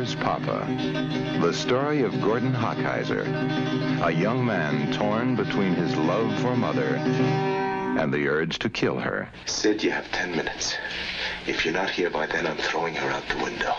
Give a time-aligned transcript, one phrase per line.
[0.00, 0.66] Where's Poppa?
[1.42, 3.26] The story of Gordon Hochheiser,
[4.02, 9.28] a young man torn between his love for mother and the urge to kill her.
[9.44, 10.74] Sid, you have ten minutes.
[11.46, 13.74] If you're not here by then, I'm throwing her out the window.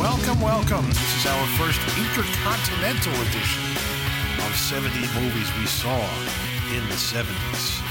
[0.00, 0.86] Welcome, welcome.
[0.88, 3.67] This is our first intercontinental edition
[4.48, 5.98] of 70 movies we saw
[6.72, 7.82] in the 70s.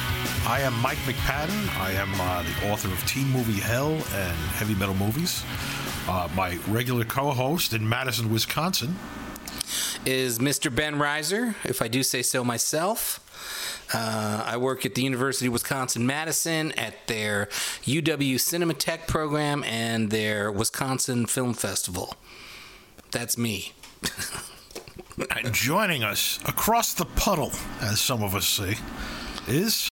[0.47, 1.79] I am Mike McPadden.
[1.79, 5.43] I am uh, the author of Teen Movie Hell and Heavy Metal Movies.
[6.07, 8.95] Uh, my regular co host in Madison, Wisconsin.
[10.05, 10.73] is Mr.
[10.73, 13.19] Ben Reiser, if I do say so myself.
[13.93, 17.49] Uh, I work at the University of Wisconsin Madison at their
[17.83, 22.15] UW Cinematheque program and their Wisconsin Film Festival.
[23.11, 23.73] That's me.
[25.35, 28.75] And joining us across the puddle, as some of us say,
[29.47, 29.89] is.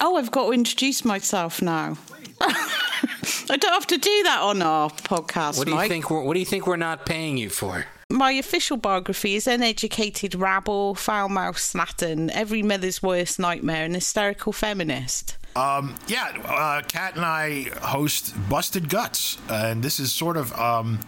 [0.00, 1.98] Oh, I've got to introduce myself now.
[2.40, 5.88] I don't have to do that on our podcast, What do you Mike.
[5.90, 6.10] think?
[6.10, 7.86] We're, what do you think we're not paying you for?
[8.10, 14.52] My official biography is uneducated rabble, foul mouthed slattern, every mother's worst nightmare, and hysterical
[14.52, 15.36] feminist.
[15.56, 21.00] Um, yeah, uh, Kat and I host Busted Guts, and this is sort of, um,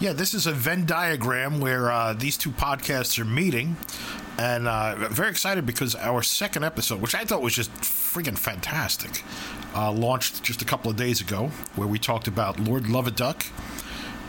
[0.00, 3.76] yeah, this is a Venn diagram where uh, these two podcasts are meeting,
[4.38, 9.22] and uh, very excited because our second episode, which I thought was just friggin' fantastic,
[9.74, 13.10] uh, launched just a couple of days ago, where we talked about Lord Love a
[13.10, 13.44] Duck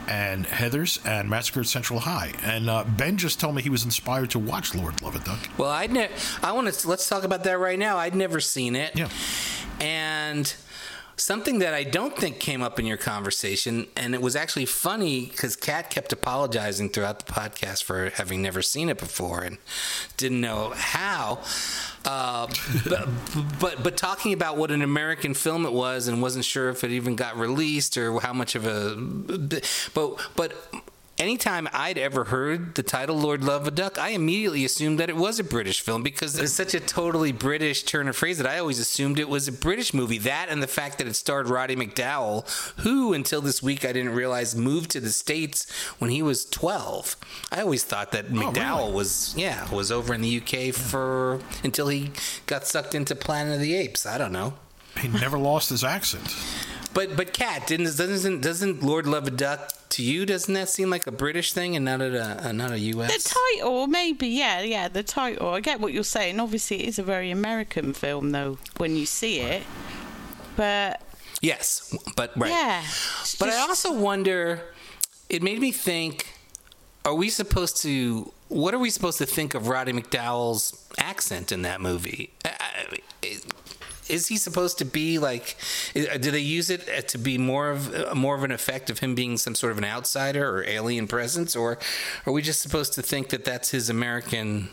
[0.08, 3.86] and Heathers and Massacre at Central High, and uh, Ben just told me he was
[3.86, 5.40] inspired to watch Lord Love a Duck.
[5.58, 6.10] Well, I'd ne-
[6.42, 7.98] I want to let's talk about that right now.
[7.98, 8.98] I'd never seen it.
[8.98, 9.10] Yeah.
[9.80, 10.52] And
[11.20, 15.28] something that I don't think came up in your conversation, and it was actually funny
[15.28, 19.58] because Kat kept apologizing throughout the podcast for having never seen it before and
[20.18, 21.40] didn't know how.
[22.06, 22.48] Uh,
[22.88, 23.10] but,
[23.60, 26.92] but but talking about what an American film it was and wasn't sure if it
[26.92, 28.96] even got released or how much of a
[29.94, 30.54] but but
[31.20, 35.18] anytime I'd ever heard the title Lord Love a Duck, I immediately assumed that it
[35.18, 38.58] was a British film because it's such a totally British turn of phrase that I
[38.58, 40.18] always assumed it was a British movie.
[40.18, 42.48] That and the fact that it starred Roddy McDowall,
[42.80, 45.70] who until this week I didn't realize moved to the States
[46.00, 47.18] when he was 12.
[47.52, 48.94] I always thought that oh, McDowall really?
[48.94, 52.12] was, yeah, was over in the UK for until he
[52.46, 54.06] got sucked into Planet of the Apes.
[54.06, 54.54] I don't know.
[54.98, 56.36] He never lost his accent.
[56.94, 60.26] But but Kat didn't doesn't doesn't Lord Love a Duck to you?
[60.26, 63.24] Doesn't that seem like a British thing and not a, a not a U.S.
[63.24, 65.50] The title, maybe, yeah, yeah, the title.
[65.50, 66.40] I get what you're saying.
[66.40, 69.64] Obviously, it is a very American film, though, when you see it.
[70.56, 71.02] But,
[71.42, 72.50] yes, but right.
[72.50, 72.84] yeah.
[73.40, 74.62] But I also wonder.
[75.30, 76.34] It made me think:
[77.06, 78.34] Are we supposed to?
[78.48, 82.34] What are we supposed to think of Roddy McDowall's accent in that movie?
[84.10, 85.56] I- I- Is he supposed to be like?
[85.94, 89.00] Do they use it uh, to be more of uh, more of an effect of
[89.00, 91.78] him being some sort of an outsider or alien presence, or
[92.26, 94.70] are we just supposed to think that that's his American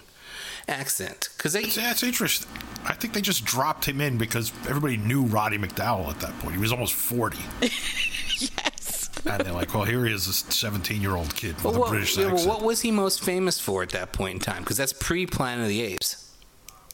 [0.69, 1.29] accent?
[1.37, 2.49] Because they Yeah, it's interesting.
[2.85, 6.55] I think they just dropped him in because everybody knew Roddy McDowall at that point.
[6.55, 7.39] He was almost 40.
[8.39, 9.09] Yes.
[9.25, 11.79] And they're like, well, here he is, this 17 year old kid with Well, a
[11.81, 12.49] what, British yeah, well, accent.
[12.51, 14.63] what was he most famous for at that point in time?
[14.63, 16.26] Because that's pre Planet of the Apes.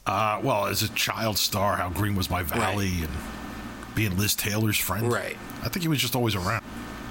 [0.07, 3.11] Uh, well, as a child star, How Green Was My Valley and
[3.95, 5.13] being Liz Taylor's friend.
[5.13, 5.37] Right.
[5.63, 6.65] I think he was just always around.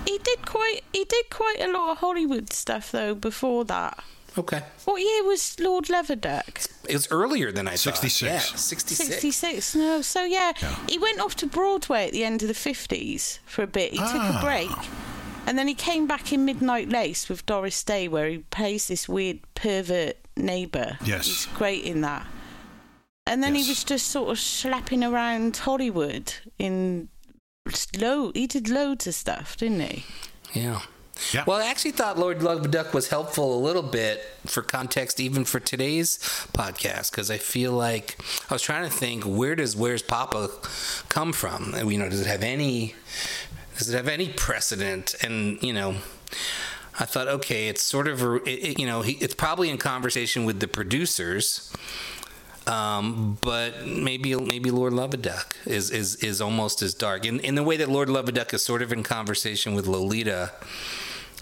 [0.06, 0.82] He did quite.
[0.92, 3.14] He did quite a lot of Hollywood stuff though.
[3.16, 4.04] Before that,
[4.38, 4.64] Okay.
[4.86, 6.62] what year was Lord Love a Duck?
[6.90, 8.20] It was earlier than I 66.
[8.20, 8.26] thought.
[8.52, 9.10] Yeah, 66.
[9.10, 9.76] Sixty-six.
[9.76, 10.52] No, so yeah,
[10.90, 13.92] he went off to Broadway at the end of the fifties for a bit.
[13.92, 14.42] He took a Ah.
[14.44, 14.90] break,
[15.46, 19.08] and then he came back in Midnight Lace with Doris Day, where he plays this
[19.08, 20.98] weird pervert neighbour.
[21.06, 21.28] Yes.
[21.28, 22.26] he's great in that.
[23.32, 23.66] And then Yes.
[23.66, 27.08] he was just sort of slapping around Hollywood in
[27.98, 28.36] load.
[28.36, 30.04] He did loads of stuff, didn't he?
[30.54, 30.82] Yeah.
[31.34, 31.44] Yeah.
[31.46, 35.46] Well, I actually thought Lord Love Duck was helpful a little bit for context, even
[35.46, 36.18] for today's
[36.54, 38.18] podcast, because I feel like
[38.50, 40.50] I was trying to think where does Where's Poppa
[41.10, 41.76] come from?
[41.90, 42.96] You know, does it have any
[43.78, 45.16] does it have any precedent?
[45.22, 45.98] And you know,
[47.00, 50.44] I thought, okay, it's sort of it, it- you know, he, it's probably in conversation
[50.44, 51.72] with the producers.
[52.68, 57.64] Um, but maybe maybe Lord Loveduck is, is is almost as dark in in the
[57.64, 60.52] way that Lord Loveduck is sort of in conversation with Lolita.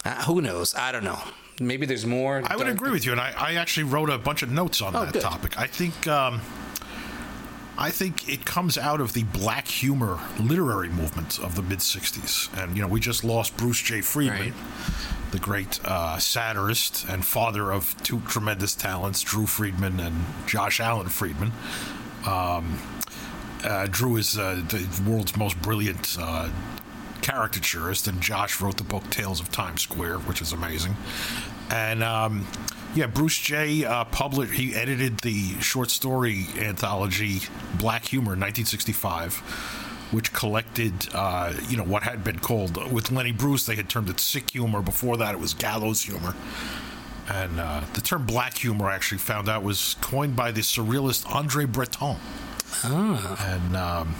[0.04, 0.74] Uh, who knows?
[0.74, 1.18] I don't know.
[1.60, 2.42] Maybe there's more.
[2.46, 4.80] I would dark- agree with you, and I, I actually wrote a bunch of notes
[4.80, 5.20] on Oh, that good.
[5.22, 5.58] topic.
[5.58, 6.40] I think um,
[7.82, 12.54] I think it comes out of the black humor literary movement of the mid '60s,
[12.62, 14.02] and you know we just lost Bruce J.
[14.02, 15.30] Friedman, Right.
[15.32, 21.08] the great uh, satirist and father of two tremendous talents, Drew Friedman and Josh Alan
[21.08, 21.52] Friedman.
[22.26, 22.78] Um,
[23.64, 26.50] uh, Drew is uh, the world's most brilliant uh,
[27.22, 30.96] caricaturist, and Josh wrote the book Tales of Times Square, which is amazing.
[31.70, 32.46] And um,
[32.94, 33.84] yeah, Bruce J.
[33.84, 34.52] Uh, published.
[34.52, 37.40] He edited the short story anthology
[37.78, 39.36] Black Humor in 1965,
[40.10, 43.66] which collected, uh, you know, what had been called with Lenny Bruce.
[43.66, 44.82] They had termed it sick humor.
[44.82, 46.34] Before that, it was gallows humor.
[47.28, 51.32] And uh, the term black humor, I actually found out, was coined by the surrealist
[51.32, 52.16] Andre Breton.
[53.38, 54.16] And um,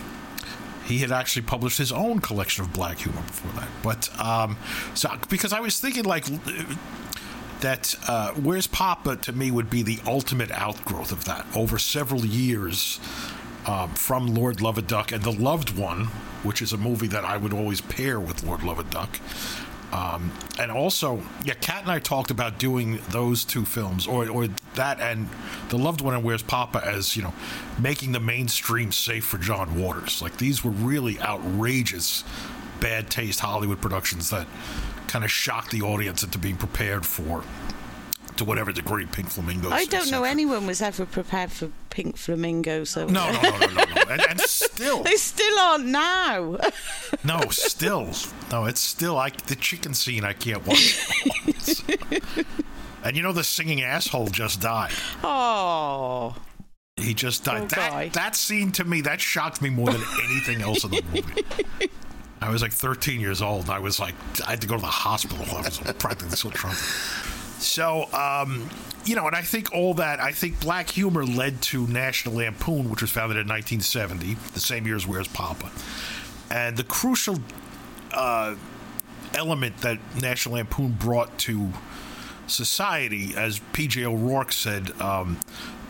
[0.85, 3.69] he had actually published his own collection of black humor before that.
[3.83, 4.57] But um,
[4.95, 6.25] so because I was thinking like
[7.61, 12.25] that, uh, where's Poppa to me would be the ultimate outgrowth of that over several
[12.25, 13.01] years.
[13.67, 16.07] Um, from Lord Loveduck and The Loved One,
[16.43, 19.21] which is a movie that I would always pair with Lord Loveduck.
[19.93, 24.49] Um, and also, yeah, Kat and I talked about doing those two films, or or
[24.75, 25.29] that and
[25.69, 27.35] the loved one and Where's Poppa as you know,
[27.79, 30.23] making the mainstream safe for John Waters.
[30.23, 32.23] Like these were really outrageous,
[32.81, 34.47] bad taste Hollywood productions that
[35.11, 37.43] kind of shocked the audience into being prepared for,
[38.37, 39.73] to whatever degree Pink Flamingos.
[39.73, 43.67] I don't know anyone was ever prepared for Pink Flamingo, so No, no, no, no,
[43.67, 44.03] no, no.
[44.09, 46.59] And, and still, they still aren't now.
[47.25, 48.11] no, still,
[48.53, 48.67] no.
[48.67, 50.25] It's still like the chicken scene.
[50.25, 50.97] I can't watch.
[53.05, 54.93] and you know the singing asshole just died.
[55.25, 56.37] oh,
[56.97, 57.69] He just died.
[57.71, 61.91] That that scene to me that shocked me more than anything else in the movie.
[62.41, 63.63] I was like 13 years old.
[63.63, 64.15] And I was like,
[64.47, 65.45] I had to go to the hospital.
[65.57, 66.77] I was practically so drunk.
[66.77, 68.69] So, um,
[69.05, 72.91] you know, and I think all that, I think black humor led to National Lampoon,
[72.91, 75.71] which was founded in 1970, the same year as Where's Poppa.
[76.51, 77.39] And the crucial
[78.13, 78.55] uh,
[79.35, 81.71] element that National Lampoon brought to
[82.47, 84.05] society, as P.J.
[84.07, 85.39] O'Rourke said, um,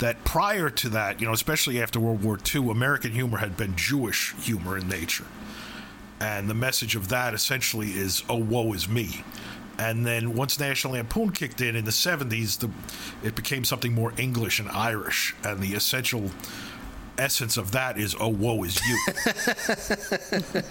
[0.00, 3.76] that prior to that, you know, especially after World War II, American humor had been
[3.76, 5.26] Jewish humor in nature.
[6.20, 9.24] And the message of that essentially is, oh, woe is me.
[9.78, 12.70] And then once National Lampoon kicked in in the 70s, the,
[13.26, 15.34] it became something more English and Irish.
[15.42, 16.30] And the essential
[17.16, 20.62] essence of that is, oh, woe is you.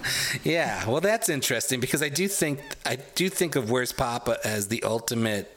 [0.43, 4.67] Yeah, well, that's interesting because I do think I do think of Where's Poppa as
[4.67, 5.55] the ultimate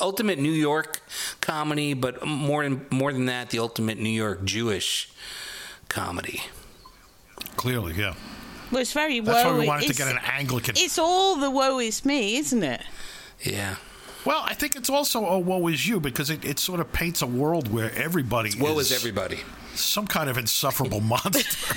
[0.00, 1.00] ultimate New York
[1.40, 5.10] comedy, but more than more than that, the ultimate New York Jewish
[5.88, 6.42] comedy.
[7.56, 8.14] Clearly, yeah.
[8.72, 9.52] Well, it's very That's woe.
[9.52, 10.74] why we wanted to it's, get an Anglican.
[10.76, 12.82] it's all the woe is me, isn't it?
[13.42, 13.76] Yeah.
[14.24, 17.22] Well, I think it's also a woe is you because it, it sort of paints
[17.22, 19.40] a world where everybody Woe is is everybody.
[19.74, 21.74] some kind of insufferable monster.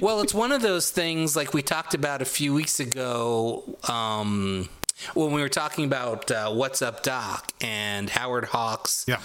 [0.00, 4.68] well, it's one of those things like we talked about a few weeks ago um,
[5.14, 9.20] when we were talking about uh, What's Up Doc and Howard Hawks yeah.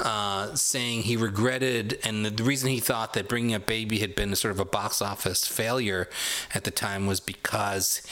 [0.00, 4.32] uh, saying he regretted, and the, reason he thought that Bringing Up Baby had been
[4.32, 6.08] a sort of a box office failure
[6.54, 8.02] at the time was because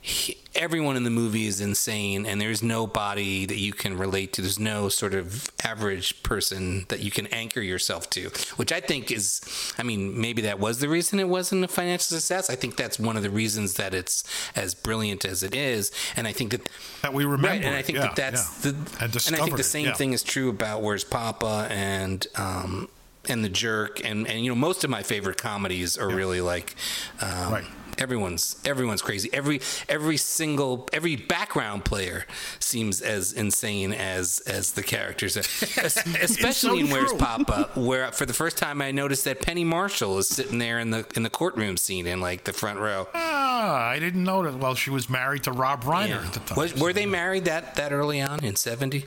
[0.00, 4.42] he, everyone in the movie is insane, and there's nobody that you can relate to.
[4.42, 9.10] There's no sort of average person that you can anchor yourself to, which I think
[9.10, 9.40] is,
[9.78, 12.48] I mean, maybe that was the reason it wasn't a financial success.
[12.50, 14.24] I think that's one of the reasons that it's
[14.56, 16.68] as brilliant as it is, and I think that
[17.02, 18.72] That we remember Right, and I think yeah, that that's yeah.
[18.72, 19.94] the, And and I think the same yeah.
[19.94, 22.88] thing is true about Where's Poppa and um,
[23.28, 26.74] and the Jerk, and and you know most of my favorite comedies are really like.
[27.20, 27.64] Um, Right.
[28.00, 29.28] Everyone's everyone's crazy.
[29.32, 32.24] Every every single every background player
[32.58, 35.36] seems as insane as as the characters,
[35.76, 37.18] Es- especially in Where's true.
[37.18, 40.90] Poppa, where for the first time I noticed that Penny Marshall is sitting there in
[40.90, 43.06] the in the courtroom scene in like the front row.
[43.14, 44.54] Ah, I didn't know that.
[44.58, 46.26] Well, she was married to Rob Reiner Yeah.
[46.26, 46.56] at the time.
[46.58, 49.06] Was, were they married that that early on in seventy?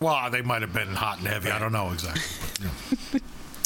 [0.00, 1.48] Well, they might have been hot and heavy.
[1.50, 2.22] I don't know exactly.
[2.40, 2.98] But, yeah.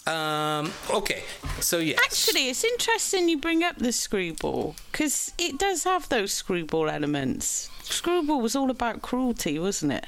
[0.06, 0.72] Um.
[0.90, 1.22] Okay.
[1.60, 1.98] So yes.
[2.04, 7.68] Actually, it's interesting you bring up the screwball because it does have those screwball elements.
[7.82, 10.06] Screwball was all about cruelty, wasn't it?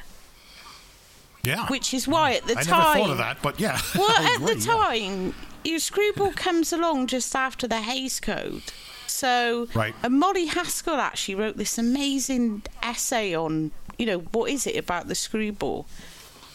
[1.45, 1.67] yeah.
[1.69, 2.75] Which is why at the I time.
[2.81, 3.79] I never thought of that, but yeah.
[3.97, 4.75] Well, I at the agree, yeah.
[4.75, 8.63] time, your screwball comes along just after the Hays Code.
[9.07, 9.95] So, Right.
[10.03, 15.09] and Molly Haskell actually wrote this amazing essay on, you know, what is it about
[15.09, 15.87] the screwball?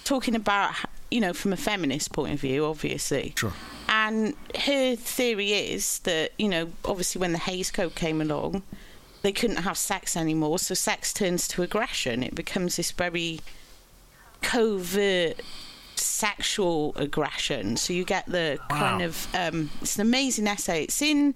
[0.04, 0.76] Talking about,
[1.13, 3.36] you know, from a feminist point of view, obviously.
[3.38, 3.53] Sure.
[3.88, 8.63] And her theory is that, you know, obviously when the Hays Code came along,
[9.22, 12.24] they couldn't have sex anymore, so sex turns to aggression.
[12.24, 13.41] It becomes this very
[14.41, 15.39] covert
[15.96, 17.77] sexual aggression.
[17.77, 20.84] So you get the kind of um, it's an amazing essay.
[20.86, 21.36] It's in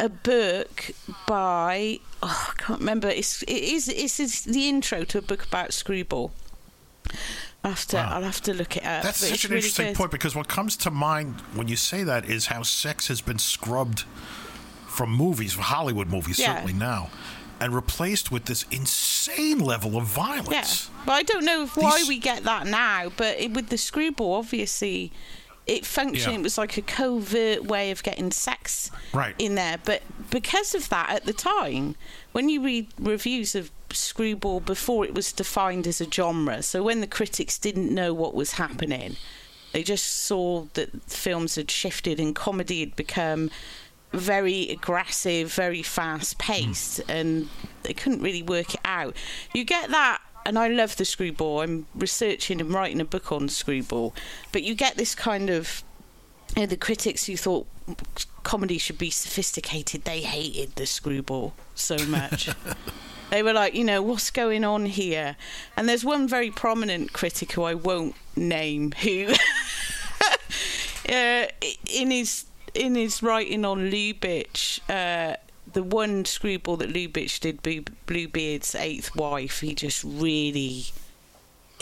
[0.00, 0.90] a book
[1.26, 3.08] by oh, I can't remember.
[3.08, 6.32] It's it is it's, it's the intro to a book about Screwball.
[7.64, 8.08] I'll have to, Wow.
[8.14, 9.02] I'll have to look it up.
[9.04, 9.96] That's such an really interesting good.
[9.96, 13.38] point because what comes to mind when you say that is how sex has been
[13.38, 14.00] scrubbed
[14.88, 16.54] from movies, from Hollywood movies, Yeah.
[16.54, 17.10] certainly now,
[17.60, 20.90] and replaced with this insane level of Yeah, violence.
[21.06, 23.12] but I don't know why These- we get that now.
[23.16, 25.12] But it, with the screwball, obviously,
[25.66, 26.32] it functioned.
[26.34, 26.40] Yeah.
[26.40, 29.36] It was like a covert way of getting sex Right.
[29.38, 29.78] in there.
[29.84, 31.94] But because of that, at the time,
[32.32, 37.00] when you read reviews of screwball before it was defined as a genre, so when
[37.00, 39.16] the critics didn't know what was happening,
[39.72, 43.50] they just saw that films had shifted and comedy had become
[44.12, 47.10] very aggressive, very fast paced, hmm.
[47.10, 47.48] and
[47.82, 49.16] they couldn't really work it out.
[49.54, 51.60] You get that, and I love the screwball.
[51.62, 54.14] I'm researching and writing a book on screwball,
[54.52, 55.82] but you get this kind of.
[56.54, 57.66] You know, the critics who thought
[58.42, 62.50] comedy should be sophisticated, they hated the screwball so much.
[63.32, 65.36] they were like, you know, what's going on here?
[65.74, 69.28] And there's one very prominent critic who I won't name who
[71.08, 71.46] uh,
[71.90, 75.36] in his in his writing on Lubitsch, uh,
[75.72, 80.84] the one screwball that Lubitsch did, Blue- Bluebeard's eighth wife, he just really.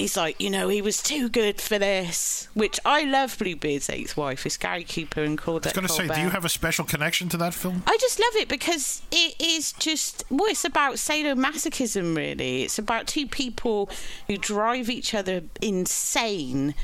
[0.01, 2.49] He's like, you know, he was too good for this.
[2.55, 4.47] Which I love Bluebeard's eighth wife.
[4.47, 6.87] It's Gary Cooper and Claudette I was going to say, do you have a special
[6.87, 7.83] connection to that film?
[7.87, 12.17] I just love it because it is just well, it's about sadomasochism.
[12.17, 13.91] Really, it's about two people
[14.27, 16.75] who drive each other insane,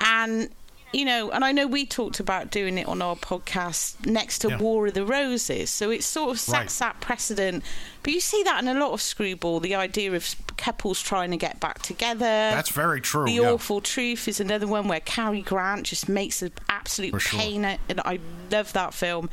[0.00, 0.50] and
[0.94, 4.48] you know, and I know we talked about doing it on our podcast next to
[4.50, 4.58] Yeah.
[4.58, 7.64] War of the Roses, so it sort of sets that precedent.
[8.02, 11.36] But you see that in a lot of screwball, the idea of couples trying to
[11.36, 12.20] get back together.
[12.20, 13.24] That's very true.
[13.24, 13.50] The yeah.
[13.50, 17.40] Awful Truth is another one where Cary Grant just makes an absolute sure.
[17.40, 18.20] pain, and I
[18.50, 19.30] love that film.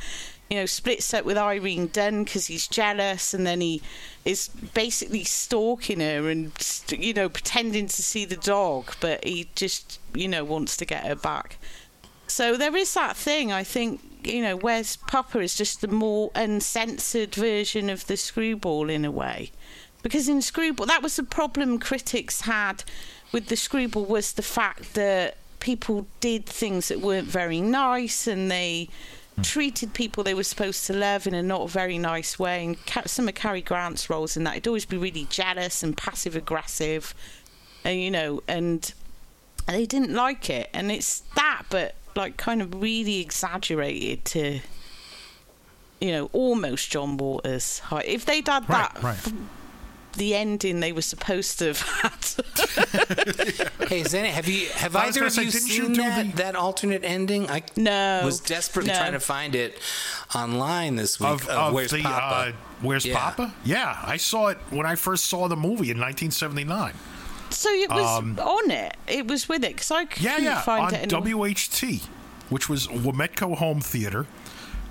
[0.52, 3.80] You know, splits up with Irene Dunne because he's jealous, and then he
[4.26, 6.52] is basically stalking her and
[6.90, 11.06] you know pretending to see the dog, but he just you know wants to get
[11.06, 11.56] her back.
[12.26, 13.50] So there is that thing.
[13.50, 18.90] I think you know, where's Poppa is just the more uncensored version of the Screwball
[18.90, 19.52] in a way,
[20.02, 22.84] because in Screwball that was the problem critics had
[23.32, 28.50] with the Screwball was the fact that people did things that weren't very nice and
[28.50, 28.90] they
[29.36, 29.42] Hmm.
[29.42, 32.64] treated people they were supposed to love in a not very nice way.
[32.66, 36.36] And some of Cary Grant's roles in that, he'd always be really jealous and passive
[36.36, 37.14] aggressive,
[37.84, 38.92] and you know, and
[39.66, 40.68] and they didn't like it.
[40.74, 44.60] And it's that, but like kind of really exaggerated to,
[46.00, 47.80] you know, almost John Waters.
[48.04, 49.32] If they'd had Right, that, right.
[50.16, 52.12] The ending they were supposed to have had.
[53.88, 56.56] Hey, Zenny, have you have I either of you didn't you seen that, the- that
[56.56, 57.48] alternate ending?
[57.50, 58.98] I No, was desperately no.
[58.98, 59.78] trying to find it
[60.34, 61.28] online this week.
[61.28, 62.50] Of, Of, of Where's the Poppa?
[62.50, 63.18] Uh, Where's Yeah.
[63.18, 63.54] Poppa?
[63.64, 66.94] Yeah, I saw it when I first saw the movie in 1979.
[67.50, 68.96] so it was on it.
[69.06, 71.12] It was with it because I couldn't Um, Yeah, yeah, find on it.
[71.12, 71.50] anywhere.
[71.50, 72.00] WHT,
[72.48, 74.26] which was Wometco Home Theater,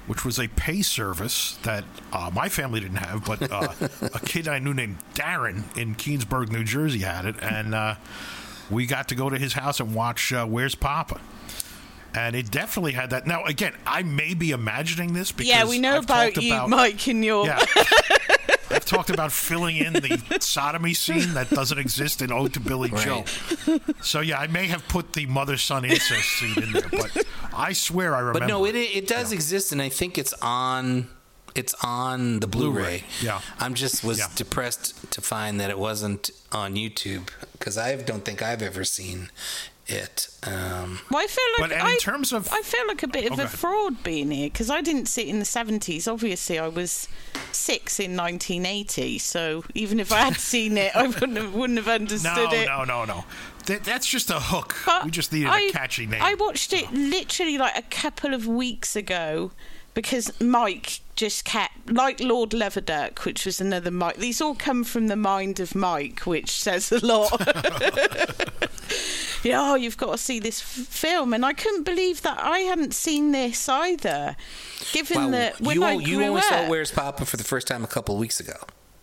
[0.08, 3.74] which was a pay service that uh, my family didn't have, but uh,
[4.14, 7.96] a kid I knew named Darren in Keansburg, New Jersey had it, and uh,
[8.70, 11.20] we got to go to his house and watch uh, Where's Poppa.
[12.14, 13.26] And it definitely had that.
[13.26, 16.70] Now, again, I may be imagining this because yeah, we know I've about you, about,
[16.70, 17.46] Mike, and your.
[17.46, 17.64] Yeah.
[18.72, 22.90] I've talked about filling in the sodomy scene that doesn't exist in Ode to Billy
[22.90, 23.26] Right.
[23.66, 23.80] Joe.
[24.02, 27.74] So yeah, I may have put the mother son incest scene in there, but I
[27.74, 28.40] swear I remember.
[28.40, 31.08] But no, it it does exist, and I think it's on
[31.54, 32.82] it's on the Blu-ray.
[32.82, 33.42] Blu-ray, yeah.
[33.60, 34.28] I'm just was Yeah.
[34.36, 39.30] depressed to find that it wasn't on YouTube because I don't think I've ever seen
[39.92, 40.28] it.
[40.44, 43.26] Um, Well, I feel like But in I, terms of- I feel like a bit
[43.26, 43.58] of Oh, a ahead.
[43.60, 46.08] fraud being here because I didn't see it in the seventies.
[46.08, 47.08] Obviously, I was
[47.52, 51.88] six in 1980, so even if I had seen it, I wouldn't have, wouldn't have
[51.88, 52.68] no, understood it.
[52.68, 53.26] no, no, no.
[53.68, 54.76] That, that's just a hook.
[54.86, 56.22] But we just needed I- a catchy name.
[56.22, 59.52] I watched it literally like a couple of weeks ago
[59.94, 64.18] because Mike just kept like Lord Love a Duck, which was another Mike.
[64.18, 67.32] These all come from the mind of Mike, which says a lot.
[69.44, 72.60] yeah, oh, you've got to see this f- film, and I couldn't believe that I
[72.60, 74.36] hadn't seen this either.
[74.94, 77.38] Given wow, that when you I o- you grew only up, saw Where's Poppa for
[77.38, 78.54] the first time a couple of weeks ago.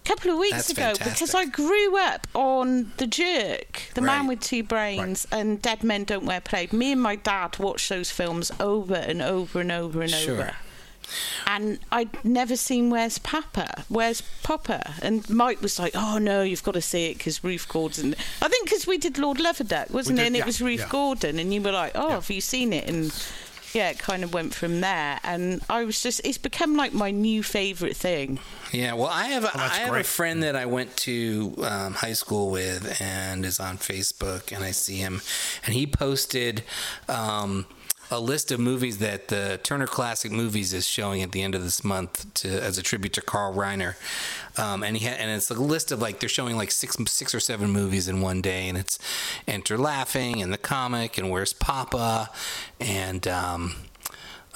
[0.04, 1.34] A couple of weeks That's ago because.
[1.34, 6.24] I grew up on The Jerk, The Man with Two Brains, and Dead Men Don't
[6.24, 6.72] Wear Plaid.
[6.72, 10.32] Me and my dad watched those films over and over and over and Sure.
[10.34, 10.56] over.
[11.46, 13.84] And I'd never seen Where's Poppa?
[13.88, 14.94] Where's Poppa?
[15.02, 18.48] And Mike was like, "Oh no, you've got to see it because Ruth Gordon." I
[18.48, 20.24] think because we did Lord Love a Duck, wasn't We it?
[20.24, 20.88] did, And it was Ruth yeah.
[20.90, 23.12] Gordon, and you were like, "Oh, have you seen it?" And
[23.74, 25.20] yeah, it kind of went from there.
[25.22, 28.38] And I was just, it's become like my new favorite thing.
[28.72, 31.92] Yeah, well, I have a, I that's have a friend that I went to um,
[31.92, 35.20] high school with, and is on Facebook, and I see him,
[35.66, 36.62] and he posted
[37.10, 37.66] um,
[38.10, 41.62] a list of movies that the Turner Classic Movies is showing at the end of
[41.62, 43.94] this month to as a tribute to Carl Reiner,
[44.58, 47.34] um, and he ha- and it's a list of like they're showing like six six
[47.34, 48.98] or seven movies in one day, and it's
[49.46, 52.30] Enter Laughing and the comic and Where's Poppa,
[52.80, 53.74] and um,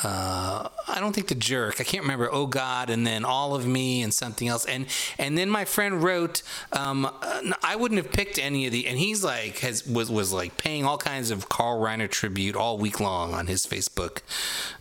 [0.04, 1.80] uh, I don't think the jerk.
[1.80, 2.28] I can't remember.
[2.30, 4.64] Oh God, and then all of me and something else.
[4.64, 4.86] And
[5.18, 6.42] and then my friend wrote,
[6.72, 8.86] um, uh, I wouldn't have picked any of the.
[8.86, 12.78] And he's like has was was like paying all kinds of Carl Reiner tribute all
[12.78, 14.22] week long on his Facebook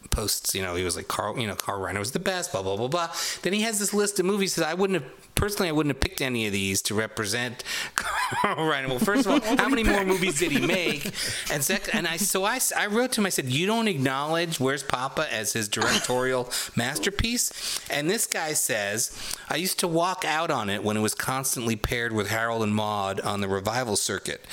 [0.09, 0.53] posts.
[0.53, 1.39] You know, he was like Carl.
[1.39, 2.51] You know, Carl Reiner was the best.
[2.51, 3.09] Blah blah blah blah.
[3.41, 5.11] Then he has this list of movies that I wouldn't have.
[5.35, 7.63] Personally, I wouldn't have picked any of these to represent
[7.95, 8.89] Carl Reiner.
[8.89, 11.05] Well, first of all, how many more movies did he make?
[11.51, 13.25] And second, and I so I, I wrote to him.
[13.25, 19.17] I said, "You don't acknowledge Where's Poppa as his directorial masterpiece." And this guy says,
[19.49, 22.75] "I used to walk out on it when it was constantly paired with Harold and
[22.75, 24.45] Maude on the revival circuit.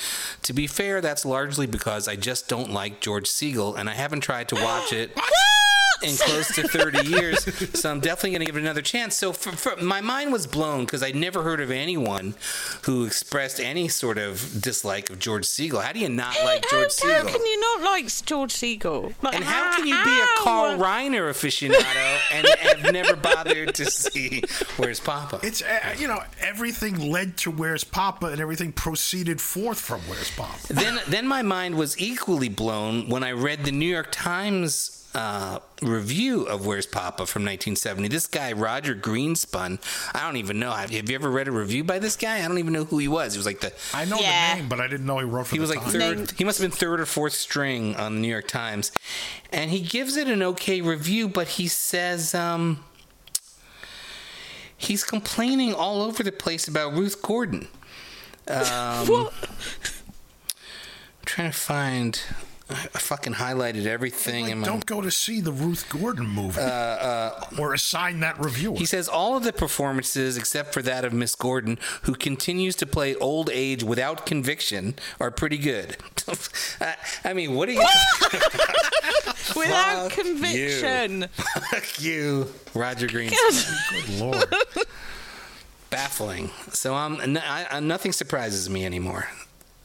[0.43, 4.21] To be fair, that's largely because I just don't like George Segal, and I haven't
[4.21, 5.11] tried to watch it."
[6.03, 7.43] in close to 30 years,
[7.79, 9.15] so I'm definitely going to give it another chance.
[9.15, 12.35] So for, for, my mind was blown because I'd never heard of anyone
[12.83, 15.83] who expressed any sort of dislike of George Segal.
[15.83, 17.13] How do you not like how, George Segal?
[17.13, 19.13] how can you not like George Segal?
[19.21, 20.83] Like, and how can you be a Carl how?
[20.83, 24.43] Reiner aficionado and have never bothered to see
[24.77, 25.39] Where's Poppa?
[25.43, 30.31] It's uh, you know everything led to Where's Poppa, and everything proceeded forth from Where's
[30.31, 30.73] Poppa.
[30.73, 35.59] then, then my mind was equally blown when I read the New York Times uh,
[35.81, 38.07] review of Where's Poppa from 1970.
[38.09, 39.79] This guy, Roger Greenspun,
[40.13, 40.71] I don't even know.
[40.71, 42.43] Have, have you ever read a review by this guy?
[42.43, 43.33] I don't even know who he was.
[43.33, 43.73] He was like the.
[43.93, 44.53] I know Yeah.
[44.55, 45.93] the name, but I didn't know he wrote for He the was like Times.
[45.93, 46.31] third.
[46.37, 48.91] He must have been third or fourth string on the New York Times,
[49.51, 51.27] and he gives it an okay review.
[51.27, 52.83] But he says um,
[54.77, 57.67] he's complaining all over the place about Ruth Gordon.
[58.47, 59.33] Um, What?
[59.41, 62.21] I'm trying to find.
[62.71, 64.65] I fucking highlighted everything Like, in my.
[64.67, 66.61] don't go to see the Ruth Gordon movie
[67.59, 68.75] or assign that reviewer.
[68.75, 72.75] Uh, He says all of the performances, except for that of Miss Gordon, who continues
[72.77, 75.97] to play old age without conviction, are pretty good.
[76.79, 77.81] I- I mean, what are you?
[79.55, 81.27] Without Fuck conviction.
[81.71, 83.31] Fuck you, Roger Green.
[83.31, 84.45] Good lord.
[85.89, 86.51] Baffling.
[86.71, 89.27] So um, n- I, I- nothing surprises me anymore.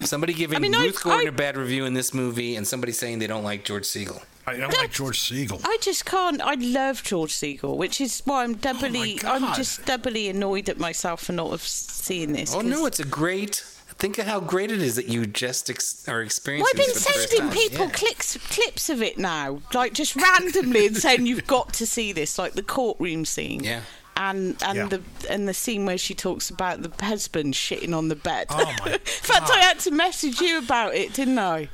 [0.04, 2.66] Somebody giving I mean, I- Ruth Gordon I- a bad review in this movie, and
[2.66, 4.22] somebody saying they don't like George Segal.
[4.46, 5.60] I don't like George Segal.
[5.64, 6.40] I just can't.
[6.42, 9.18] I love George Segal, which is why I'm doubly.
[9.24, 12.54] Oh I'm just doubly annoyed at myself for not have seen this.
[12.54, 13.64] Oh no, it's a great.
[13.96, 16.66] Think of how great it is that you just ex- are Well, experiencing.
[16.68, 17.92] I've been this for sending people Yeah.
[17.92, 22.36] clips clips of it now, like just randomly, and saying you've got to see this,
[22.36, 23.62] like the courtroom scene.
[23.64, 23.80] Yeah.
[24.16, 24.86] And and Yeah.
[24.88, 28.46] the and the scene where she talks about the husband shitting on the bed.
[28.50, 31.68] Oh, my In fact, I had to message you about it, didn't I?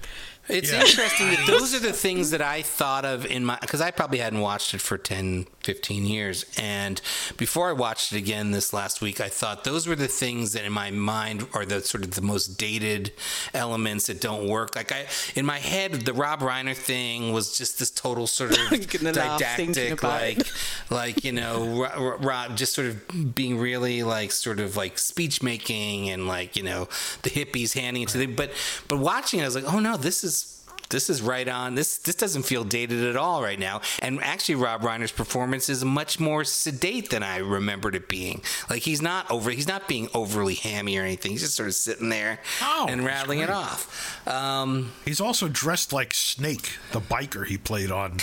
[0.48, 0.80] It's Yeah.
[0.80, 4.18] interesting that those are the things that I thought of in my because I probably
[4.18, 6.44] hadn't watched it for 10, 15 years.
[6.58, 7.00] And
[7.36, 10.64] before I watched it again this last week, I thought those were the things that
[10.64, 13.12] in my mind are the sort of the most dated
[13.52, 14.74] elements that don't work.
[14.76, 18.88] Like I in my head, the Rob Reiner thing was just this total sort of
[18.88, 20.46] gonna laugh thinking didactic, like
[20.90, 24.98] like you know, Ro- Ro- Rob just sort of being really like sort of like
[24.98, 26.88] speech making and like you know
[27.22, 28.34] the hippies handing it to them.
[28.34, 28.52] But
[28.88, 30.59] but watching it, I was like, oh no, this is
[30.90, 31.74] this is right on.
[31.74, 33.80] This this doesn't feel dated at all right now.
[34.00, 38.42] And actually, Rob Reiner's performance is much more sedate than I remembered it being.
[38.68, 39.50] Like he's not over.
[39.50, 41.32] He's not being overly hammy or anything.
[41.32, 44.26] He's just sort of sitting there Oh, and rattling it off.
[44.28, 48.16] Um, He's also dressed like Snake, the biker he played on uh,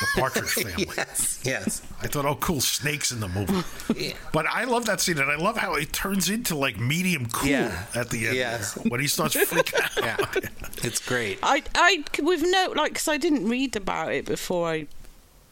[0.00, 0.88] the Partridge Family.
[0.96, 1.82] yes, yes.
[2.02, 3.62] I thought, oh, cool, Snake's in the movie.
[4.00, 4.12] Yeah.
[4.32, 7.50] But I love that scene, and I love how it turns into like medium cool
[7.50, 7.84] Yeah.
[7.94, 8.74] at the end Yes.
[8.74, 9.74] there, when he starts freaking
[10.06, 10.36] out.
[10.36, 10.48] Yeah,
[10.84, 11.38] it's great.
[11.42, 14.86] I, I, with no, like, because I didn't read about it before I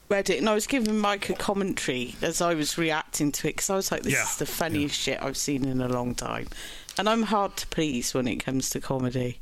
[0.08, 3.56] read it, and I was giving Mike a commentary as I was reacting to it,
[3.56, 6.14] because I was like, this Yeah, is the funniest shit I've seen in a long
[6.14, 6.48] time.
[6.96, 9.38] And I'm hard to please when it comes to comedy.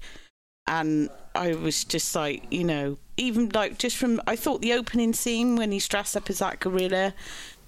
[0.67, 5.13] And I was just like, you know, even like just from, I thought the opening
[5.13, 7.15] scene when he's dressed up as that gorilla.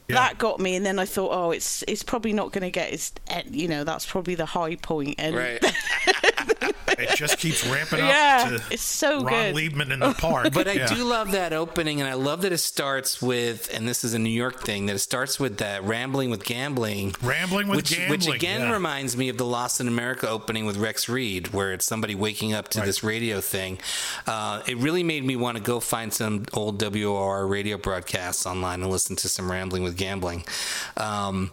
[0.08, 0.14] Yeah.
[0.14, 2.90] That got me, and then I thought, oh, it's it's probably not going to get
[2.90, 5.62] his, eh, you know, that's probably the high point, and Right.
[6.98, 9.54] it just keeps ramping up Yeah, to it's so Ron good.
[9.56, 10.52] Leibman in the park.
[10.52, 10.86] But I Yeah.
[10.94, 14.18] do love that opening, and I love that it starts with, and this is a
[14.18, 17.14] New York thing, that it starts with that rambling with gambling.
[17.22, 18.72] Rambling with which, Which again yeah.
[18.72, 22.52] reminds me of the Lost in America opening with Rex Reed, where it's somebody waking
[22.54, 22.86] up to Right.
[22.86, 23.78] this radio thing.
[24.26, 28.82] Uh, it really made me want to go find some old WOR radio broadcasts online
[28.82, 30.44] and listen to some Rambling with Gambling.
[30.96, 31.50] Um,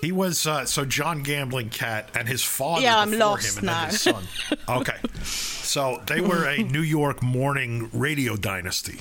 [0.00, 3.68] He was uh, so John Gambling Cat and his father Yeah, I'm lost him, and
[3.68, 4.24] then his son.
[4.68, 9.00] Okay, so they were a New York morning radio dynasty,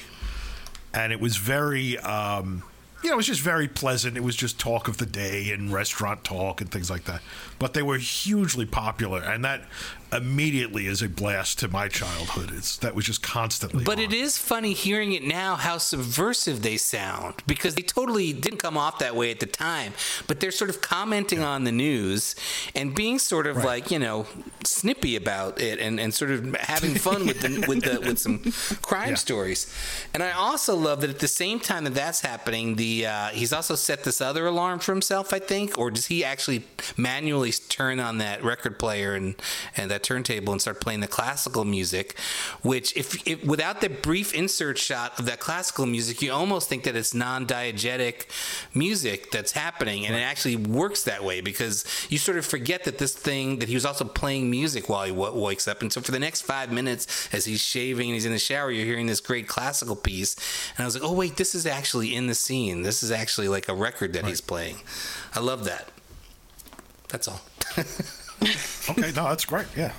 [0.93, 2.63] and it was very, um,
[3.01, 4.17] you know, it was just very pleasant.
[4.17, 7.21] It was just talk of the day and restaurant talk and things like that.
[7.59, 9.61] But they were hugely popular, and that
[10.11, 12.51] immediately is a blast to my childhood.
[12.53, 13.83] It's that was just constantly.
[13.83, 14.03] But on.
[14.05, 18.77] it is funny hearing it now how subversive they sound because they totally didn't come
[18.77, 19.93] off that way at the time.
[20.27, 22.35] But they're sort of commenting on the news
[22.75, 24.25] and being sort of like you know
[24.63, 28.39] snippy about it and, and sort of having fun with the, with the, with some
[28.81, 29.15] crime Yeah.
[29.15, 29.73] stories.
[30.13, 33.53] And I also love that at the same time that that's happening, the uh, he's
[33.53, 35.33] also set this other alarm for himself.
[35.33, 36.63] I think, or does he actually
[36.97, 39.35] manually turn on that record player and
[39.77, 42.17] and that turntable and start playing the classical music?
[42.61, 46.83] Which, if, if without the brief insert shot of that classical music, you almost think
[46.83, 48.27] that it's non-diegetic
[48.73, 52.97] music that's happening, and it actually works that way because you sort of forget that
[52.97, 56.01] this thing that he was also playing music while he w- wakes up, and so
[56.01, 59.07] for the next five minutes, as he's shaving and he's in the shower, you're hearing
[59.07, 60.35] this great classical piece,
[60.77, 62.81] and I was like, oh wait, this is actually in the scene.
[62.81, 64.77] This is actually like a record that he's playing.
[65.33, 65.89] I love that.
[67.09, 67.41] That's all.
[68.89, 69.67] Okay, no, that's great.
[69.77, 69.91] Yeah.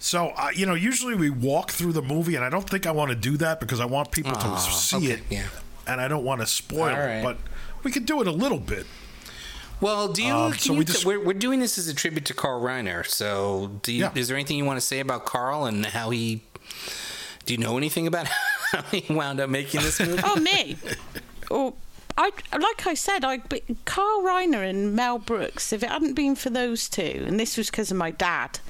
[0.00, 2.90] So, uh, you know, usually we walk through the movie, and I don't think I
[2.90, 5.46] want to do that because I want people Aw, to see okay, it, yeah.
[5.86, 7.22] and I don't want to spoil All it.
[7.22, 7.38] But
[7.84, 8.86] we could do it a little bit.
[9.80, 10.32] Well, do you?
[10.34, 12.60] Um, so you we t- just- we're, we're doing this as a tribute to Carl
[12.62, 13.06] Reiner.
[13.06, 14.10] So, do you, Yeah.
[14.14, 16.42] is there anything you want to say about Carl and how he?
[17.46, 18.26] Do you know anything about
[18.72, 20.20] how he wound up making this movie?
[20.24, 20.76] Oh, me.
[21.50, 21.74] Or
[22.16, 23.38] I like I said, I
[23.84, 25.72] Carl Reiner and Mel Brooks.
[25.72, 28.60] If it hadn't been for those two, and this was because of my dad,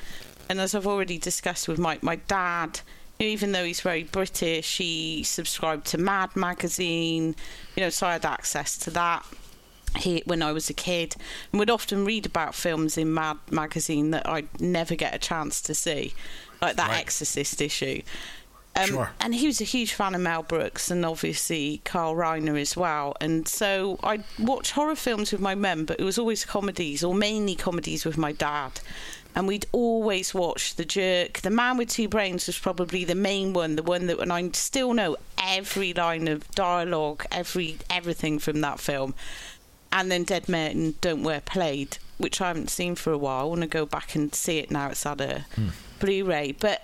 [0.48, 2.80] and as I've already discussed with my my dad,
[3.18, 7.36] even though he's very British, he subscribed to Mad magazine.
[7.76, 9.24] You know, so I had access to that.
[9.96, 11.14] He, when I was a kid,
[11.52, 15.60] and would often read about films in Mad magazine that I'd never get a chance
[15.62, 16.14] to see,
[16.60, 17.00] like that Right.
[17.00, 18.02] Exorcist issue.
[18.76, 19.10] Um, Sure.
[19.20, 23.16] And he was a huge fan of Mel Brooks and obviously Carl Reiner as well.
[23.20, 27.14] And so I'd watch horror films with my mum, but it was always comedies or
[27.14, 28.80] mainly comedies with my dad.
[29.36, 31.40] And we'd always watch The Jerk.
[31.40, 34.48] The Man with Two Brains was probably the main one, the one that, and I
[34.52, 39.14] still know every line of dialogue, every everything from that film.
[39.92, 43.40] And then Dead Men Don't Wear Plaid, which I haven't seen for a while.
[43.40, 44.90] I want to go back and see it now.
[44.90, 45.46] It's had a
[46.00, 46.82] Blu-ray, but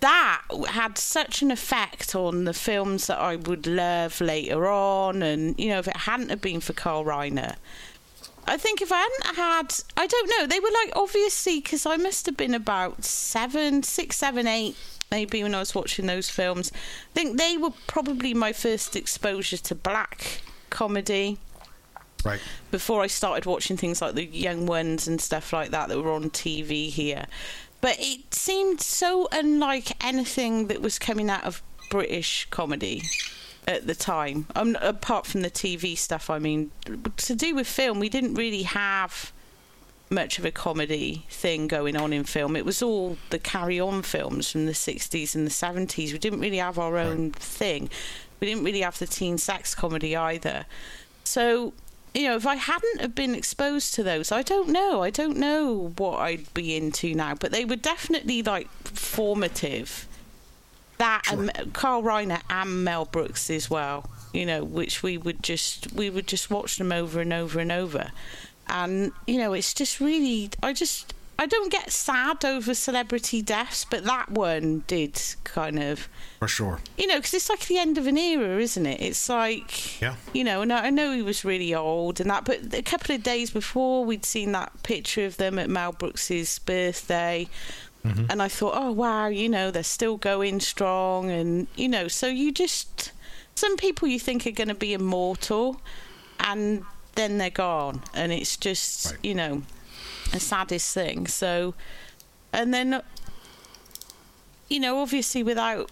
[0.00, 5.22] that had such an effect on the films that I would love later on.
[5.22, 7.56] And you know, if it hadn't have been for Carl Reiner,
[8.46, 11.96] I think if I hadn't had, I don't know, they were like obviously because I
[11.96, 14.76] must have been about seven, six, seven, eight,
[15.10, 16.70] maybe when I was watching those films.
[16.74, 21.38] I think they were probably my first exposure to black comedy
[22.24, 22.40] Right.
[22.72, 26.10] before I started watching things like the Young Ones and stuff like that that were
[26.10, 27.26] on TV here.
[27.80, 33.02] But it seemed so unlike anything that was coming out of British comedy
[33.66, 34.46] at the time.
[34.54, 36.70] Um, apart from the TV stuff, I mean,
[37.16, 39.32] to do with film, we didn't really have
[40.08, 42.54] much of a comedy thing going on in film.
[42.54, 46.12] It was all the carry on films from the 60s and the 70s.
[46.12, 47.90] We didn't really have our own thing.
[48.40, 50.66] We didn't really have the teen sex comedy either.
[51.24, 51.72] So,
[52.16, 55.02] you know, if I hadn't have been exposed to those, I don't know.
[55.02, 60.08] I don't know what I'd be into now, but they were definitely like formative.
[60.96, 65.92] That and Carl Reiner and Mel Brooks as well, you know, which we would just
[65.92, 68.12] we would just watch them over and over and over.
[68.66, 73.84] And you know, it's just really I just I don't get sad over celebrity deaths,
[73.84, 76.80] but that one did kind of For sure.
[76.96, 79.00] you know, because it's like the end of an era, isn't it?
[79.02, 80.14] It's like, Yeah.
[80.32, 83.14] you know, and I I know he was really old and that, but a couple
[83.14, 87.48] of days before, we'd seen that picture of them at Mel Brooks's birthday.
[88.04, 88.26] Mm-hmm.
[88.30, 91.28] And I thought, oh, wow, you know, they're still going strong.
[91.30, 93.12] And, you know, so you just,
[93.56, 95.80] some people you think are going to be immortal
[96.40, 96.84] and
[97.16, 98.02] then they're gone.
[98.14, 99.18] And it's just, Right.
[99.24, 99.62] you know,
[100.36, 101.26] the saddest thing.
[101.26, 101.74] So,
[102.52, 103.02] and then
[104.68, 105.90] you know, obviously without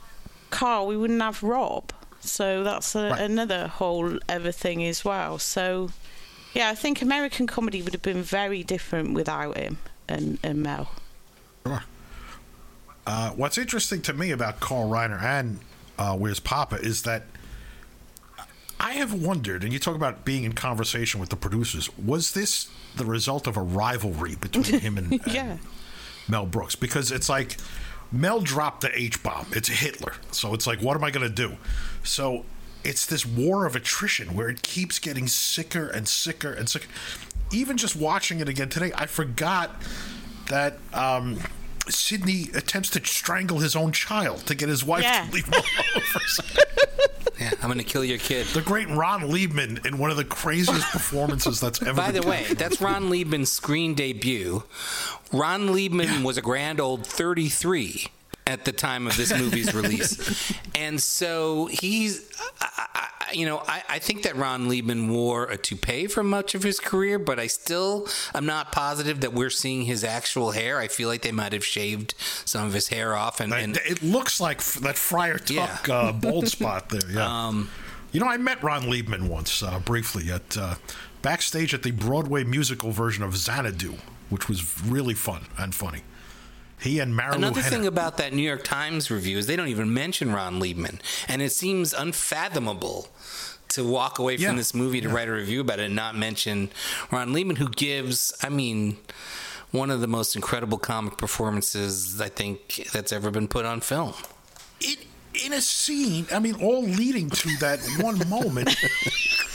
[0.50, 1.92] Carl, we wouldn't have Rob.
[2.20, 3.20] So that's a, Right.
[3.20, 5.38] another whole other thing as well.
[5.38, 5.90] So,
[6.54, 9.78] yeah, I think American comedy would have been very different without him
[10.09, 10.90] and, and Mel.
[11.66, 11.85] Sure.
[13.07, 15.61] uh, what's interesting to me about Carl Reiner and
[15.98, 17.22] uh, Where's Poppa is that
[18.80, 22.68] I have wondered, and you talk about being in conversation with the producers, was this
[22.96, 25.60] the result of a rivalry between him and, and
[26.28, 26.74] Mel Brooks?
[26.74, 27.56] Because it's like
[28.12, 29.46] Mel dropped the H bomb.
[29.52, 30.14] It's Hitler.
[30.30, 31.56] So it's like, what am I going to do?
[32.02, 32.44] So
[32.84, 36.87] it's this war of attrition where it keeps getting sicker and sicker and sicker.
[37.52, 39.70] Even just watching it again today, I forgot
[40.48, 41.38] that um,
[41.88, 45.27] Sidney attempts to strangle his own child to get his wife Yeah.
[45.27, 46.64] to leave him alone for a second.
[47.40, 48.47] Yeah, I'm going to kill your kid.
[48.49, 52.29] The great Ron Leibman in one of the craziest performances that's ever By been the
[52.29, 54.62] way, that's Ron Leibman's screen debut.
[55.33, 58.07] Ron Leibman was a grand old 33
[58.47, 60.53] at the time of this movie's release.
[60.77, 62.29] And so he's,
[62.61, 66.22] I, I, I- you know, I, I think that Ron Leibman wore a toupee for
[66.22, 70.52] much of his career, but I still am not positive that we're seeing his actual
[70.52, 70.78] hair.
[70.78, 73.40] I feel like they might have shaved some of his hair off.
[73.40, 77.10] And, and it looks like that Friar Tuck uh, bald spot there.
[77.10, 77.46] Yeah.
[77.46, 77.70] Um,
[78.12, 80.76] you know, I met Ron Leibman once uh, briefly at uh,
[81.22, 83.94] backstage at the Broadway musical version of Xanadu,
[84.30, 86.02] which was really fun and funny.
[86.78, 87.76] He and Marilu Another Henner.
[87.76, 91.40] thing about that New York Times review is they don't even mention Ron Leibman, and
[91.40, 93.08] it seems unfathomable
[93.74, 96.16] to walk away from Yeah, this movie to write a review about it and not
[96.16, 96.70] mention
[97.10, 98.96] Ron Leibman, who gives, I mean,
[99.70, 104.14] one of the most incredible comic performances I think that's ever been put on film.
[104.80, 104.96] in,
[105.46, 108.68] in a scene, I mean, all leading to that one moment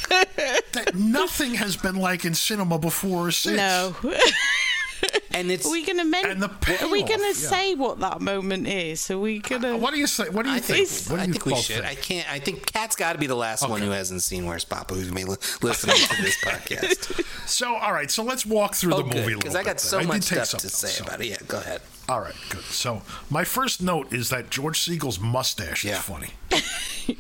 [0.09, 3.57] that nothing has been like in cinema before or since.
[3.57, 3.95] No.
[5.31, 6.49] And it's Are we gonna men- And the
[6.81, 7.33] Are we gonna yeah.
[7.33, 9.09] say what that moment is?
[9.11, 9.77] Are we gonna?
[9.77, 10.27] What do you say?
[10.29, 10.87] What do you I think?
[10.87, 11.75] think, What do I think we should.
[11.83, 11.85] think?
[11.87, 12.31] I can't.
[12.31, 15.11] I think Kat's got to be the last one who hasn't seen Where's Poppa, who's
[15.11, 15.27] been
[15.61, 17.47] listening to this podcast.
[17.47, 18.09] So, all right.
[18.09, 19.79] So let's walk through the Oh, movie a good, little because I got then.
[19.79, 21.27] so did much stuff to say so- about it.
[21.27, 21.81] Yeah, go ahead.
[22.07, 22.63] All right, good.
[22.63, 25.97] So, my first note is that George Segal's mustache Yeah.
[25.99, 26.31] is funny.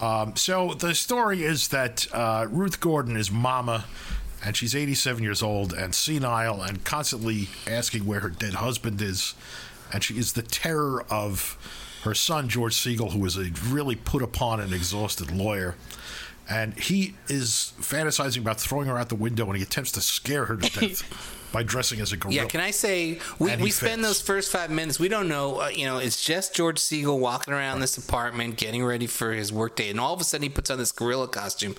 [0.00, 3.84] um, so, the story is that uh, Ruth Gordon is mama,
[4.44, 9.34] and she's 87 years old and senile and constantly asking where her dead husband is.
[9.92, 11.56] And she is the terror of
[12.02, 15.76] her son, George Segal, who is a really put upon and exhausted lawyer.
[16.48, 20.44] And he is fantasizing about throwing her out the window, and he attempts to scare
[20.44, 22.42] her to death by dressing as a gorilla.
[22.42, 24.08] Yeah, can I say we, we spend fits.
[24.08, 24.98] those first five minutes.
[24.98, 25.62] We don't know.
[25.62, 29.52] Uh, you know, it's just George Segal walking around this apartment, getting ready for his
[29.52, 31.76] workday, and all of a sudden he puts on this gorilla costume.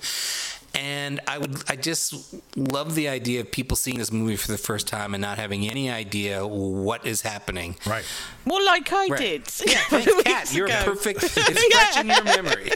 [0.78, 4.58] And I would, I just love the idea of people seeing this movie for the
[4.58, 7.76] first time and not having any idea what is happening.
[7.86, 8.04] Right.
[8.44, 9.18] Well, like I Right.
[9.18, 9.42] did.
[9.66, 10.54] Yeah, a couple thanks, Kat.
[10.54, 10.82] You're ago.
[10.84, 11.22] perfect.
[11.48, 12.70] It's fresh in your memory.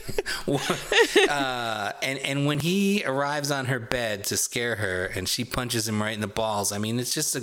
[1.29, 5.87] uh, and and when he arrives on her bed to scare her, and she punches
[5.89, 6.73] him right in the balls.
[6.73, 7.41] I mean, it's just a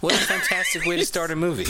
[0.00, 1.64] what a fantastic way to start a movie.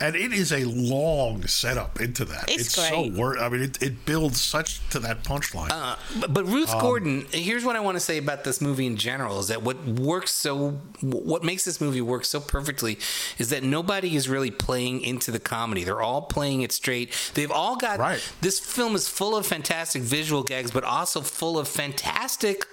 [0.00, 2.44] And it is a long setup into that.
[2.48, 3.12] It's so great.
[3.12, 5.70] wor- I mean, it, it builds such to that punchline.
[5.70, 8.86] Uh, but, but Ruth Um, Gordon, here's what I want to say about this movie
[8.86, 10.70] in general: is that what works so,
[11.00, 12.98] what makes this movie work so perfectly,
[13.38, 15.84] is that nobody is really playing into the comedy.
[15.84, 17.14] They're all playing it straight.
[17.34, 17.98] They've all got.
[17.98, 18.22] Right.
[18.40, 22.66] This film is full of fantastic visual gags, but also full of fantastic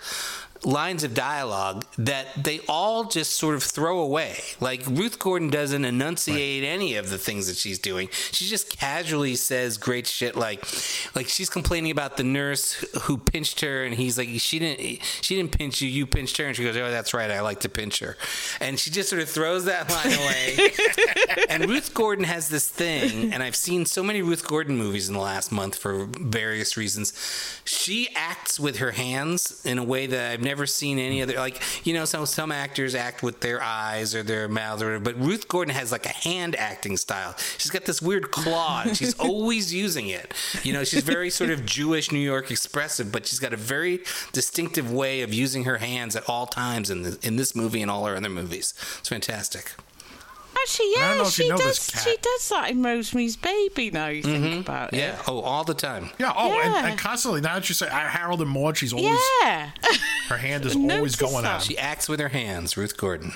[0.63, 4.38] lines of dialogue that they all just sort of throw away.
[4.60, 8.10] Like Ruth Gordon doesn't enunciate any of the things that she's doing.
[8.32, 10.65] She just casually says great shit like
[11.15, 15.36] like she's complaining about the nurse who pinched her and he's like she didn't she
[15.36, 17.30] didn't pinch you, you pinched her and she goes, "Oh, that's right.
[17.32, 18.17] I like to pinch her."
[18.60, 20.72] And she just sort of throws that line away.
[21.50, 25.13] and Ruth Gordon has this thing and I've seen so many Ruth Gordon movies in
[25.13, 27.13] the last month for various reasons.
[27.65, 31.62] She acts with her hands in a way that I've never seen any other like
[31.86, 35.20] you know some some actors act with their eyes or their mouth or whatever, but
[35.20, 37.36] Ruth Gordon has like a hand acting style.
[37.58, 40.34] She's got this weird claw and she's always using it.
[40.64, 44.00] You know, she's very sort of Jewish New York expressive, but she's got a very
[44.32, 47.92] distinctive way of using her hands at all times in the, in this movie and
[47.92, 48.74] all her other movies.
[49.00, 49.74] It's fantastic.
[50.63, 51.65] Actually, I don't yeah, know if you she know does.
[51.65, 52.04] this, Kat.
[52.04, 53.91] She does that in Rosemary's Baby.
[53.91, 54.98] Now you think about it.
[54.98, 55.17] Mm-hmm.
[55.17, 55.22] Yeah.
[55.28, 56.10] Oh, all the time.
[56.20, 56.34] yeah.
[56.36, 56.88] Oh, And, yeah.
[56.88, 59.72] and constantly now that you say uh, Harold and Maude, she's always Yeah.
[60.30, 61.56] her hand is always going that.
[61.58, 61.62] out.
[61.63, 63.34] She acts with her hands, Ruth Gordon.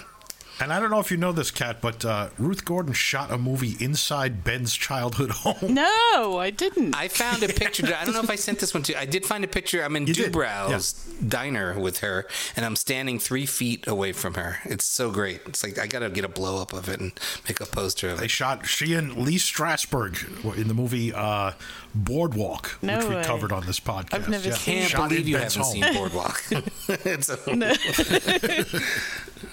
[0.62, 3.38] And I don't know if you know this, Kat, but uh, Ruth Gordon shot a
[3.38, 5.74] movie inside Ben's childhood home.
[5.74, 6.96] no, I didn't.
[6.96, 7.88] I found a picture.
[7.88, 8.98] I don't know if I sent this one to you.
[9.00, 9.84] I did find a picture.
[9.84, 10.94] I'm in You did, Dubrow's
[11.28, 14.60] diner with her, and I'm standing three feet away from her.
[14.66, 15.42] It's so great.
[15.48, 17.12] It's like I gotta get a blow up of it and
[17.48, 18.22] make a poster of They it.
[18.26, 21.54] They shot she and Lee Strasberg were in the movie uh,
[21.96, 24.14] Boardwalk, No which we covered on this podcast.
[24.14, 24.54] I've never Yeah.
[24.56, 25.84] seen Can't Shot believe you Ben's haven't home.
[25.84, 26.44] seen Boardwalk.
[27.06, 27.40] it's a,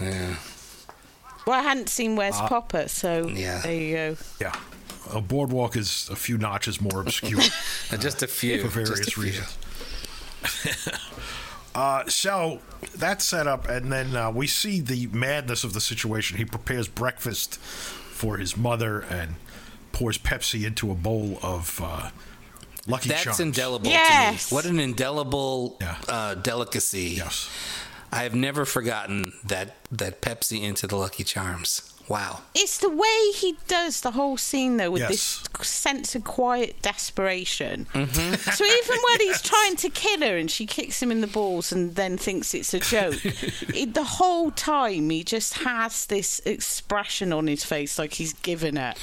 [0.01, 0.35] yeah.
[1.49, 3.61] Well, I hadn't seen Where's Poppa, so Yeah.
[3.63, 4.17] there you go.
[4.39, 4.55] Yeah.
[5.15, 7.41] A boardwalk is a few notches more obscure
[7.91, 8.61] Uh, just a few.
[8.61, 9.23] for various few.
[9.23, 9.57] reasons.
[11.75, 12.61] uh, so
[12.97, 16.37] that's set up, and then uh, we see the madness of the situation.
[16.37, 19.37] He prepares breakfast for his mother and
[19.93, 22.11] pours Pepsi into a bowl of uh,
[22.87, 23.41] Lucky That's Charms.
[23.41, 24.49] indelible Yes.
[24.49, 24.57] to me.
[24.57, 25.97] What an indelible Yeah.
[26.09, 27.15] uh, delicacy.
[27.17, 27.49] Yes.
[28.13, 31.95] I have never forgotten that that Pepsi into the Lucky Charms.
[32.09, 32.41] Wow.
[32.55, 35.11] It's the way he does the whole scene, though, with Yes.
[35.11, 37.87] this sense of quiet desperation.
[37.93, 38.51] Mm-hmm.
[38.53, 41.71] So even when he's trying to kill her and she kicks him in the balls
[41.71, 43.23] and then thinks it's a joke,
[43.75, 48.79] it, the whole time he just has this expression on his face like he's given
[48.79, 48.97] up.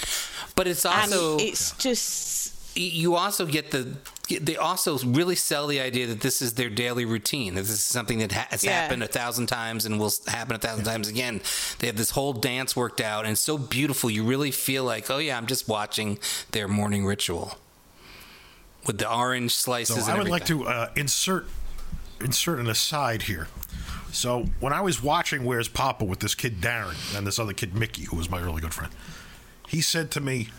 [0.55, 2.55] But it's And also it's just.
[2.75, 7.05] you also get the they also really sell the idea that this is their daily
[7.05, 8.71] routine that this is something that has Yeah.
[8.81, 11.41] happened a thousand times and will happen a thousand times again
[11.79, 15.09] they have this whole dance worked out and it's so beautiful you really feel like
[15.11, 16.17] oh yeah i'm just watching
[16.51, 17.57] their morning ritual
[18.85, 21.47] with the orange slices So and I would like to uh, insert
[22.21, 23.47] insert an aside here.
[24.11, 27.75] So when I was watching Where's Papa with this kid Darren and this other kid
[27.75, 28.93] Mickey, who was my really good friend,
[29.67, 30.49] he said to me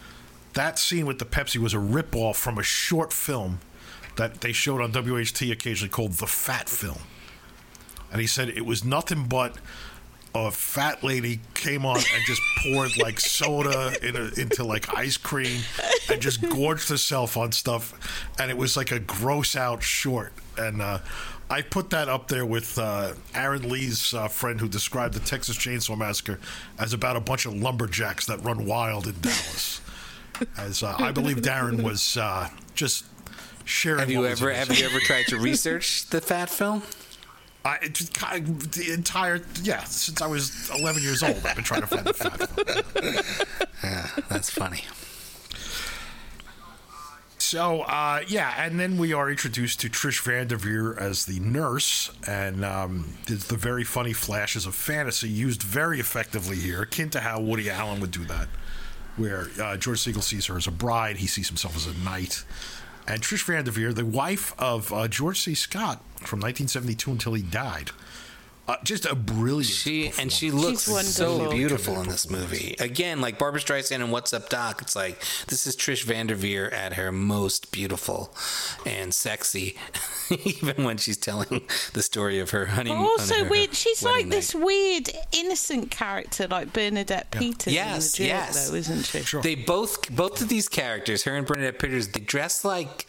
[0.56, 3.60] that scene with the Pepsi was a ripoff from a short film
[4.16, 6.98] that they showed on WHT occasionally called The Fat Film.
[8.10, 9.56] And he said it was nothing but
[10.34, 15.16] a fat lady came on and just poured like soda in a, into like ice
[15.16, 15.60] cream
[16.10, 17.94] and just gorged herself on stuff
[18.38, 20.98] and it was like a gross out short and uh,
[21.48, 25.56] I put that up there with uh, Aaron Lee's uh, friend who described the Texas
[25.56, 26.38] Chainsaw Massacre
[26.78, 29.80] as about a bunch of lumberjacks that run wild in Dallas.
[30.56, 33.04] As uh, I believe Darren was uh, just
[33.64, 34.00] sharing.
[34.00, 36.82] have you ever have you ever tried to research the fat film
[37.64, 41.86] I, it the entire yeah since I was 11 years old I've been trying to
[41.88, 42.48] find the fat.
[42.48, 43.66] film.
[43.82, 44.84] yeah that's funny
[47.38, 52.10] So uh, yeah, and then we are introduced to Trish Van Devere as the nurse,
[52.26, 57.20] and um, it's the very funny flashes of fantasy used very effectively here, akin to
[57.20, 58.48] how Woody Allen would do that,
[59.16, 62.44] where uh, George Segal sees her as a bride, he sees himself as a knight.
[63.08, 65.54] And Trish Van Devere, the wife of uh, George C.
[65.54, 67.90] Scott from 1972 until he died,
[68.68, 69.66] uh, just a brilliant.
[69.66, 72.76] She and she looks She's so beautiful in this movie.
[72.80, 76.72] Again, like Barbra Streisand and What's Up Doc, it's like this is Trish Van Devere
[76.72, 78.34] at her most beautiful
[78.84, 79.76] and sexy,
[80.44, 83.02] even when she's telling the story of her honeymoon.
[83.02, 83.74] But also her weird.
[83.74, 84.64] She's like wedding this night.
[84.64, 87.72] weird innocent character, like Bernadette Peters.
[87.72, 88.68] Yes, in the yes.
[88.68, 89.22] though, isn't she?
[89.22, 89.42] Sure.
[89.42, 93.06] They both both of these characters, her and Bernadette Peters, they dress like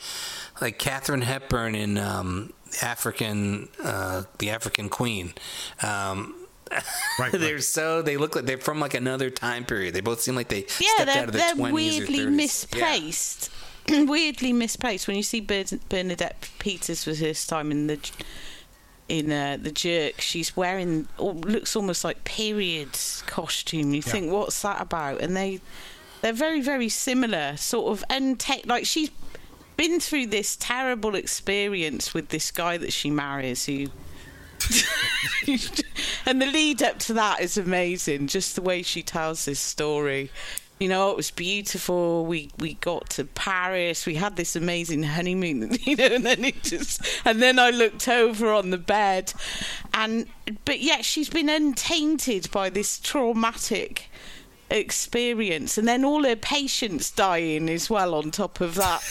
[0.62, 5.34] like Katharine Hepburn in um, African uh, the African Queen.
[5.84, 6.34] Um,
[7.19, 7.63] Right, they're right.
[7.63, 9.93] so they look like they're from like another time period.
[9.93, 12.17] They both seem like they Yeah, stepped they're, out of the they're twenties or weirdly
[12.17, 12.36] thirties.
[12.36, 13.49] misplaced.
[13.89, 15.08] weirdly misplaced.
[15.08, 17.97] When you see Ber- Bernadette Peters for the first time in the
[19.08, 22.89] in uh, the jerk, she's wearing or looks almost like period
[23.27, 23.93] costume.
[23.93, 25.21] You think, what's that about?
[25.21, 25.62] And they
[26.21, 29.10] they're very very similar, sort of, and te- like she's
[29.77, 33.87] been through this terrible experience with this guy that she marries who.
[36.25, 38.27] and the lead up to that is amazing.
[38.27, 40.31] Just the way she tells this story.
[40.79, 42.25] You know, it was beautiful.
[42.25, 44.05] We we got to Paris.
[44.05, 45.77] We had this amazing honeymoon.
[45.85, 49.33] You know, and then it just and then I looked over on the bed,
[49.93, 50.25] and
[50.65, 54.09] but yet she's been untainted by this traumatic
[54.69, 59.03] experience, and then all her patients dying as well on top of that.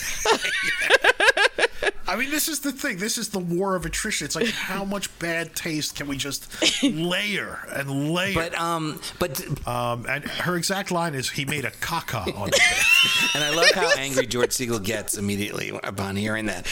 [2.08, 2.98] I mean, this is the thing.
[2.98, 4.26] This is the war of attrition.
[4.26, 8.34] It's like how much bad taste can we just layer and layer?
[8.34, 12.56] But um, but um, and her exact line is, "He made a caca on the
[12.56, 16.66] bed." and I love how angry George Segal gets immediately upon hearing that.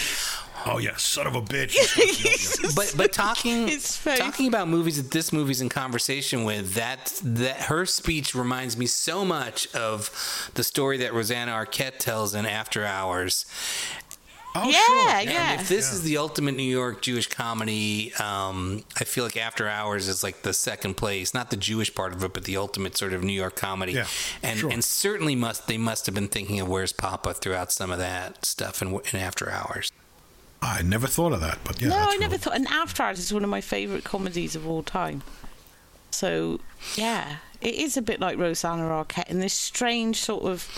[0.67, 1.75] Oh yeah, son of a bitch.
[2.75, 3.69] But but talking
[4.17, 8.87] talking about movies that this movie's in conversation with that that her speech reminds me
[8.87, 10.11] so much of
[10.55, 13.47] the story that Rosanna Arquette tells in After Hours.
[14.57, 15.33] Oh, Yeah, sure.
[15.33, 15.53] yeah.
[15.53, 19.69] And if this is the ultimate New York Jewish comedy, um, I feel like After
[19.69, 22.97] Hours is like the second place, not the Jewish part of it, but the ultimate
[22.97, 23.93] sort of New York comedy.
[23.95, 24.07] Yeah,
[24.45, 24.71] and sure.
[24.71, 28.45] and certainly must they must have been thinking of Where's Papa throughout some of that
[28.47, 29.91] stuff in, in After Hours.
[30.65, 31.89] I never thought of that, but yeah.
[31.91, 32.55] no, that's I never thought.
[32.57, 35.23] And After Hours is one of my favourite comedies of all time.
[36.11, 36.61] So
[36.97, 40.69] yeah, it is a bit like Rosanna Arquette in this strange sort of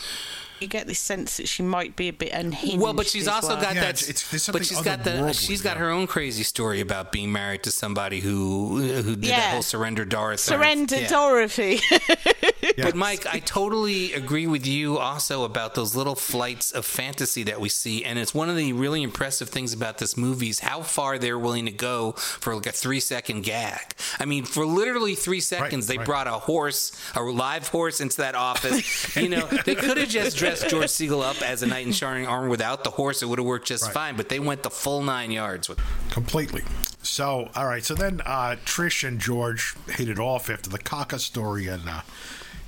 [0.58, 2.80] you get this sense that she might be a bit unhinged.
[2.80, 3.56] Well, but she's as also well.
[3.60, 3.90] got Yeah, that.
[4.02, 5.32] it's- it's- there's but she's got the.
[5.34, 5.82] She's got yeah.
[5.82, 9.36] her own crazy story about being married to somebody who who did Yeah.
[9.40, 10.40] that whole surrender Dorothy.
[10.42, 11.08] surrender Yeah.
[11.08, 11.80] Dorothy.
[12.76, 17.60] But Mike, I totally agree with you also about those little flights of fantasy that
[17.60, 20.82] we see, and it's one of the really impressive things about this movie is how
[20.82, 23.94] far they're willing to go for like a three second gag.
[24.18, 26.06] I mean, for literally three seconds, they right.
[26.06, 29.16] brought a horse, a live horse, into that office.
[29.16, 32.26] you know, they could have just dressed George Segal up as a knight in shining
[32.26, 34.16] armor without the horse; it would have worked just fine.
[34.16, 35.80] But they went the full nine yards with.
[36.10, 36.62] completely.
[37.02, 37.84] So, all right.
[37.84, 42.00] So then uh, Trish and George hit it off after the Kaka story, and uh,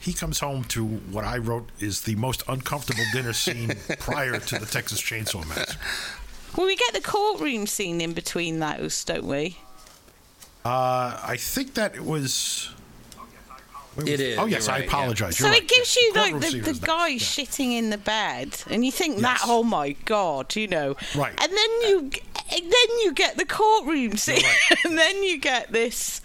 [0.09, 4.59] he comes home to what I wrote is the most uncomfortable dinner scene prior to
[4.59, 5.76] the Texas Chainsaw Massacre.
[6.56, 9.59] well, we get the courtroom scene in between those, don't we?
[10.64, 12.70] Uh, I think that it was.
[13.94, 14.90] where It was- is, Oh yes, you're I right, yeah.
[14.90, 15.36] apologize.
[15.36, 16.02] So You're it gives Yeah.
[16.02, 17.18] you like the, the guy Yeah.
[17.18, 21.34] shitting in the bed, and you think that, oh my god, you know, Right.
[21.38, 21.98] And then you,
[22.50, 24.42] and then you get the courtroom scene,
[24.84, 26.22] and then you get this,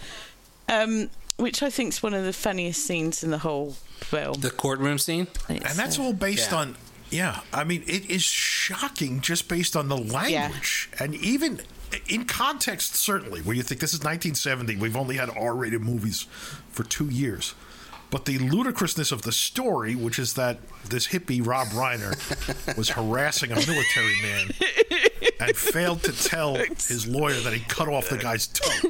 [0.69, 4.39] um, which I think is one of the funniest scenes in the whole film.
[4.41, 5.27] The courtroom scene.
[5.49, 6.57] And that's uh, all based Yeah.
[6.57, 6.75] on,
[7.09, 7.39] yeah.
[7.51, 11.61] I mean, it is shocking just based on the language and even
[12.07, 12.95] in context.
[12.95, 16.23] Certainly, where you think this is 1970, we've only had R-rated movies
[16.69, 17.53] for two years.
[18.09, 22.13] But the ludicrousness of the story, which is that this hippie Rob Reiner
[22.77, 24.51] was harassing a military man
[25.39, 28.89] and failed to tell his lawyer that he cut off the guy's toe.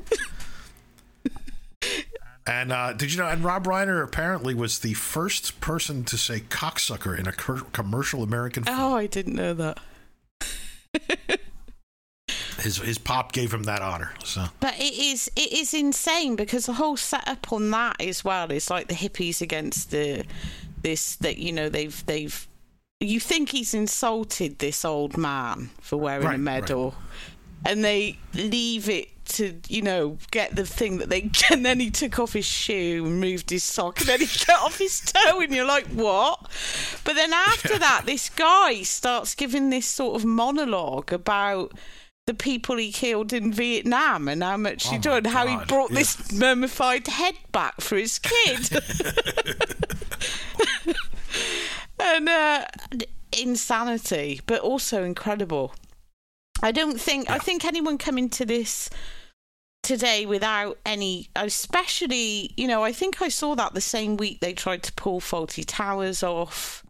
[2.45, 3.27] And uh, did you know?
[3.27, 8.21] And Rob Reiner apparently was the first person to say "cocksucker" in a cur- commercial
[8.21, 8.77] American film.
[8.79, 9.79] oh, I didn't know that.
[12.59, 14.13] His his pop gave him that honor.
[14.23, 18.51] So But it is it is insane because the whole setup on that as well
[18.51, 20.23] is like the hippies against the
[20.81, 22.47] this that you know they've they've
[22.99, 26.95] you think he's insulted this old man for wearing Right, a medal
[27.65, 31.89] and they leave it to you know get the thing that they and then he
[31.89, 35.39] took off his shoe and moved his sock and then he cut off his toe
[35.39, 36.39] and you're like what
[37.03, 41.73] but then after that this guy starts giving this sort of monologue about
[42.25, 45.57] the people he killed in Vietnam and how much he Oh done, my how he
[45.65, 45.99] brought yeah.
[45.99, 48.69] this mummified head back for his kid.
[51.99, 52.65] and uh,
[53.37, 55.73] insanity, but also incredible.
[56.63, 58.89] I don't think I think anyone coming to this
[59.83, 64.53] today without any especially you know I think I saw that the same week they
[64.53, 66.83] tried to pull Fawlty Towers off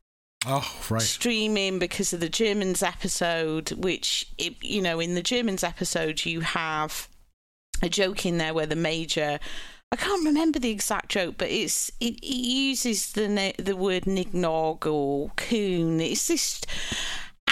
[0.45, 5.63] oh right, streaming because of the Germans episode, which, it, you know, in the Germans
[5.63, 7.07] episode, you have
[7.81, 9.39] a joke in there where the major.
[9.91, 14.91] I can't remember the exact joke, but it's it, it uses the the word nignog
[14.91, 15.99] or coon.
[15.99, 16.61] It's this,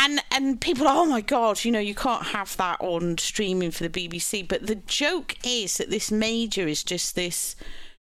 [0.01, 3.87] and and people, oh my god, you know, you can't have that on streaming for
[3.87, 4.47] the BBC.
[4.47, 7.55] But the joke is that this major is just this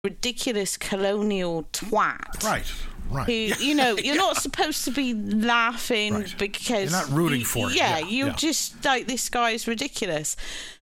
[0.05, 2.65] ridiculous colonial twat right,
[3.11, 3.27] right.
[3.27, 3.33] who
[3.65, 6.35] you know you're not supposed to be laughing Right.
[6.39, 7.77] because You're not rooting you- for it.
[7.77, 8.35] Yeah, Yeah, you're yeah.
[8.37, 10.37] just like this guy is ridiculous.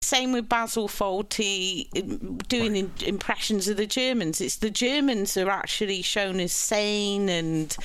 [0.02, 4.42] Same with Basil Fawlty um, doing im impressions of the Germans.
[4.42, 7.78] It's the Germans are actually shown as sane and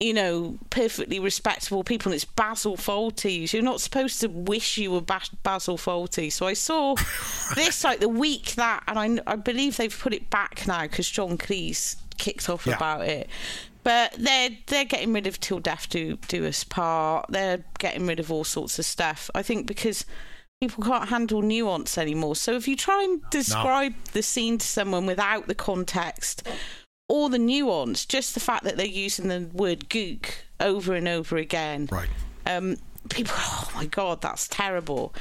[0.00, 2.10] you know perfectly respectable people.
[2.10, 3.52] And it's Basil Fawlty.
[3.52, 6.32] You're not supposed to wish you were Bas- Basil Fawlty.
[6.32, 6.94] So I saw
[7.54, 11.08] this like the week that, and I, I believe they've put it back now because
[11.08, 12.76] John Cleese kicked off Yeah.
[12.76, 13.28] about it.
[13.82, 17.26] But they're they're getting rid of till death do do us part.
[17.28, 19.30] They're getting rid of all sorts of stuff.
[19.34, 20.04] I think because
[20.60, 22.36] people can't handle nuance anymore.
[22.36, 26.46] So if you try and describe the scene to someone without the context
[27.10, 30.26] or the nuance, just the fact that they're using the word gook
[30.60, 32.08] over and over again, right.
[32.46, 32.76] um,
[33.08, 35.12] people, oh my god, that's terrible.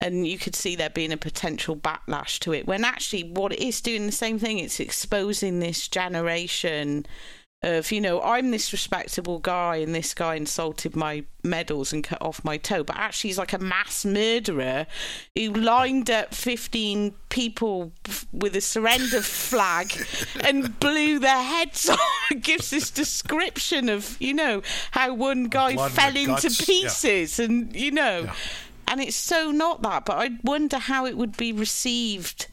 [0.00, 2.68] And you could see there being a potential backlash to it.
[2.68, 4.58] When actually, what it is doing the same thing.
[4.60, 7.06] It's exposing this generation
[7.62, 12.20] of, you know, I'm this respectable guy, and this guy insulted my medals and cut
[12.20, 12.82] off my toe.
[12.82, 14.86] But actually, he's like a mass murderer
[15.36, 17.92] who lined up 15 people
[18.32, 19.92] with a surrender flag
[20.44, 22.00] and blew their heads off.
[22.40, 26.66] Gives this description of, you know, how one guy fell into guts, yeah.
[26.66, 28.34] pieces, and you know, Yeah.
[28.88, 30.04] and it's so not that.
[30.04, 32.48] But I wonder how it would be received,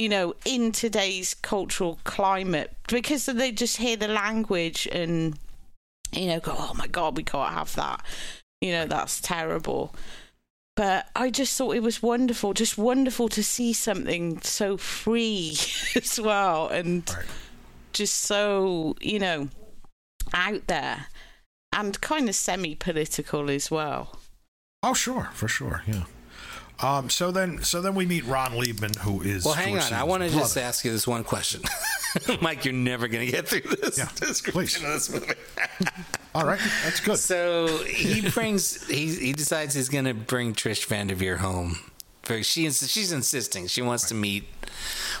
[0.00, 5.38] you know, in today's cultural climate because they just hear the language and
[6.10, 8.02] you know go, oh my god, we can't have that.
[8.62, 9.94] You know, that's terrible.
[10.74, 15.50] But I just thought it was wonderful, just wonderful to see something so free
[15.94, 17.26] as well, and Right.
[17.92, 19.48] just so you know
[20.32, 21.08] out there
[21.74, 24.18] and kind of semi-political as well.
[24.82, 26.04] Oh, sure, for sure, yeah.
[26.82, 29.44] Um, so then, so then we meet Ron Leibman, who is.
[29.44, 29.92] Well, hang George on.
[29.94, 31.62] I want to just ask you this one question,
[32.40, 32.64] Mike.
[32.64, 34.84] You're never going to get through this Yeah, description please.
[34.84, 35.34] of this movie.
[36.34, 37.18] All right, that's good.
[37.18, 41.78] So he brings he he decides he's gonna bring Trish Van Devere home.
[42.42, 44.44] She ins- she's insisting she wants to meet.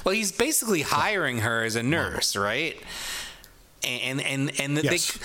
[0.04, 2.80] Well, he's basically hiring her as a nurse, right?
[3.82, 5.12] And and and the, Yes.
[5.18, 5.20] they.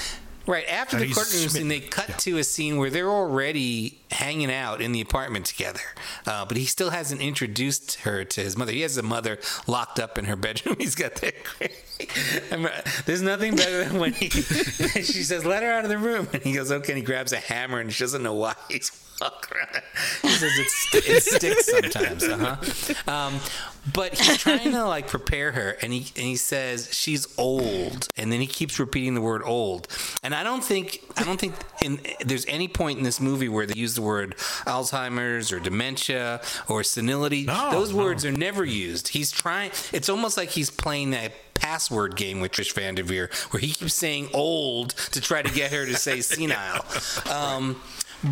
[0.47, 2.15] Right after And the courtroom scene, they cut Yeah.
[2.17, 5.81] to a scene where they're already hanging out in the apartment together,
[6.27, 8.71] uh, but he still hasn't introduced her to his mother.
[8.71, 10.75] He has a mother locked up in her bedroom.
[10.79, 11.33] He's got that.
[12.51, 12.67] I'm-
[13.05, 16.43] There's nothing better than when he, she says, "Let her out of the room," and
[16.43, 18.91] he goes, "Okay." And he grabs a hammer, and she doesn't know why he's.
[20.21, 22.57] He says, "It, st- it sticks sometimes." Uh
[23.05, 23.11] huh.
[23.11, 23.39] Um,
[23.93, 28.31] but he's trying to like prepare her, and he and he says she's old, and
[28.31, 29.87] then he keeps repeating the word "old."
[30.23, 33.65] And I don't think I don't think in, there's any point in this movie where
[33.65, 34.35] they use the word
[34.65, 37.45] Alzheimer's or dementia or senility.
[37.45, 38.03] No, Those no.
[38.03, 39.09] words are never used.
[39.09, 39.71] He's trying.
[39.93, 43.93] It's almost like he's playing that password game with Trish Van Vanderveer, where he keeps
[43.93, 46.85] saying "old" to try to get her to say senile.
[47.31, 47.81] Um,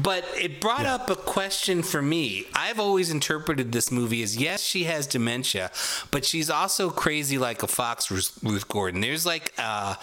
[0.02, 2.46] but it brought up a question for me.
[2.54, 5.72] I've always interpreted this movie as yes, she has dementia,
[6.12, 9.02] but she's also crazy like a fox, Ruth Ruth Gordon.
[9.02, 9.96] There's like uh,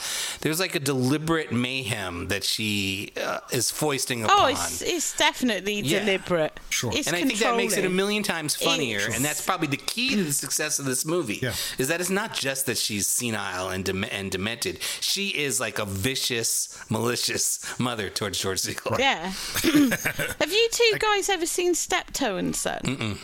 [0.42, 4.36] there's like a deliberate mayhem that she uh, is foisting upon.
[4.38, 6.00] Oh, it's it's definitely Yeah.
[6.00, 6.60] deliberate.
[6.68, 6.92] Sure.
[6.94, 9.68] It's and I think that makes it a million times funnier, It's- and that's probably
[9.68, 11.40] the key to the success of this movie.
[11.42, 11.54] Yeah.
[11.78, 15.78] Is that it's not just that she's senile and dem- and demented; she is like
[15.78, 18.98] a vicious, malicious mother towards George Segal.
[18.98, 19.32] Yeah.
[20.40, 23.18] Have you two guys ever seen Steptoe and Son?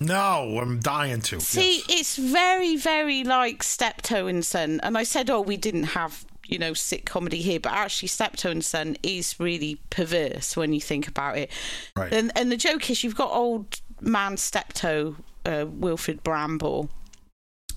[0.00, 1.40] No, I'm dying to.
[1.40, 1.86] See, yes.
[1.88, 4.80] it's very, very like Steptoe and Son.
[4.82, 8.50] And I said, oh, we didn't have, you know, sick comedy here, but actually, Steptoe
[8.50, 11.50] and Son is really perverse when you think about it.
[11.96, 12.12] Right.
[12.12, 16.88] And, and the joke is, you've got old man Steptoe, uh, Wilfrid Brambell.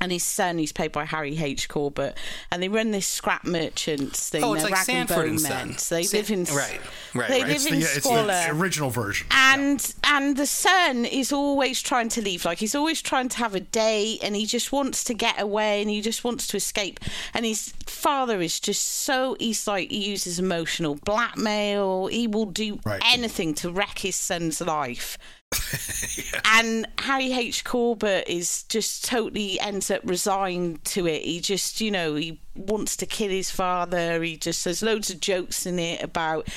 [0.02, 1.70] And his son, he's played by Harry H.
[1.70, 2.18] Corbett,
[2.52, 4.44] and they run this scrap merchants thing.
[4.44, 5.78] Oh, it's They're like rag and bone and men.
[5.78, 5.98] Son.
[5.98, 6.82] They San- live in right,
[7.14, 7.48] right, They right.
[7.48, 9.28] live it's in the, it's squalor the original version.
[9.32, 13.56] and and the son is always trying to leave like he's always trying to have
[13.56, 17.00] a day and he just wants to get away and he just wants to escape
[17.34, 22.80] and his father is just so he's like he uses emotional blackmail he will do
[22.86, 23.02] Right.
[23.06, 25.18] anything to wreck his son's life
[26.46, 27.64] and Harry H.
[27.64, 31.24] Corbett is just totally ends up resigned to it.
[31.24, 34.22] He just, you know, he wants to kill his father.
[34.24, 36.48] He just there's loads of jokes in it about,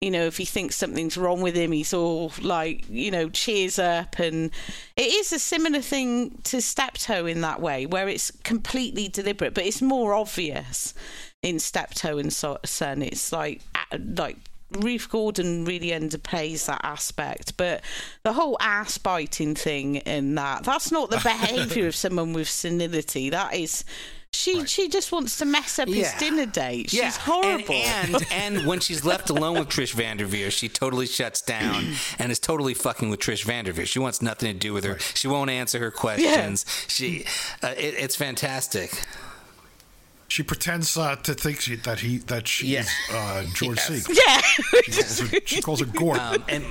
[0.00, 3.78] you know, if he thinks something's wrong with him, he's all like, you know, cheers
[3.78, 4.18] up.
[4.18, 4.50] And
[4.96, 9.64] it is a similar thing to Steptoe in that way, where it's completely deliberate, but
[9.66, 10.94] it's more obvious
[11.42, 13.02] in Steptoe and So- Son.
[13.02, 14.36] It's like, uh, like
[14.70, 17.82] Ruth Gordon really underplays that aspect, but
[18.22, 23.30] the whole ass biting thing in that, that's not the behaviour of someone with senility.
[23.30, 23.84] That is,
[24.32, 26.90] she she just wants to mess up his dinner date.
[26.90, 27.74] She's yeah, horrible.
[27.74, 28.26] And, and
[28.58, 32.38] and when she's left alone with Trish Van Devere, she totally shuts down and is
[32.38, 33.86] totally fucking with Trish Van Devere.
[33.86, 34.98] She wants nothing to do with her.
[34.98, 36.66] She won't answer her questions.
[36.88, 37.24] She,
[37.62, 39.02] uh, it, it's fantastic.
[40.28, 42.84] She pretends uh, to think she, that he that she's Yeah.
[43.12, 43.90] uh, George Yes.
[44.06, 44.18] Segal.
[44.26, 44.40] yeah.
[44.82, 46.64] She calls her, she calls her Gordon, Um, and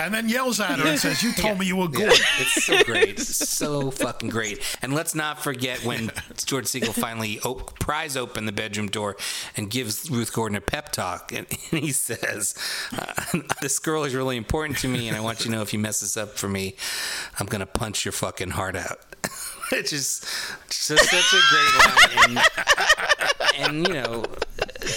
[0.00, 2.82] and then yells at her and says, "You told me you were Yeah, it's so
[2.84, 4.62] great, so fucking great.
[4.80, 6.10] And let's not forget when
[6.46, 9.16] George Segal finally op- pries open the bedroom door
[9.58, 12.54] and gives Ruth Gordon a pep talk, and, and he says,
[12.96, 13.12] uh,
[13.60, 15.78] "This girl is really important to me, and I want you to know if you
[15.78, 16.74] mess this up for me,
[17.38, 18.98] I'm gonna punch your fucking heart out."
[19.80, 20.24] It's just,
[20.68, 22.44] just such a great line,
[23.56, 24.24] and, and you know,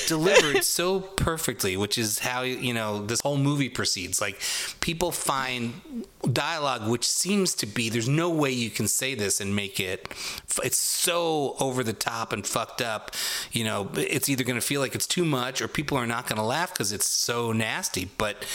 [0.07, 4.19] delivered so perfectly, which is how you know this whole movie proceeds.
[4.19, 4.41] Like
[4.80, 5.74] people find
[6.32, 10.07] dialogue which seems to be there's no way you can say this and make it
[10.63, 13.11] it's so over the top and fucked up
[13.51, 16.26] you know it's either going to feel like it's too much or people are not
[16.26, 18.45] going to laugh because it's so nasty but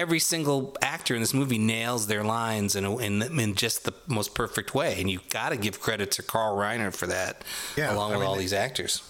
[0.00, 3.92] every single actor in this movie nails their lines in, a, in, in just the
[4.08, 7.42] most perfect way and you've got to give credit to carl reiner for that
[7.76, 9.02] Yeah, along I with mean, all these actors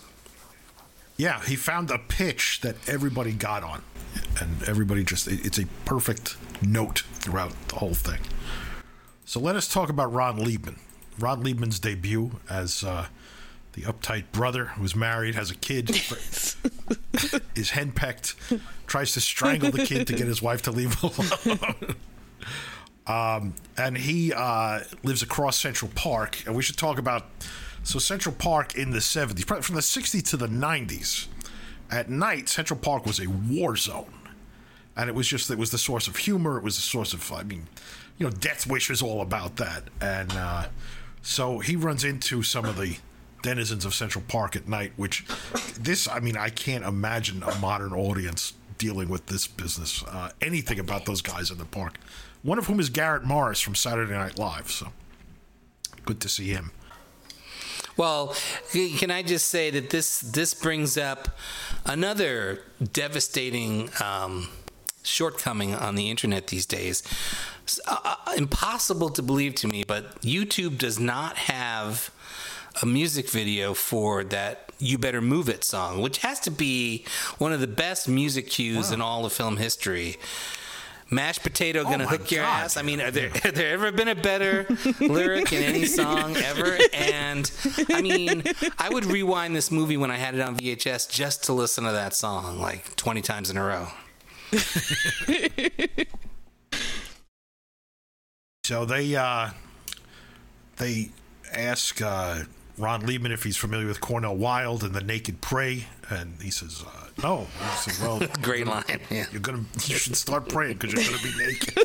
[1.17, 3.83] Yeah, he found a pitch that everybody got on,
[4.41, 8.21] and everybody just, it- it's a perfect note throughout the whole thing.
[9.27, 10.79] So let us talk about Ron Leibman.
[11.19, 13.07] Ron Leibman's debut as uh,
[13.73, 15.91] the uptight brother who's married, has a kid,
[17.55, 18.35] is henpecked,
[18.87, 21.95] tries to strangle the kid to get his wife to leave him alone.
[23.07, 26.45] Um, and he uh, lives across Central Park.
[26.47, 27.27] And we should talk about
[27.83, 31.27] so Central Park in the 70s, probably from the 60s to the 90s,
[31.91, 34.13] At night, Central Park was a war zone,
[34.97, 36.57] and it was just it was the source of humor.
[36.59, 37.67] It was the source of I mean,
[38.19, 40.69] you know, Death Wish is all about that, and uh,
[41.23, 42.99] so he runs into some of the
[43.43, 44.93] denizens of Central Park at night.
[44.97, 45.25] Which
[45.79, 50.03] this I mean, I can't imagine a modern audience dealing with this business.
[50.05, 51.99] Uh, anything about those guys in the park.
[52.43, 54.71] One of whom is Garrett Morris from Saturday Night Live.
[54.71, 54.89] So
[56.05, 56.73] good to see him.
[57.97, 58.35] Well,
[58.73, 61.29] can I just say that this this brings up
[61.85, 62.63] another
[62.93, 64.49] devastating um,
[65.03, 67.03] shortcoming on the internet these days.
[67.87, 72.11] Uh, uh, impossible to believe to me, but YouTube does not have
[72.83, 77.05] a music video for that "You Better Move It" song, which has to be
[77.39, 78.95] one of the best music cues wow.
[78.95, 80.19] in all of film history
[81.11, 82.65] mashed potato gonna oh hook your God.
[82.65, 82.77] ass.
[82.77, 84.67] I mean, are there, have there ever been a better
[85.01, 86.79] lyric in any song ever?
[86.93, 87.51] And
[87.91, 88.45] I mean,
[88.79, 91.93] I would rewind this movie when I had it on VHS just to listen to
[91.93, 93.89] that song like 20 times in a row.
[98.65, 99.51] so they uh,
[100.77, 101.11] they
[101.53, 102.41] ask uh,
[102.81, 106.85] Ron Leibman if he's familiar with Cornel Wilde and the Naked Prey, and he says,
[106.87, 108.85] uh, "No." He says, "Well, great line.
[109.11, 109.27] Yeah.
[109.31, 111.79] You're gonna you should start praying because you're gonna be naked."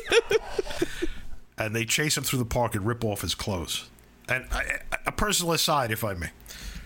[1.58, 3.88] and they chase him through the park and rip off his clothes.
[4.28, 6.30] And I, a personal aside, if I may.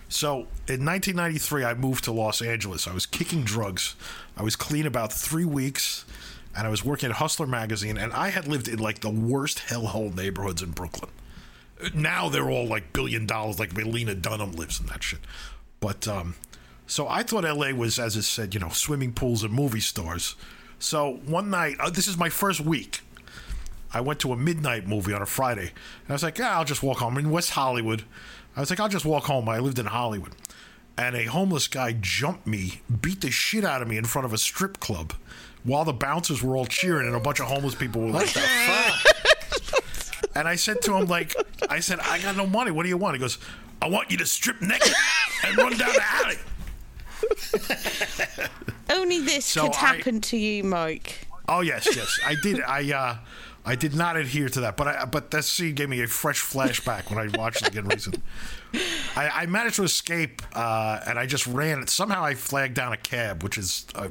[0.09, 2.87] So in 1993, I moved to Los Angeles.
[2.87, 3.95] I was kicking drugs.
[4.35, 6.05] I was clean about three weeks,
[6.55, 7.97] and I was working at Hustler magazine.
[7.97, 11.09] And I had lived in like the worst hellhole neighborhoods in Brooklyn
[11.93, 15.19] now they're all like billion dollars, like Melina Dunham lives in that shit.
[15.79, 16.35] But um,
[16.87, 20.35] so I thought LA was, as it said, you know, swimming pools and movie stores.
[20.79, 23.01] So one night, uh, this is my first week.
[23.93, 26.65] I went to a midnight movie on a Friday, and I was like, yeah, I'll
[26.65, 27.17] just walk home.
[27.17, 28.03] I'm in West Hollywood.
[28.55, 29.49] I was like, I'll just walk home.
[29.49, 30.31] I lived in Hollywood.
[30.97, 34.33] And a homeless guy jumped me, beat the shit out of me in front of
[34.33, 35.13] a strip club
[35.63, 38.39] while the bouncers were all cheering and a bunch of homeless people were like, the
[38.65, 39.10] fuck?
[40.35, 41.35] And I said to him, like,
[41.69, 42.71] I said, I got no money.
[42.71, 43.15] What do you want?
[43.15, 43.37] He goes,
[43.81, 44.93] I want you to strip naked
[45.45, 46.37] and run down the alley.
[48.89, 51.27] Only this so could happen I, to you, Mike.
[51.47, 52.61] Oh yes, yes, I did.
[52.61, 53.17] I uh,
[53.65, 56.41] I did not adhere to that, but I, but that scene gave me a fresh
[56.41, 58.21] flashback when I watched it again recently.
[59.15, 61.85] I, I managed to escape, uh, and I just ran.
[61.87, 64.09] Somehow I flagged down a cab, which is a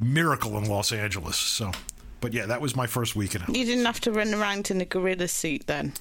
[0.00, 1.36] miracle in Los Angeles.
[1.36, 1.70] So
[2.20, 3.44] but yeah, that was my first weekend.
[3.48, 5.92] You didn't have to run around in a gorilla suit then.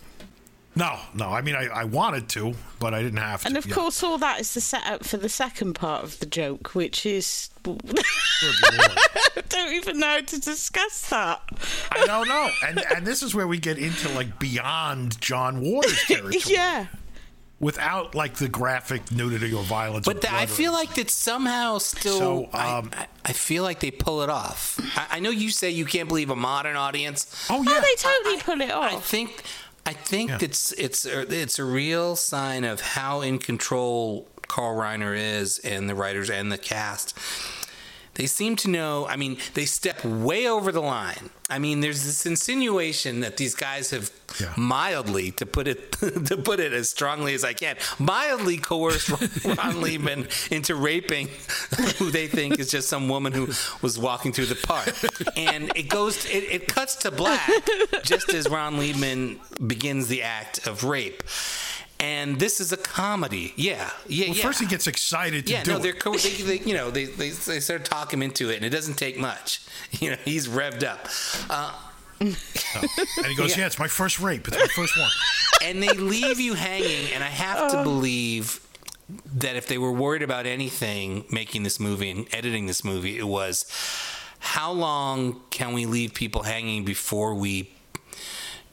[0.75, 1.29] No, no.
[1.29, 3.47] I mean, I, I wanted to, but I didn't have to.
[3.47, 3.73] And of yeah.
[3.73, 7.49] course, all that is the setup for the second part of the joke, which is.
[7.65, 11.41] I don't even know how to discuss that.
[11.91, 12.49] I don't know.
[12.65, 16.37] And, and this is where we get into like beyond John Waters territory.
[16.45, 16.87] yeah
[17.59, 20.05] without like the graphic nudity or violence.
[20.05, 22.17] But the, I feel like that somehow still.
[22.17, 24.79] So, um, I, I, feel like they pull it off.
[24.95, 27.47] I, I, know you say you can't believe a modern audience.
[27.49, 28.93] Oh yeah, oh, they totally pull it off.
[28.93, 29.43] I think.
[29.85, 30.39] I think yeah.
[30.41, 35.95] it's it's it's a real sign of how in control Carl Reiner is and the
[35.95, 37.17] writers and the cast
[38.17, 39.07] they seem to know.
[39.07, 41.29] I mean, they step way over the line.
[41.49, 44.53] I mean, there's this insinuation that these guys have yeah.
[44.57, 45.91] mildly, to put it
[46.25, 49.19] to put it as strongly as I can, mildly coerced Ron
[49.83, 51.29] Leibman into raping
[51.97, 53.47] who they think is just some woman who
[53.81, 54.93] was walking through the park.
[55.37, 57.49] And it goes, it, it cuts to black
[58.03, 61.23] just as Ron Leibman begins the act of rape
[61.99, 63.53] and this is a comedy.
[63.55, 64.43] Yeah, yeah, well, yeah.
[64.43, 67.05] First, he gets excited to yeah, do no, they're co- they, they, you know, they,
[67.05, 69.61] they they sort of talk him into it, and it doesn't take much.
[70.01, 71.07] You know, he's revved up.
[71.49, 71.83] Uh, oh.
[72.19, 72.35] And
[73.25, 73.61] he goes, yeah.
[73.61, 73.67] yeah.
[73.67, 74.47] it's my first rape.
[74.47, 75.09] It's my first one."
[75.63, 77.83] And they leave you hanging, and I have to oh.
[77.83, 78.59] believe
[79.37, 83.27] that if they were worried about anything making this movie and editing this movie, it
[83.27, 83.65] was
[84.39, 87.71] how long can we leave people hanging before we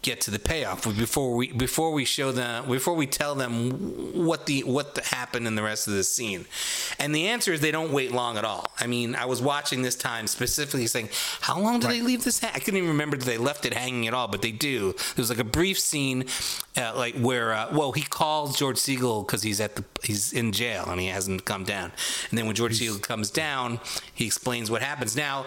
[0.04, 3.70] get to the payoff before we before we show them before we tell them
[4.26, 6.44] what the what the, happened in the rest of the scene
[6.98, 9.80] and the answer is they don't wait long at all i mean i was watching
[9.80, 11.08] this time specifically saying
[11.40, 11.94] how long did right.
[11.94, 12.50] they leave this ha-?
[12.54, 15.30] i couldn't even remember that they left it hanging at all but they do there's
[15.30, 16.26] like a brief scene
[16.76, 20.52] uh, like where uh, well he calls george segal because he's at the he's in
[20.52, 21.90] jail and he hasn't come down
[22.28, 23.80] and then when george he's, segal comes down
[24.14, 25.46] he explains what happens now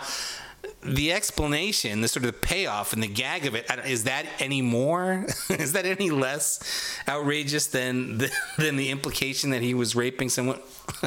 [0.84, 5.26] the explanation, the sort of payoff and the gag of it, is that any more?
[5.50, 6.60] is that any less
[7.08, 10.60] outrageous than the, than the implication that he was raping someone?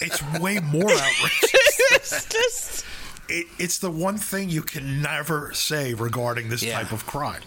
[0.00, 1.80] it's way more outrageous.
[1.92, 2.86] it's just.
[3.28, 6.80] It, it's the one thing you can never say regarding this yeah.
[6.80, 7.42] type of crime.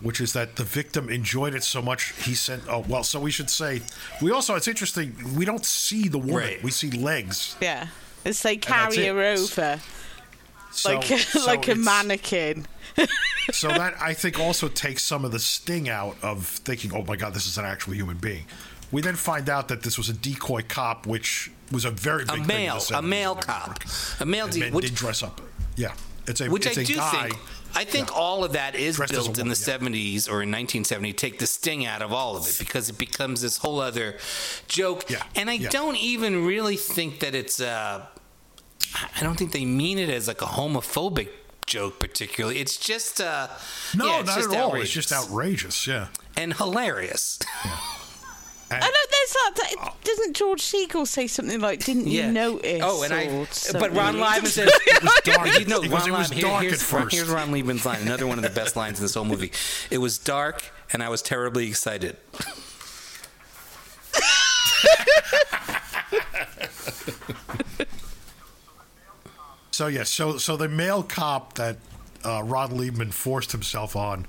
[0.00, 2.62] which is that the victim enjoyed it so much he sent.
[2.68, 3.82] Oh well, so we should say
[4.22, 4.54] we also.
[4.54, 5.16] It's interesting.
[5.34, 6.36] We don't see the woman.
[6.36, 6.62] Right.
[6.62, 7.56] We see legs.
[7.60, 7.88] Yeah.
[8.24, 9.80] It's they that's carry her over
[10.84, 12.66] So, like a, so like a mannequin.
[13.52, 17.14] So that I think also takes some of the sting out of thinking, "Oh my
[17.16, 18.44] God, this is an actual human being."
[18.90, 22.30] We then find out that this was a decoy cop, which was a very big
[22.30, 23.80] thing in male, the a male in New cop,
[24.20, 24.44] a male.
[24.46, 25.42] And de- men which, did dress up.
[25.76, 25.92] Yeah,
[26.26, 27.28] it's a which it's I a do guy.
[27.28, 27.40] think.
[27.76, 28.14] I think Yeah.
[28.16, 29.76] all of that is Dressed as a built in the yeah.
[29.78, 33.42] 70s or in 1970 take the sting out of all of it because it becomes
[33.42, 34.16] this whole other
[34.68, 35.10] joke.
[35.10, 35.68] Yeah, And I yeah.
[35.70, 37.60] don't even really think that it's.
[37.60, 38.06] Uh,
[38.94, 41.28] I don't think they mean it as like a homophobic
[41.66, 42.58] joke particularly.
[42.58, 43.20] It's just.
[43.20, 43.48] Uh,
[43.94, 44.74] No, yeah, it's not just at all.
[44.74, 45.86] It's outrageous just outrageous.
[45.86, 46.08] Yeah.
[46.36, 47.38] and hilarious.
[48.70, 48.80] I know
[49.10, 49.52] there's that.
[49.56, 52.26] that- Doesn't George Segal say something like, "Didn't Yeah.
[52.26, 53.24] you notice?" Oh, and I.
[53.26, 54.20] or But Ron something?
[54.22, 54.70] Leibman says.
[54.86, 55.58] It was dark.
[55.60, 57.12] You know, It Ron was- it dark here- at here's, first.
[57.14, 59.52] Here's Ron Leibman's line, another one of the best lines in this whole movie.
[59.90, 62.16] It was dark, and I was terribly excited.
[69.74, 71.78] So yeah, so so the male cop that
[72.24, 74.26] uh, Rod Leibman forced himself on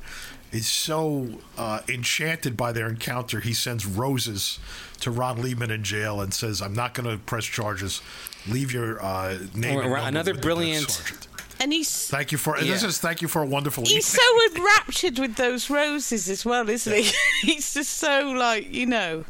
[0.52, 4.58] is so uh, enchanted by their encounter, he sends roses
[5.02, 8.02] to Ron Leibman in jail and says, "I'm not going to press charges.
[8.48, 11.28] Leave your uh, name." Or- and another with brilliant- sergeant."
[11.60, 13.86] and he's Thank you for this is thank you for a wonderful.
[13.86, 14.52] he's evening.
[14.52, 17.12] so enraptured with those roses as well, isn't he?
[17.44, 19.26] he's just so like you know.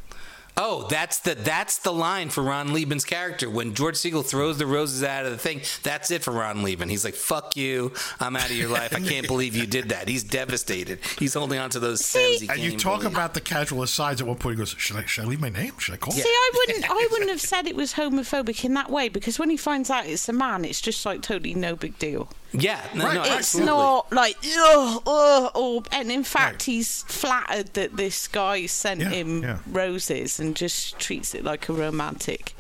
[0.58, 3.50] Oh, that's the that's the line for Ron Leibman's character.
[3.50, 6.90] When George Segal throws the roses out of the thing, that's it for Ron Leibman.
[6.90, 7.92] He's like, "Fuck you,
[8.22, 8.96] I'm out of your life.
[8.96, 11.00] I can't believe you did that." He's devastated.
[11.20, 12.40] He's holding on to those stems.
[12.40, 13.14] He and can't you even talk believe.
[13.14, 14.22] about the casual asides.
[14.22, 15.74] At one point, he goes, "Should I should I leave my name?
[15.78, 18.90] Should I call?" See, I wouldn't, I wouldn't have said it was homophobic in that
[18.90, 22.00] way because when he finds out it's a man, it's just like totally no big
[22.00, 22.30] deal.
[22.60, 23.72] Yeah, no, no, It's absolutely.
[23.74, 26.64] not like ugh, ugh, or and in fact Right.
[26.64, 29.58] he's flattered that this guy sent Yeah, him yeah.
[29.68, 32.54] roses and just treats it like a romantic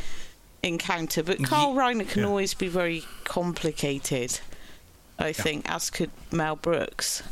[0.63, 1.23] encounter.
[1.23, 2.27] But Carl Reiner can yeah.
[2.27, 4.39] always be very complicated.
[5.17, 7.23] I think, as could Mel Brooks.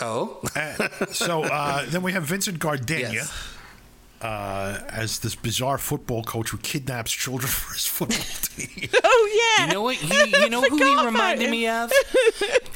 [0.00, 3.12] Oh, Uh, so uh, then we have Vincent Gardenia.
[3.12, 3.32] Yes.
[4.22, 8.88] Uh, as this bizarre football coach who kidnaps children for his football team.
[9.04, 10.02] Oh yeah, you know what?
[10.02, 11.50] You, you know who he reminded him.
[11.50, 11.90] me of?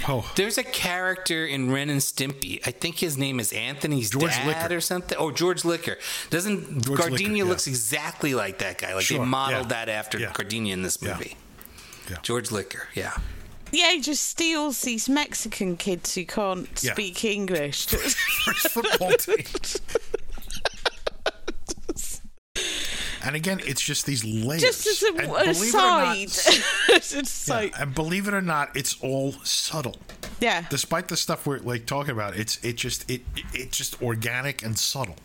[0.08, 2.60] Oh, There's a character in Ren and Stimpy.
[2.66, 4.76] I think his name is Anthony's George dad Liquor.
[4.76, 5.16] or something.
[5.18, 5.96] Or George Liquor.
[6.28, 7.44] Doesn't George Gardenia Liquor, yeah.
[7.44, 8.94] looks exactly like that guy?
[8.94, 10.32] Like Sure, they modeled yeah, that after yeah.
[10.32, 11.36] Gardenia in this movie.
[12.10, 12.16] Yeah.
[12.22, 12.88] George Liquor.
[12.94, 13.16] Yeah.
[13.72, 16.92] yeah, he just steals these Mexican kids who can't Yeah.
[16.92, 17.86] speak English.
[17.86, 18.14] for his
[18.72, 19.44] football team.
[23.24, 24.62] And again, it's just these layers.
[24.62, 25.46] just as a, And not-
[27.72, 29.96] Yeah, and believe it or not, it's all subtle.
[30.40, 30.64] yeah.
[30.70, 34.78] Despite the stuff we're like talking about, it's it just it it's just organic and
[34.78, 35.16] subtle.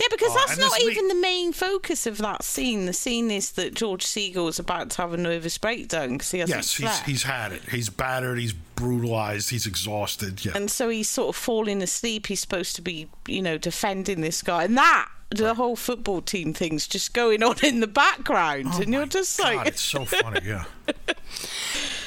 [0.00, 2.86] Yeah, because Oh, that's not le- even the main focus of that scene.
[2.86, 6.56] The scene is that George Segal's about to have a nervous breakdown because he hasn't
[6.58, 7.62] Yes, he's he's had it.
[7.70, 8.38] He's battered.
[8.38, 9.50] He's brutalized.
[9.50, 10.44] He's exhausted.
[10.44, 12.26] Yeah, and so he's sort of falling asleep.
[12.26, 14.64] He's supposed to be, you know, defending this guy.
[14.64, 18.66] And that, the whole football team thing's just going on in the background.
[18.72, 20.40] Oh and you're my just God, like, it's so funny.
[20.44, 20.64] Yeah,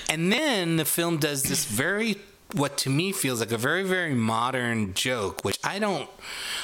[0.09, 2.15] And then the film does this very,
[2.53, 6.09] what to me feels like a very, very modern joke, which I don't,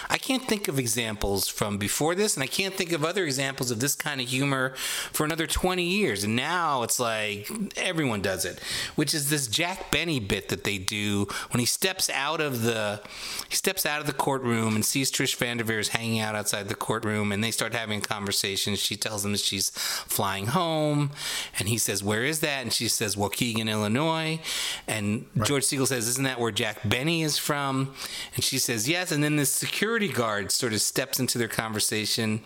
[0.10, 3.70] I can't think of examples from before this, and I can't think of other examples
[3.70, 4.76] of this kind of humor
[5.12, 6.24] for another 20 years.
[6.24, 8.60] And now it's like everyone does it,
[8.96, 13.02] which is this Jack Benny bit that they do when he steps out of the,
[13.50, 16.76] he steps out of the courtroom and sees Trish Van Devere hanging out outside the
[16.76, 18.76] courtroom, and they start having a conversation.
[18.76, 21.12] She tells him that she's flying home,
[21.60, 24.40] and he says, "Where is that?" And she says, "Waukegan, Illinois."
[24.88, 27.94] And George Segal says, "Isn't that where Jack Benny is from?"
[28.36, 32.42] And she says, "Yes." And then this security guard sort of steps into their conversation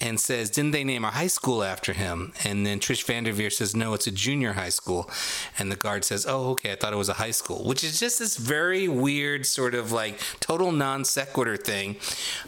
[0.00, 2.32] and says, Didn't they name a high school after him?
[2.44, 5.10] And then Trish Van Devere says, No, it's a junior high school.
[5.58, 8.00] And the guard says, Oh, okay, I thought it was a high school, which is
[8.00, 11.96] just this very weird, sort of like total non sequitur thing.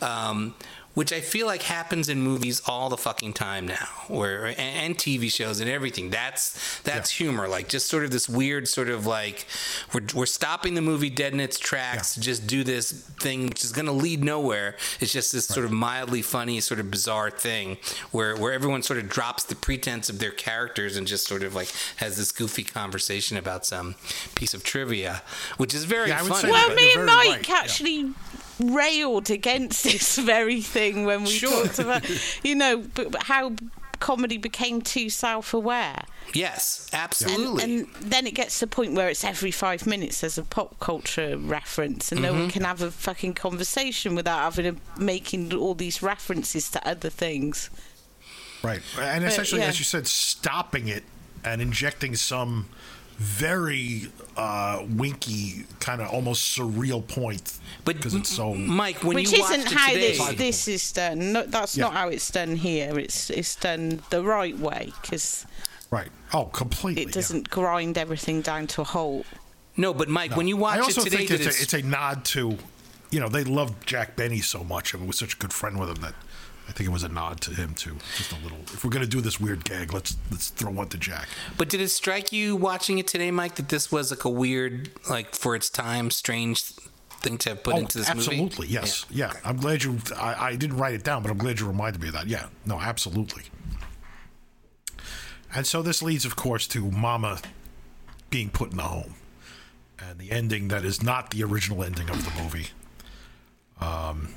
[0.00, 0.54] Um,
[0.94, 4.98] which I feel like happens in movies all the fucking time now, where and, and
[4.98, 6.10] TV shows and everything.
[6.10, 9.46] That's that's humor, like just sort of this weird sort of like
[9.94, 13.64] we're we're stopping the movie dead in its tracks to just do this thing which
[13.64, 14.76] is going to lead nowhere.
[15.00, 17.78] It's just this sort of mildly funny, sort of bizarre thing
[18.10, 21.54] where where everyone sort of drops the pretense of their characters and just sort of
[21.54, 23.94] like has this goofy conversation about some
[24.34, 25.22] piece of trivia,
[25.56, 26.50] which is very Yeah, I funny.
[26.50, 27.54] well, me and Mike right, yeah.
[27.56, 28.10] actually
[28.62, 31.64] railed against this very thing when we Sure.
[31.64, 32.04] talked about,
[32.44, 33.52] you know, but, but how
[34.00, 36.02] comedy became too self-aware.
[36.34, 37.62] Yes, absolutely.
[37.62, 40.80] and then it gets to the point where it's every five minutes there's a pop
[40.80, 42.50] culture reference, and no one mm-hmm.
[42.50, 47.70] can have a fucking conversation without having a, making all these references to other things.
[48.62, 48.82] Right.
[49.00, 49.68] And essentially, yeah.
[49.68, 51.04] as you said, stopping it
[51.44, 52.68] and injecting some
[53.22, 57.58] very uh, winky, kind of almost surreal point.
[57.84, 58.54] but because it's so.
[58.54, 61.32] Mike, when Which you isn't watched it how today, this this is done.
[61.32, 61.84] No, that's Yeah.
[61.84, 62.98] not how it's done here.
[62.98, 65.46] It's it's done the right way because
[65.90, 66.08] right.
[66.32, 67.02] Oh, completely.
[67.04, 69.26] it doesn't grind everything down to a halt.
[69.76, 71.74] no, but Mike, when you watch I also it today, think did it's a, it's
[71.74, 72.58] a nod to,
[73.10, 75.90] you know, they loved Jack Benny so much and was such a good friend with
[75.90, 76.14] him that
[76.68, 77.96] I think it was a nod to him too.
[78.16, 78.58] Just a little.
[78.64, 81.28] If we're gonna do this weird gag, let's let's throw one to Jack.
[81.58, 84.90] But did it strike you watching it today, Mike, that this was like a weird,
[85.08, 88.20] like for its time, strange thing to have put oh, into this movie?
[88.20, 89.32] absolutely, yes, yeah.
[89.44, 89.98] I'm glad you.
[90.16, 92.26] I, I didn't write it down, but I'm glad you reminded me of that.
[92.26, 93.44] Yeah, no, absolutely.
[95.54, 97.40] And so this leads, of course, to Mama
[98.30, 99.14] being put in the home,
[99.98, 102.68] and the ending that is not the original ending of the movie.
[103.80, 104.34] Um,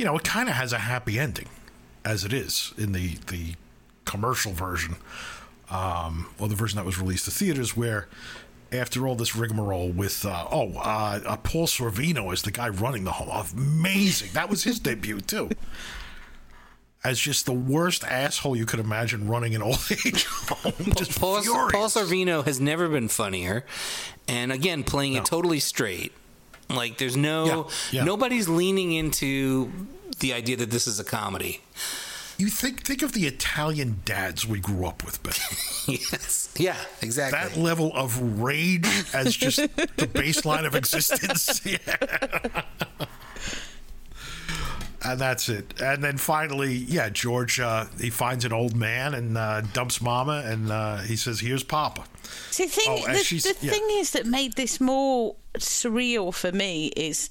[0.00, 1.46] you know, it kind of has a happy ending,
[2.06, 3.52] as it is in the the
[4.06, 4.96] commercial version,
[5.68, 8.08] um, or the version that was released to theaters, where
[8.72, 13.04] after all this rigmarole with uh, oh uh, uh, Paul Sorvino is the guy running
[13.04, 14.30] the home, amazing.
[14.32, 15.50] That was his debut too.
[17.04, 21.42] As just the worst asshole you could imagine running an old age home, just Paul,
[21.42, 21.72] furious.
[21.72, 23.66] Paul Sorvino has never been funnier,
[24.26, 26.14] and again, playing it totally straight.
[26.74, 27.44] Like, there's no
[27.92, 28.04] Yeah, yeah.
[28.04, 29.70] nobody's leaning into
[30.20, 31.60] the idea that this is a comedy.
[32.38, 35.34] You think think of the Italian dads we grew up with, Ben.
[35.88, 37.38] yes, yeah, exactly.
[37.38, 41.60] that level of rage as just the baseline of existence.
[41.66, 42.62] Yeah.
[45.04, 45.80] And that's it.
[45.80, 50.42] And then finally, yeah, George uh, he finds an old man and uh, dumps Mama,
[50.44, 52.04] and uh, he says, "Here's Papa."
[52.50, 53.70] See, the thing, Oh, the, the yeah.
[53.72, 57.28] thing is that made this more surreal for me is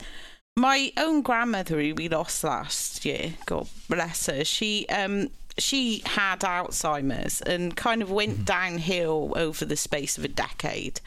[0.58, 3.34] my own grandmother who we lost last year.
[3.46, 4.44] God bless her.
[4.44, 10.30] She um she had Alzheimer's and kind of went downhill over the space of a
[10.30, 11.02] decade.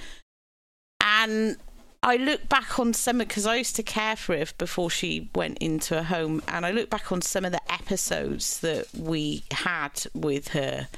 [1.01, 1.57] And
[2.03, 5.59] I look back on some because I used to care for her before she went
[5.59, 10.05] into a home, and I look back on some of the episodes that we had
[10.13, 10.89] with her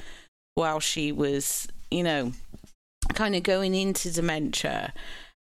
[0.55, 2.33] while she was, you know,
[3.13, 4.95] kind of going into dementia.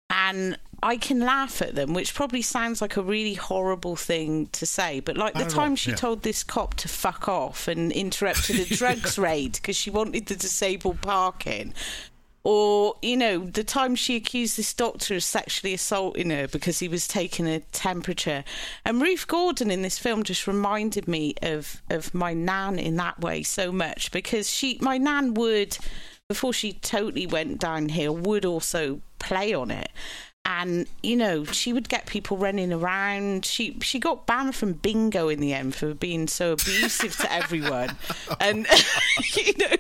[0.10, 4.66] And I can laugh at them, which probably sounds like a really horrible thing to
[4.66, 5.00] say.
[5.00, 5.98] But like the Not at all, time she yeah.
[5.98, 10.36] told this cop to fuck off and interrupted a drugs raid because she wanted the
[10.36, 11.74] disabled parking.
[12.44, 16.88] Or, you know, the time she accused this doctor of sexually assaulting her because he
[16.88, 18.44] was taking her temperature.
[18.84, 23.20] And Ruth Gordon in this film just reminded me of, of my nan in that
[23.20, 25.78] way so much because she, my nan would,
[26.28, 29.92] before she totally went downhill, would also play on it.
[30.44, 33.46] And you know, she would get people running around.
[33.46, 37.96] She she got banned from bingo in the end for being so abusive to everyone,
[38.40, 38.68] and
[39.36, 39.76] you know,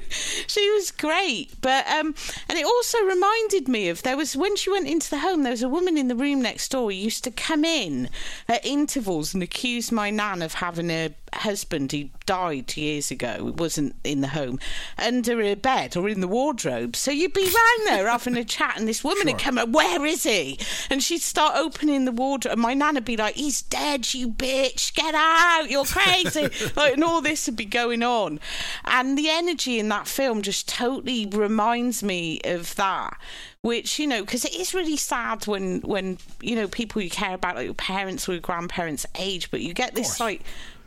[0.47, 1.49] she was great.
[1.61, 2.13] But um,
[2.47, 5.51] and it also reminded me of there was when she went into the home, there
[5.51, 8.09] was a woman in the room next door who used to come in
[8.47, 13.47] at intervals and accuse my nan of having a husband who died years ago.
[13.47, 14.59] It wasn't in the home,
[14.97, 16.95] under her bed or in the wardrobe.
[16.95, 20.05] So you'd be round there having a chat, and this woman would come up, "Where
[20.05, 20.59] is he?"
[20.89, 24.29] And she'd start opening the wardrobe, and my nan would be like, "He's dead, you
[24.29, 24.93] bitch!
[24.93, 25.69] Get out!
[25.69, 28.39] You're crazy!" like, and all this would be going on,
[28.85, 33.17] and the energy in that film just totally reminds me of that.
[33.63, 37.35] Which you know, because it is really sad when when you know people you care
[37.35, 40.41] about, like your parents or your grandparents, age, but you get this like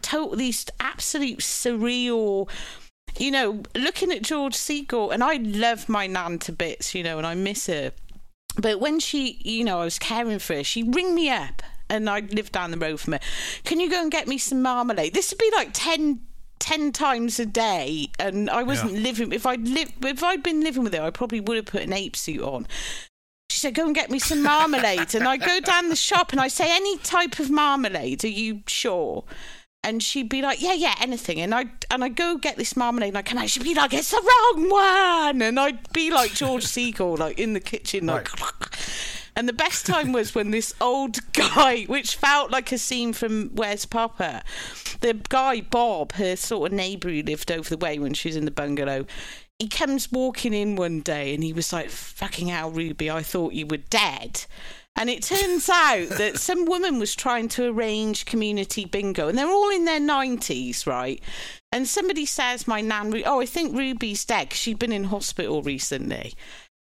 [0.04, 2.48] totally st- absolute surreal
[3.18, 7.16] you know, looking at George Segal, and I love my nan to bits, you know,
[7.18, 7.92] and I miss her.
[8.56, 12.10] But when she, you know, I was caring for her, she'd ring me up, and
[12.10, 13.20] I lived down the road from her.
[13.64, 15.14] Can you go and get me some marmalade?
[15.14, 16.20] This would be like 10,
[16.58, 19.00] 10 times a day, and I wasn't Yeah.
[19.00, 19.32] living.
[19.32, 21.92] If I'd lived, if I'd been living with her, I probably would have put an
[21.92, 22.66] ape suit on.
[23.48, 26.40] She said, "Go and get me some marmalade." and I go down the shop and
[26.40, 28.24] I say, "Any type of marmalade?
[28.24, 29.22] Are you sure?"
[29.84, 33.10] And she'd be like, "Yeah, yeah, anything." And I and I go get this marmalade
[33.10, 33.50] and I come out.
[33.50, 37.52] She'd be like, "It's the wrong one," and I'd be like George Segal, like in
[37.52, 38.28] the kitchen, like.
[39.36, 43.50] And the best time was when this old guy, which felt like a scene from
[43.50, 44.44] Where's Papa,
[45.00, 48.36] the guy Bob, her sort of neighbour who lived over the way when she was
[48.36, 49.06] in the bungalow,
[49.58, 53.52] he comes walking in one day and he was like, "Fucking hell, Ruby, I thought
[53.52, 54.44] you were dead."
[54.96, 59.48] And it turns out that some woman was trying to arrange community bingo, and they're
[59.48, 61.20] all in their 90s, right?
[61.72, 65.62] And somebody says, My nan, oh, I think Ruby's dead 'cause she'd been in hospital
[65.62, 66.34] recently.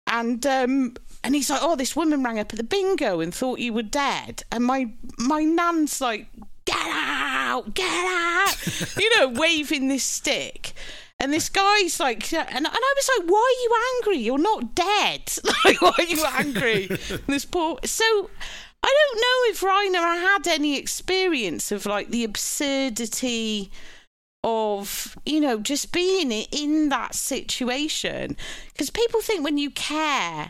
[0.07, 3.59] And um, and he's like, Oh, this woman rang up at the bingo and thought
[3.59, 4.43] you were dead.
[4.51, 6.27] And my my nan's like,
[6.65, 10.73] Get out, get out, you know, waving this stick.
[11.21, 14.23] And this guy's like, and, and I was like, why are you angry?
[14.23, 15.31] You're not dead.
[15.63, 16.87] Like, why are you angry?
[17.27, 17.77] This poor.
[17.85, 18.29] So
[18.83, 23.71] I don't know if Reiner had any experience of like the absurdity
[24.43, 28.35] of, you know, just being in that situation.
[28.73, 30.49] Because people think when you care,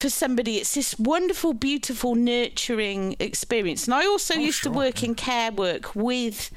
[0.00, 3.84] for somebody, it's this wonderful, beautiful, nurturing experience.
[3.86, 6.50] And I also Oh, used sure, to work in care work with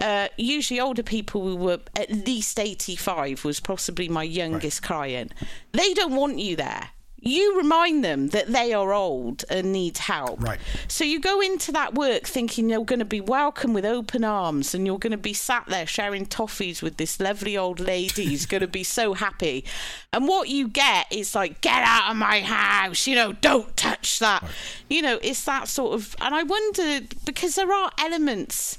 [0.00, 5.32] uh, usually older people who were at least 85 was possibly my youngest client.
[5.72, 6.90] They don't want you there.
[7.20, 10.40] You remind them that they are old and need help.
[10.40, 10.60] Right.
[10.86, 14.72] So you go into that work thinking you're going to be welcome with open arms
[14.72, 18.46] and you're going to be sat there sharing toffees with this lovely old lady who's
[18.46, 19.64] going to be so happy.
[20.12, 24.20] And what you get is like, get out of my house, you know, don't touch
[24.20, 24.44] that.
[24.88, 26.14] You know, it's that sort of.
[26.20, 28.78] And I wondered because there are elements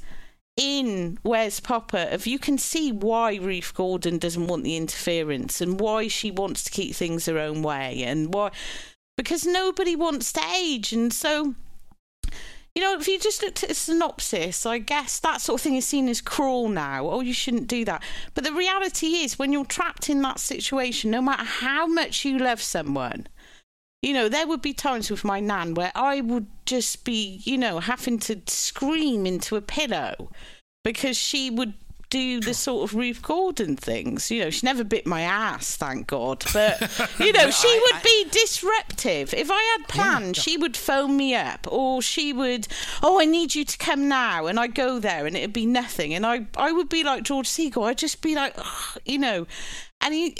[0.59, 5.79] in Where's Poppa if you can see why Ruth Gordon doesn't want the interference and
[5.79, 8.51] why she wants to keep things her own way and why
[9.17, 11.55] because nobody wants to age and so
[12.75, 15.75] you know if you just looked at a synopsis I guess that sort of thing
[15.75, 17.07] is seen as cruel now.
[17.09, 18.03] Oh you shouldn't do that.
[18.33, 22.37] But the reality is when you're trapped in that situation no matter how much you
[22.37, 23.27] love someone
[24.01, 27.57] you know, there would be times with my nan where I would just be, you
[27.57, 30.31] know, having to scream into a pillow
[30.85, 31.73] because she would
[32.09, 34.31] do the sort of Ruth Gordon things.
[34.31, 36.43] You know, she never bit my ass, thank God.
[36.53, 36.79] But,
[37.19, 39.33] you know, she I- would I- be disruptive.
[39.33, 42.67] If I had plans, she would phone me up or she would,
[43.03, 44.47] oh, I need you to come now.
[44.47, 46.13] And I'd go there and it'd be nothing.
[46.15, 47.85] And I, I would be like George Segal.
[47.85, 48.55] I'd just be like,
[49.05, 49.45] you know,
[50.01, 50.35] and he,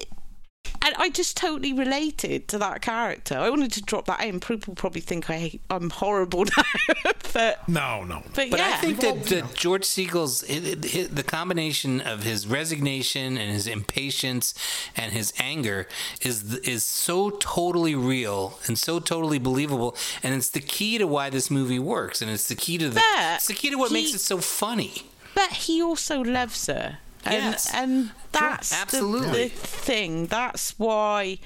[0.81, 3.37] and I just totally related to that character.
[3.37, 4.39] I wanted to drop that in.
[4.39, 8.21] People probably think I I'm horrible now, but No, no.
[8.35, 12.23] but, But yeah, I think that, that George Segal's it, it, it- the combination of
[12.23, 14.53] his resignation and his impatience
[14.95, 15.87] and his anger
[16.21, 21.29] is is so totally real and so totally believable, and it's the key to why
[21.29, 23.91] this movie works, and it's the key to the But it's the key to what
[23.91, 25.03] makes it so funny.
[25.35, 26.99] but he also loves her.
[27.29, 27.73] And, Yes.
[27.73, 29.43] and that's the- absolutely.
[29.43, 30.25] the, thing.
[30.27, 31.39] That's why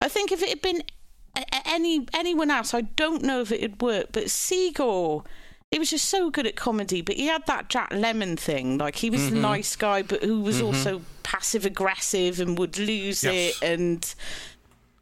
[0.00, 0.82] I think if it had been
[1.36, 4.12] a- a- any anyone else, I don't know if it had worked.
[4.12, 5.24] But Segal,
[5.70, 7.00] he was just so good at comedy.
[7.02, 9.34] But he had that Jack Lemmon thing, like he was Mm-hmm.
[9.36, 13.56] the nice guy, but who was also passive aggressive and would lose Yes.
[13.60, 14.14] it and.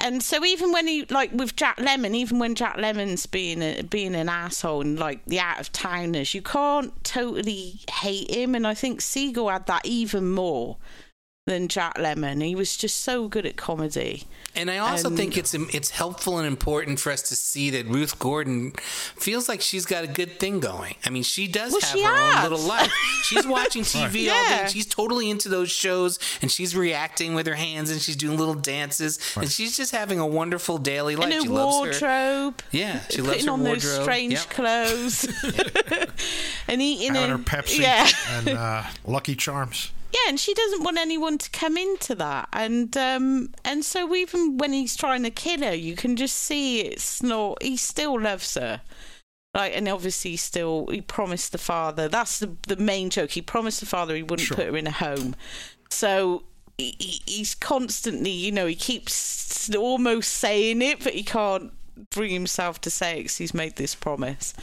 [0.03, 3.83] And so even when he like with Jack Lemmon, even when Jack Lemmon's being a,
[3.83, 8.55] being an asshole and like the out of towners, you can't totally hate him.
[8.55, 10.79] And I think Segal had that even more
[11.47, 12.45] than Jack Lemmon.
[12.45, 14.25] He was just so good at comedy.
[14.55, 17.87] And I also And- think it's it's helpful and important for us to see that
[17.87, 18.73] Ruth Gordon
[19.17, 20.97] feels like she's got a good thing going.
[21.05, 22.45] I mean, she does Well, have she her has.
[22.45, 22.93] own little life.
[23.25, 24.67] She's watching TV all day.
[24.71, 28.55] She's totally into those shows, and she's reacting with her hands, and she's doing little
[28.55, 31.33] dances, and she's just having a wonderful daily life.
[31.33, 32.09] and she a loves her.
[32.09, 32.63] wardrobe.
[32.71, 34.03] Yeah, she putting loves her on those wardrobe.
[34.03, 34.51] strange Yep.
[34.51, 35.25] clothes
[36.69, 38.09] and eating Having a- her Pepsi Yeah.
[38.33, 39.91] and uh, Lucky Charms.
[40.13, 44.59] Yeah, and she doesn't want anyone to come into that, and um, and so even
[44.59, 47.63] when he's trying to kill her, you can just see it's not.
[47.63, 48.81] He still loves her,
[49.55, 52.09] like, and obviously still he promised the father.
[52.09, 53.31] That's the the main joke.
[53.31, 54.57] He promised the father he wouldn't Sure.
[54.57, 55.37] put her in a home,
[55.91, 56.45] so.
[56.79, 61.75] He, he- he's constantly, you know, he keeps almost saying it, but he can't
[62.11, 64.55] bring himself to say it because he's made this promise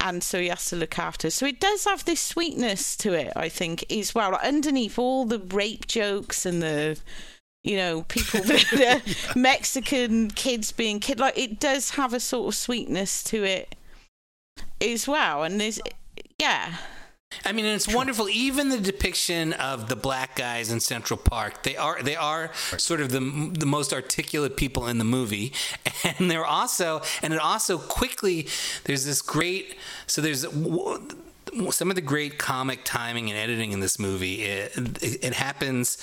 [0.00, 1.30] and so he has to look after.
[1.30, 4.32] So it does have this sweetness to it, I think, as well.
[4.32, 6.98] Like, underneath all the rape jokes and the,
[7.62, 9.02] you know, people, the
[9.36, 13.76] Mexican kids being kid, like it does have a sort of sweetness to it
[14.80, 15.42] as well.
[15.42, 15.80] And there's,
[16.38, 16.76] yeah,
[17.44, 18.28] I mean, and it's wonderful.
[18.28, 23.00] Even the depiction of the black guys in Central Park, they are they are sort
[23.00, 23.20] of the
[23.52, 25.52] the most articulate people in the movie,
[26.18, 28.48] and they're also and it also quickly
[28.84, 29.76] there's this great
[30.06, 30.44] so there's.
[31.70, 34.42] Some of the great comic timing and editing in this movie.
[34.42, 35.98] It, it, it, happens.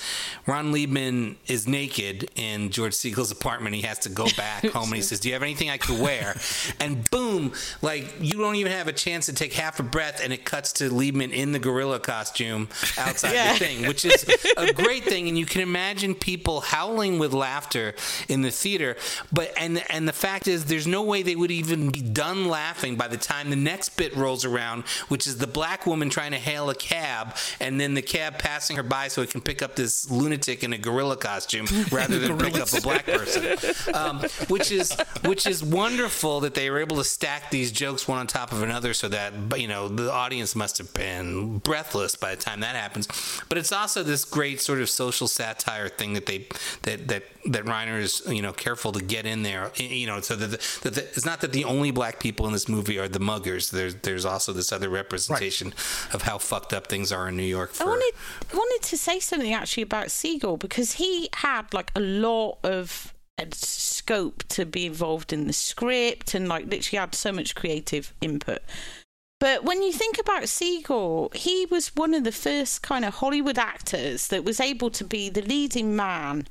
[0.46, 3.74] Ron Leibman is naked in George Segal's apartment.
[3.74, 6.00] He has to go back home and he says, "Do you have anything I could
[6.00, 6.36] wear?"
[6.80, 10.32] And boom, like you don't even have a chance to take half a breath, and
[10.32, 12.68] it cuts to Leibman in the gorilla costume
[12.98, 13.52] outside yeah.
[13.52, 14.26] the thing, which is
[14.56, 15.28] a great thing.
[15.28, 17.94] And you can imagine people howling with laughter
[18.28, 18.96] in the theater.
[19.32, 22.96] But and and the fact is, there's no way they would even be done laughing
[22.96, 26.38] by the time the next bit rolls around, which is the black woman trying to
[26.38, 29.76] hail a cab and then the cab passing her by so it can pick up
[29.76, 33.56] this lunatic in a gorilla costume rather than pick up a black person.
[33.94, 38.18] Um, which is which is wonderful that they were able to stack these jokes one
[38.18, 42.34] on top of another so that you know the audience must have been breathless by
[42.34, 43.08] the time that happens.
[43.48, 46.46] But it's also this great sort of social satire thing that they
[46.82, 49.70] that that that Reiner is you know careful to get in there.
[49.76, 52.52] You know, so that, the, that the, it's not that the only black people in
[52.52, 53.70] this movie are the muggers.
[53.70, 56.14] There's there's also this other representation right.
[56.14, 57.72] of how fucked up things are in New York.
[57.72, 57.84] For...
[57.84, 58.14] I wanted
[58.52, 63.44] wanted to say something actually about Segal because he had like a lot of uh,
[63.52, 68.60] scope to be involved in the script and like literally had so much creative input.
[69.40, 73.58] But when you think about Segal, he was one of the first kind of Hollywood
[73.58, 76.48] actors that was able to be the leading man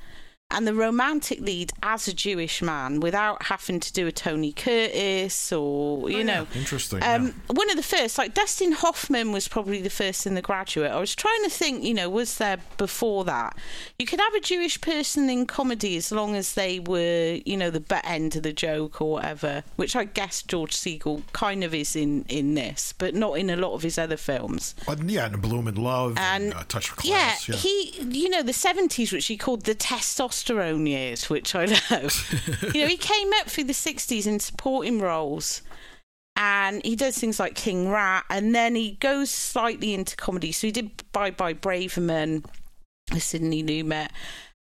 [0.50, 5.52] and the romantic lead as a Jewish man without having to do a Tony Curtis
[5.52, 7.04] or you oh, know interesting.
[7.04, 7.32] Um, yeah.
[7.54, 10.92] One of the first, like Dustin Hoffman, was probably the first in The Graduate.
[10.92, 13.58] I was trying to think, you know, was there before that?
[14.00, 17.70] You could have a Jewish person in comedy as long as they were, you know,
[17.70, 19.64] the butt end of the joke or whatever.
[19.76, 23.58] Which I guess George Segal kind of is in in this, but not in a
[23.58, 24.76] lot of his other films.
[24.86, 27.50] But yeah, and Blume in Love and, and uh, Touch of Class.
[27.50, 31.56] Yeah, yeah, he, you know, the seventies, which he called the testosterone testosterone years, which
[31.56, 32.72] I love.
[32.74, 35.62] you know, he came up through the 60s in supporting roles
[36.38, 40.52] and he does things like King Rat, and then he goes slightly into comedy.
[40.52, 42.46] So he did Bye Bye Braverman,
[43.18, 44.10] Sidney Lumet,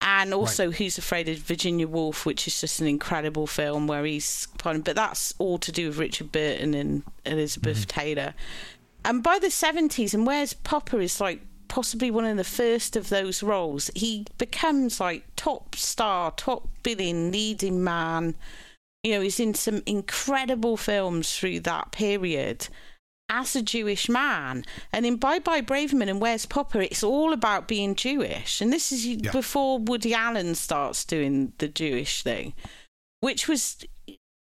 [0.02, 0.76] and also right.
[0.76, 4.82] Who's Afraid of Virginia Woolf, which is just an incredible film where he's fun.
[4.82, 8.00] But that's all to do with Richard Burton and Elizabeth mm-hmm.
[8.00, 8.34] Taylor.
[9.06, 11.42] And by the 70s, and Where's Poppa is like
[11.72, 13.90] possibly one of the first of those roles.
[13.96, 18.36] He becomes like top star, top billing, leading man.
[19.04, 22.68] You know, he's in some incredible films through that period
[23.30, 24.66] as a Jewish man.
[24.92, 28.60] And in Bye Bye Braverman and Where's Poppa, it's all about being Jewish.
[28.60, 29.32] And this is yeah.
[29.32, 32.52] before Woody Allen starts doing the Jewish thing,
[33.22, 33.78] which was,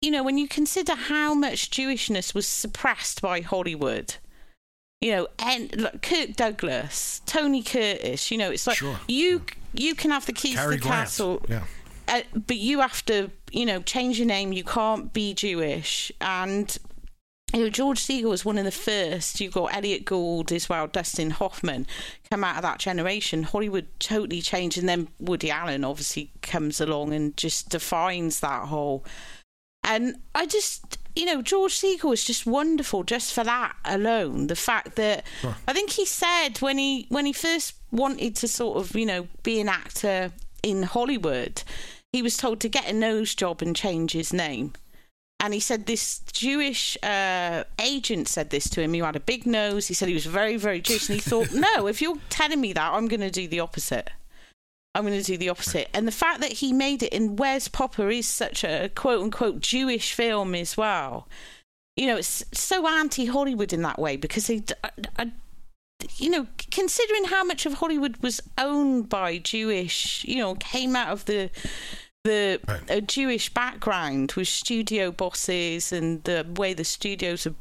[0.01, 4.15] you know, when you consider how much Jewishness was suppressed by Hollywood
[5.03, 8.31] you know, and like Kirk Douglas, Tony Curtis.
[8.31, 8.97] You know, it's like sure.
[9.09, 9.43] you
[9.73, 11.01] you can have the keys Cary to the Grant.
[11.01, 11.65] castle, yeah.
[12.07, 14.53] Uh, but you have to, you know, change your name.
[14.53, 16.09] You can't be Jewish.
[16.21, 16.77] And
[17.53, 19.41] you know, George Segal was one of the first.
[19.41, 21.85] You've got Elliott Gould as well, Dustin Hoffman
[22.29, 23.43] come out of that generation.
[23.43, 29.03] Hollywood totally changed, and then Woody Allen obviously comes along and just defines that whole.
[29.83, 34.47] And I just you know, George Segal is just wonderful just for that alone.
[34.47, 35.53] The fact that huh.
[35.67, 39.27] I think he said when he when he first wanted to sort of, you know,
[39.43, 40.31] be an actor
[40.63, 41.63] in Hollywood,
[42.11, 44.73] he was told to get a nose job and change his name.
[45.39, 48.93] And he said this Jewish uh, agent said this to him.
[48.93, 49.87] He had a big nose.
[49.87, 51.09] He said he was very, very Jewish.
[51.09, 54.09] And he thought, no, if you're telling me that, I'm going to do the opposite.
[54.95, 55.89] I'm going to do the opposite.
[55.93, 59.59] And the fact that he made it in Where's Poppa is such a quote unquote
[59.59, 61.27] Jewish film as well.
[61.95, 65.31] You know, it's so anti Hollywood in that way because he, I, I,
[66.17, 71.09] you know, considering how much of Hollywood was owned by Jewish, you know, came out
[71.09, 71.49] of the
[72.23, 72.81] the right.
[72.89, 77.55] a Jewish background with studio bosses and the way the studios are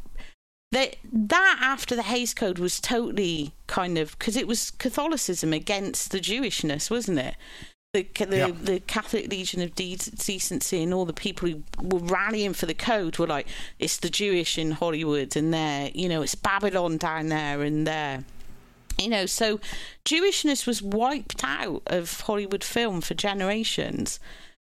[0.73, 6.11] that that after the Hays Code was totally kind of because it was Catholicism against
[6.11, 7.37] the Jewishness, wasn't it?
[7.93, 8.51] The the, yeah.
[8.51, 12.75] the Catholic Legion of De- Decency and all the people who were rallying for the
[12.75, 13.47] code were like,
[13.79, 18.25] it's the Jewish in Hollywood and there, you know, it's Babylon down there and there.
[18.99, 19.61] You know, so
[20.07, 24.19] Jewishness was wiped out of Hollywood film for generations.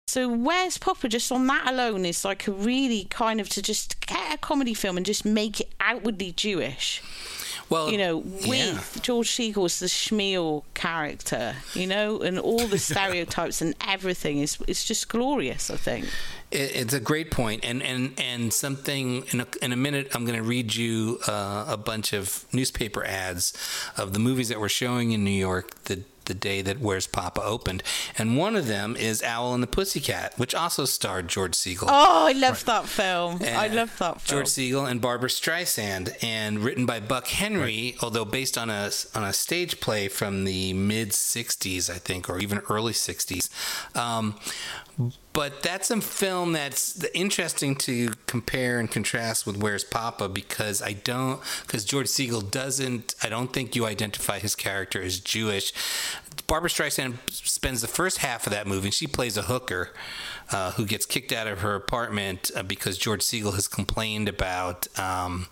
[0.07, 4.05] So where's Poppa just on that alone is like a really kind of to just
[4.05, 7.01] get a comedy film and just make it outwardly Jewish.
[7.69, 8.49] Well, you know, with
[8.95, 9.01] yeah.
[9.01, 14.85] George Segal's the Schmiel character, you know, and all the stereotypes and everything is it's
[14.85, 15.71] just glorious.
[15.71, 16.05] I think
[16.51, 20.09] it's a great point, and and and something in a, in a minute.
[20.13, 23.53] I'm going to read you uh, a bunch of newspaper ads
[23.97, 27.41] of the movies that we're showing in New York the the day that Where's Poppa
[27.41, 27.83] opened,
[28.17, 31.87] and one of them is Owl and the Pussycat, which also starred George Segal.
[31.87, 33.39] Oh, I love that film.
[33.43, 34.39] I love that film.
[34.39, 39.23] George Segal and Barbra Streisand, and written by Buck Henry, although based on a on
[39.23, 43.49] a stage play from the mid '60s, I think, or even early '60s.
[43.95, 44.35] Um,
[45.33, 50.93] but that's a film that's interesting to compare and contrast with Where's Poppa because I
[50.93, 55.73] don't because George Segal doesn't I don't think you identify his character as Jewish.
[56.47, 59.89] Barbra Streisand spends the first half of that movie and she plays a hooker
[60.51, 64.87] uh, who gets kicked out of her apartment uh, because George Segal has complained about.
[64.99, 65.47] Um,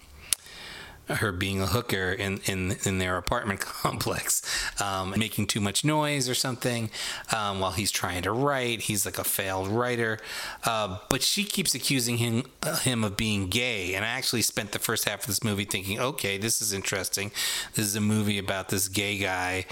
[1.07, 4.41] her being a hooker in, in, in their apartment complex,
[4.81, 6.89] um, making too much noise or something
[7.35, 8.81] um, while he's trying to write.
[8.81, 10.19] He's like a failed writer.
[10.63, 13.93] Uh, but she keeps accusing him, uh, him of being gay.
[13.93, 17.31] And I actually spent the first half of this movie thinking, okay, this is interesting.
[17.73, 19.65] This is a movie about this gay guy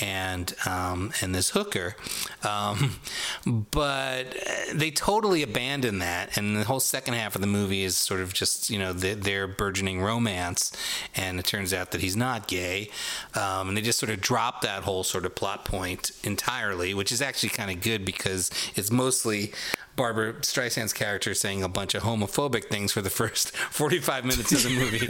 [0.00, 1.96] and, um, and this hooker.
[2.42, 3.00] Um,
[3.70, 4.36] but
[4.72, 6.36] they totally abandon that.
[6.36, 9.14] And the whole second half of the movie is sort of just, you know, the,
[9.14, 10.67] their burgeoning romance
[11.14, 12.90] and it turns out that he's not gay.
[13.34, 17.12] Um, and they just sort of drop that whole sort of plot point entirely, which
[17.12, 19.52] is actually kind of good because it's mostly
[19.98, 24.62] Barbra Streisand's character saying a bunch of homophobic things for the first 45 minutes of
[24.62, 25.08] the movie.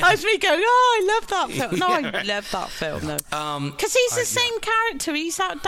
[0.02, 1.78] I was me going, oh, I love that film.
[1.80, 3.16] No, I love that film, though.
[3.16, 5.14] Because Um, he's the same character.
[5.14, 5.62] He's that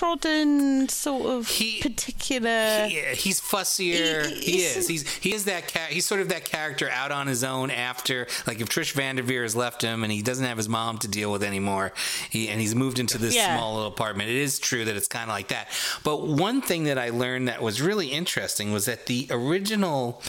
[0.00, 2.48] downtrodden, sort of He- particular.
[2.50, 4.26] Yeah, he's fussier.
[4.26, 4.88] He- He, is.
[4.88, 5.90] He's he is that cat.
[5.90, 9.42] He's sort of that character out on his own after, like, if Trish Van Devere
[9.42, 11.92] has left him and he doesn't have his mom to deal with anymore,
[12.30, 13.56] he and he's moved into this Yeah.
[13.56, 14.30] small little apartment.
[14.30, 15.68] It is true that it's kind of like that.
[16.04, 20.22] But one thing that I learned that was really interesting was that the original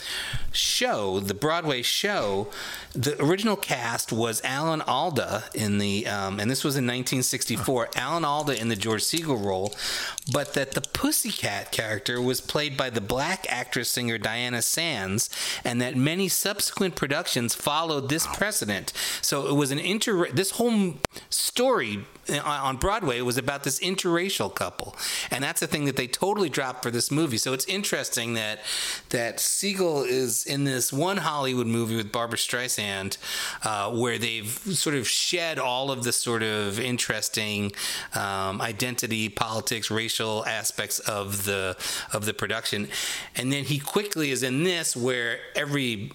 [0.52, 2.48] show, the Broadway show,
[2.94, 7.90] the original cast was Alan Alda in the, um, and this was in 1964.
[7.96, 9.74] Alan Alda in the George Segal role,
[10.32, 15.30] but that the Pussycat character was played by the black actress singer Diana Sands,
[15.64, 18.92] and that many subsequent productions followed this precedent.
[19.22, 20.30] So it was an inter.
[20.30, 20.94] This whole
[21.30, 24.96] story on Broadway was about this interracial couple,
[25.30, 27.38] and that's the thing that they totally dropped for this movie.
[27.38, 28.60] So it's interesting that
[29.10, 33.18] that Segal is in this one Hollywood movie with Barbra Streisand,
[33.64, 37.72] uh, where they've sort of shed all of the sort of interesting
[38.14, 41.76] um, identity, politics, racial aspects of the
[42.12, 42.88] of the production,
[43.36, 46.12] and then he quickly is in this where every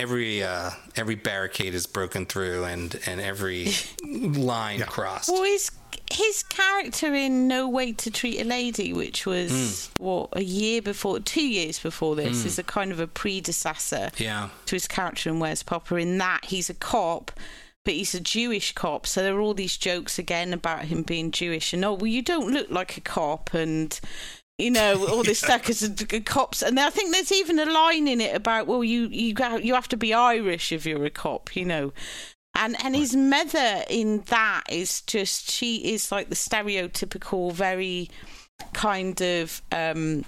[0.00, 3.68] every uh, every barricade is broken through and and every
[4.04, 5.28] line crossed.
[5.30, 5.70] Well, his
[6.12, 10.02] his character in No Way to Treat a Lady, which was Hmm.
[10.02, 14.48] what a year before, two years before this, is a kind of a predecessor Yeah.
[14.66, 15.96] to his character in Where's Poppa.
[15.96, 17.30] In that, he's a cop.
[17.82, 21.30] But he's a Jewish cop, so there are all these jokes again about him being
[21.30, 23.98] Jewish, and oh, well, you don't look like a cop, and
[24.60, 25.88] you know all this stuff because
[26.24, 26.62] cops.
[26.62, 29.88] And I think there's even a line in it about, well, you you you have
[29.88, 31.92] to be Irish if you're a cop, you know.
[32.54, 38.10] And and his mother in that is just she is like the stereotypical, very
[38.72, 40.24] kind of um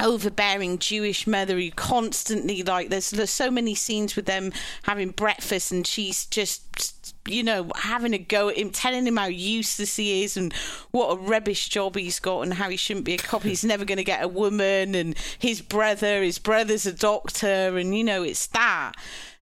[0.00, 4.52] overbearing Jewish mother who constantly like there's there's so many scenes with them
[4.82, 9.26] having breakfast and she's just you know having a go at him telling him how
[9.26, 10.52] useless he is and
[10.90, 13.84] what a rubbish job he's got and how he shouldn't be a cop he's never
[13.84, 18.22] going to get a woman and his brother his brother's a doctor and you know
[18.22, 18.92] it's that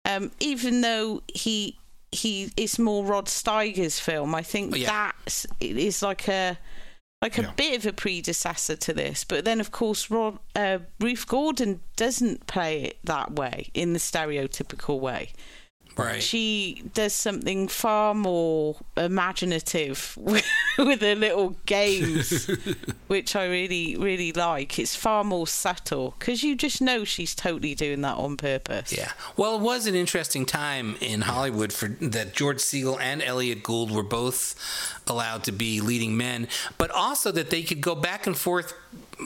[0.04, 1.78] um even though he
[2.12, 5.12] he is more Rod Steiger's film I think Oh, yeah.
[5.24, 6.58] that is like a
[7.22, 7.52] like a Yeah.
[7.52, 9.22] bit of a predecessor to this.
[9.24, 14.00] But then, of course, Rod, uh, Ruth Gordon doesn't play it that way in the
[14.00, 15.32] stereotypical way.
[15.96, 16.22] Right.
[16.22, 20.46] She does something far more imaginative with,
[20.78, 22.50] with her little games,
[23.08, 24.78] which I really, really like.
[24.78, 28.96] It's far more subtle because you just know she's totally doing that on purpose.
[28.96, 29.12] Yeah.
[29.36, 33.90] Well, it was an interesting time in Hollywood for that George Segal and Elliott Gould
[33.90, 34.54] were both
[35.06, 36.48] allowed to be leading men,
[36.78, 38.74] but also that they could go back and forth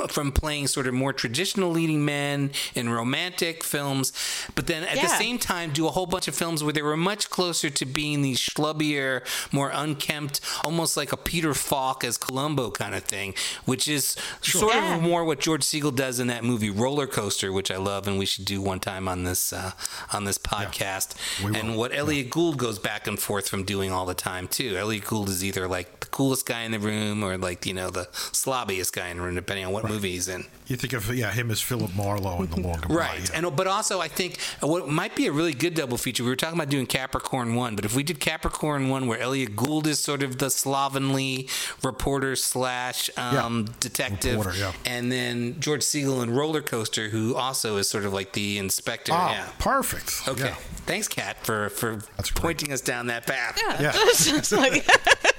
[0.08, 4.12] from playing sort of more traditional leading men in romantic films,
[4.54, 6.98] but then at the same time do a whole bunch of films where they were
[6.98, 9.22] much closer to being these schlubbier,
[9.54, 13.32] more unkempt, almost like a Peter Falk as Columbo kind of thing,
[13.64, 14.96] which is sort Yeah.
[14.96, 18.18] of more what George Segal does in that movie Roller Coaster, which I love, and
[18.18, 19.72] we should do one time on this uh,
[20.12, 21.14] on this podcast.
[21.42, 24.76] We and what Elliott Gould goes back and forth from doing all the time too.
[24.76, 27.88] Elliott Gould is either like the coolest guy in the room or like you know
[27.88, 31.30] the slobbiest guy in the room, depending on what movies and You think of yeah
[31.32, 32.94] him as Philip Marlowe in The Long Goodbye.
[32.94, 33.36] Right, yeah.
[33.42, 36.22] and but also I think what might be a really good double feature.
[36.24, 39.54] We were talking about doing Capricorn One, but if we did Capricorn One, where Elliott
[39.56, 41.48] Gould is sort of the slovenly
[41.82, 44.72] reporter slash um, detective, Reporter, yeah.
[44.84, 49.12] and then George Segal in Roller Coaster, who also is sort of like the inspector.
[49.14, 49.48] Ah, yeah.
[49.58, 50.22] perfect.
[50.28, 50.46] Okay.
[50.48, 50.54] Yeah.
[50.86, 52.42] Thanks, Kat, for for That's great.
[52.42, 53.60] pointing us down that path.
[53.80, 53.92] Yeah.
[54.36, 54.86] It's like-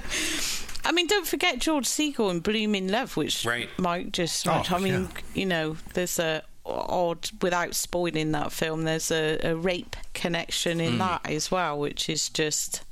[0.87, 3.69] I mean, don't forget George Segal in Blume in Love, which Right.
[3.77, 4.47] Mike just.
[4.47, 5.21] Oh, I mean, yeah.
[5.33, 8.83] you know, there's a odd without spoiling that film.
[8.83, 10.99] There's a, a rape connection in hmm.
[10.99, 12.85] that as well, which is just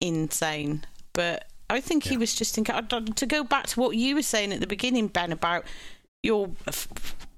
[0.00, 0.84] insane.
[1.12, 2.64] But I think he was just in.
[2.64, 5.64] To go back to what you were saying at the beginning, Ben, about
[6.24, 6.88] your f-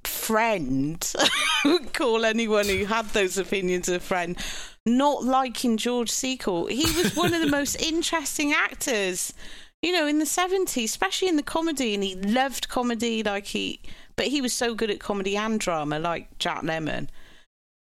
[0.04, 1.12] friend
[1.66, 4.38] would call anyone who had those opinions a friend,
[4.86, 6.70] not liking George Segal.
[6.70, 9.34] He was one of the most interesting actors,
[9.82, 13.80] you know, in the 70s, especially in the comedy, and he loved comedy, like he,
[14.16, 17.08] but he was so good at comedy and drama, like Jack Lemmon.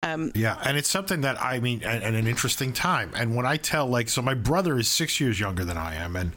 [0.03, 3.13] Um, Yeah, and it's something that I mean, and, and an interesting time.
[3.15, 6.17] And when I tell, like, so my brother is six years younger than I am,
[6.17, 6.33] and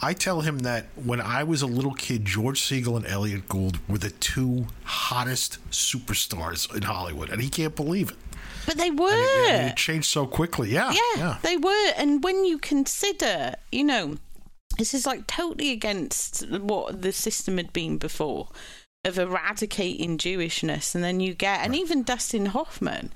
[0.00, 3.78] I tell him that when I was a little kid, George Segal and Elliott Gould
[3.88, 8.16] were the two hottest superstars in Hollywood, and he can't believe it.
[8.64, 9.10] but they were.
[9.12, 10.70] It, it changed so quickly.
[10.70, 11.92] Yeah, yeah, they were.
[11.96, 14.16] And when you consider, you know,
[14.78, 18.48] this is like totally against what the system had been before
[19.04, 23.12] of eradicating Jewishness, and then you get, and even Dustin Hoffman.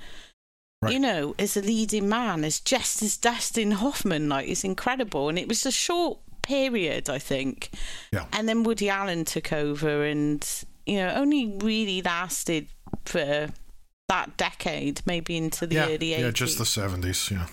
[0.81, 0.93] Right.
[0.93, 5.29] You know, as a leading man, as just as Dustin Hoffman, like, is incredible.
[5.29, 7.69] And it was a short period, I think.
[8.11, 8.25] Yeah.
[8.33, 10.45] And then Woody Allen took over, and
[10.85, 12.67] you know, only really lasted
[13.05, 13.49] for
[14.09, 16.19] that decade, maybe into the yeah, early 80s.
[16.19, 17.31] yeah, just the seventies.
[17.31, 17.47] Yeah,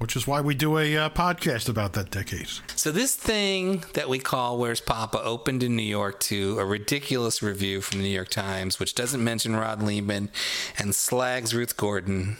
[0.00, 2.48] which is why we do a uh, podcast about that decade.
[2.74, 7.42] So this thing that we call "Where's Poppa" opened in New York to a ridiculous
[7.42, 10.30] review from the New York Times, which doesn't mention Ron Leibman
[10.78, 12.38] and slags Ruth Gordon.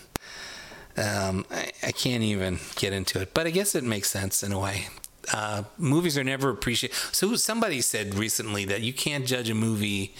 [0.96, 4.52] Um, I, I can't even get into it, but I guess it makes sense in
[4.52, 4.88] a way.
[5.32, 6.96] Uh, movies are never appreciated.
[7.12, 10.14] So somebody said recently that you can't judge a movie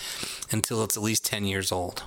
[0.53, 2.03] until it's at least ten years old.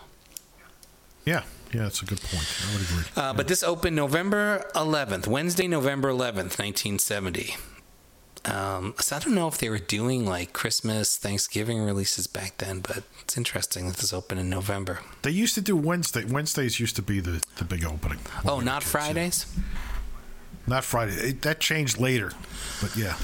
[1.26, 1.42] Yeah,
[1.74, 2.45] yeah, that's a good point.
[2.70, 3.04] I would agree.
[3.16, 7.56] Uh, But this opened November 11th, Wednesday, November 11th, 1970.
[8.45, 12.82] Um, so I don't know if they were doing like Christmas, Thanksgiving releases back then,
[12.82, 15.00] but it's interesting that this opened in November.
[15.22, 16.26] They used to do Wednesday.
[16.26, 18.20] Wednesdays used to be the, the big opening.
[18.45, 19.00] Oh, not kids, yeah.
[19.00, 19.45] Fridays?
[20.68, 21.14] Not Friday.
[21.14, 22.32] It, that changed later,
[22.82, 23.16] but yeah,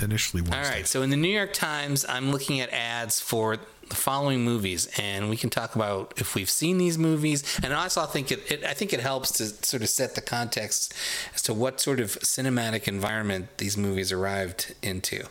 [0.00, 0.58] initially Wednesday.
[0.58, 0.86] All right.
[0.86, 3.58] So in the New York Times, I'm looking at ads for
[3.90, 7.44] the following movies, and we can talk about if we've seen these movies.
[7.62, 10.20] And also, I think it, it I think it helps to sort of set the
[10.20, 10.94] context
[11.34, 15.24] as to what sort of cinematic environment these movies arrived into.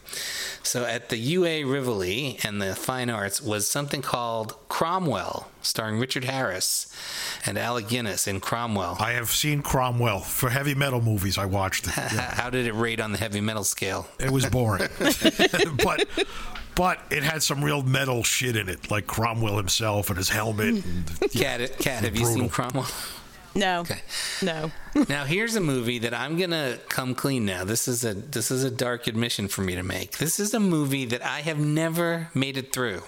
[0.64, 6.26] So at the UA Rivoli and the Fine Arts was something called Cromwell, starring Richard
[6.26, 6.94] Harris
[7.46, 8.98] and Alec Guinness in Cromwell.
[9.00, 11.38] I have seen Cromwell for heavy metal movies.
[11.38, 11.94] I watched it.
[11.98, 12.34] Yeah.
[12.36, 14.08] How did it rate on the heavy metal scale?
[14.20, 14.90] It was boring,
[15.84, 16.08] but
[16.80, 20.76] but it had some real metal shit in it, like Cromwell himself and his helmet.
[20.86, 22.88] And, Cat, Cat, have you seen Cromwell?
[23.54, 23.82] No.
[23.82, 24.00] Okay.
[24.42, 24.72] No.
[25.10, 27.66] now here's a movie that I'm gonna come clean now.
[27.66, 30.20] This is a this is a dark admission for me to make.
[30.20, 33.02] This is a movie that I have never made it through.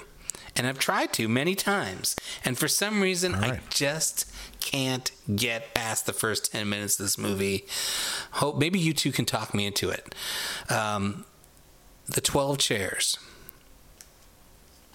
[0.57, 2.18] And I've tried to many times.
[2.43, 4.30] And for some reason I just
[4.60, 7.65] can't get past the first ten minutes of this movie.
[8.31, 10.14] Hope maybe you two can talk me into it.
[10.69, 11.23] Um,
[12.06, 13.18] the Twelve Chairs.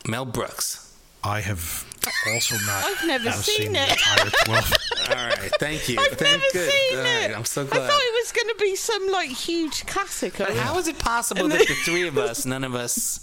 [0.08, 0.82] Mel Brooks.
[1.24, 1.84] I have
[2.32, 2.84] also not.
[2.84, 3.90] I've never now seen the it.
[3.90, 4.72] entire Twelve.
[5.08, 5.98] All right, thank you.
[5.98, 6.70] I've Thank never good.
[6.70, 7.26] seen All it.
[7.28, 7.82] right, I'm so glad.
[7.82, 10.34] I thought it was going to be some like huge classic.
[10.38, 13.20] But how is it possible that the three of us, none of us,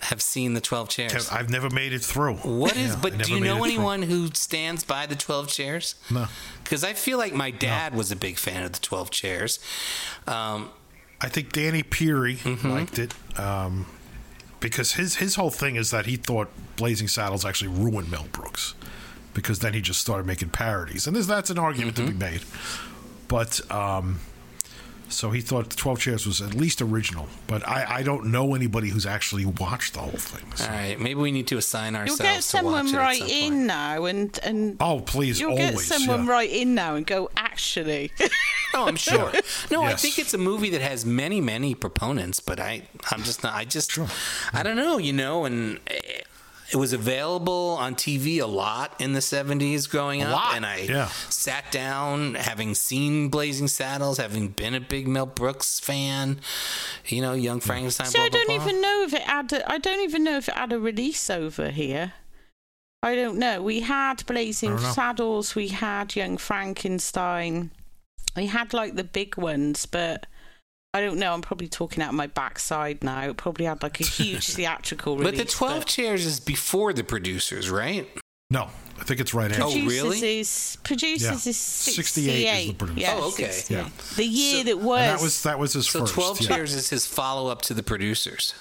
[0.00, 1.30] have seen the Twelve Chairs?
[1.30, 2.36] I've never made it through.
[2.36, 2.90] What is?
[2.90, 3.64] Yeah, but do you know it through.
[3.66, 5.94] anyone who stands by the Twelve Chairs?
[6.10, 6.26] No.
[6.62, 9.60] Because I feel like my dad was a big fan of the Twelve Chairs.
[10.26, 10.70] Um,
[11.22, 12.68] I think Danny Peary Mm-hmm.
[12.70, 13.86] liked it um,
[14.64, 18.74] because his his whole thing is that he thought Blazing Saddles actually ruined Mel Brooks
[19.34, 22.18] because then he just started making parodies, and there's, that's an argument to be Mm-hmm.
[22.18, 22.42] made.
[23.28, 24.20] But um,
[25.14, 28.54] so he thought the Twelve Chairs was at least original, but I, I don't know
[28.54, 30.44] anybody who's actually watched the whole thing.
[30.56, 32.20] so- all right, maybe we need to assign ourselves.
[32.20, 33.66] You'll ourselves get to watch someone it right some in point.
[33.66, 36.30] now, and and Oh please, you'll always get someone yeah.
[36.32, 37.30] right in now and go.
[37.36, 38.10] Actually,
[38.74, 39.30] Oh, I'm sure.
[39.70, 43.42] No, I think it's a movie that has many, many proponents, but I, I'm just
[43.44, 43.54] not.
[43.54, 44.08] I just, Sure.
[44.52, 46.20] I don't know, you know, and eh,
[46.74, 50.32] it was available on TV a lot in the 70s growing A up.
[50.32, 51.06] lot, And I yeah.
[51.28, 56.40] sat down, having seen Blazing Saddles, having been a big Mel Brooks fan,
[57.06, 57.66] you know, Young hmm.
[57.66, 58.08] Frankenstein.
[58.08, 58.56] So blah, I don't blah.
[58.56, 59.52] even know if it had.
[59.52, 62.14] A, I don't even know if it had a release over here.
[63.04, 63.62] I don't know.
[63.62, 64.92] We had Blazing I don't know.
[64.92, 65.54] Saddles.
[65.54, 67.70] We had Young Frankenstein.
[68.34, 70.26] We had like the big ones, but
[70.94, 71.32] I don't know.
[71.34, 73.22] I'm probably talking out of my backside now.
[73.28, 75.38] It probably had like a huge theatrical release.
[75.38, 78.06] But the 12 chairs is before the producers, right?
[78.50, 78.68] No,
[79.00, 79.64] I think it's right after.
[79.64, 80.38] Oh, really?
[80.40, 81.50] is producers Yeah.
[81.50, 82.60] is 68 68.
[82.60, 83.00] is the producer.
[83.00, 83.50] Yeah, Oh, okay.
[83.50, 83.76] 68.
[83.76, 83.88] Yeah.
[84.16, 85.00] The year So- that was.
[85.00, 86.14] And that was that was his So first.
[86.14, 86.48] 12 yeah.
[86.48, 88.54] chairs is his follow up to the producers.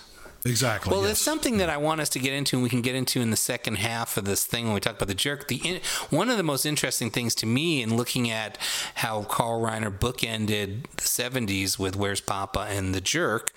[0.46, 0.92] Exactly.
[0.92, 1.12] Well, yes.
[1.12, 3.32] it's something that I want us to get into, and we can get into in
[3.32, 5.48] the second half of this thing when we talk about the jerk.
[5.48, 8.58] The in, one of the most interesting things to me in looking at
[8.96, 13.52] how Carl Reiner bookended the '70s with "Where's Poppa" and the Jerk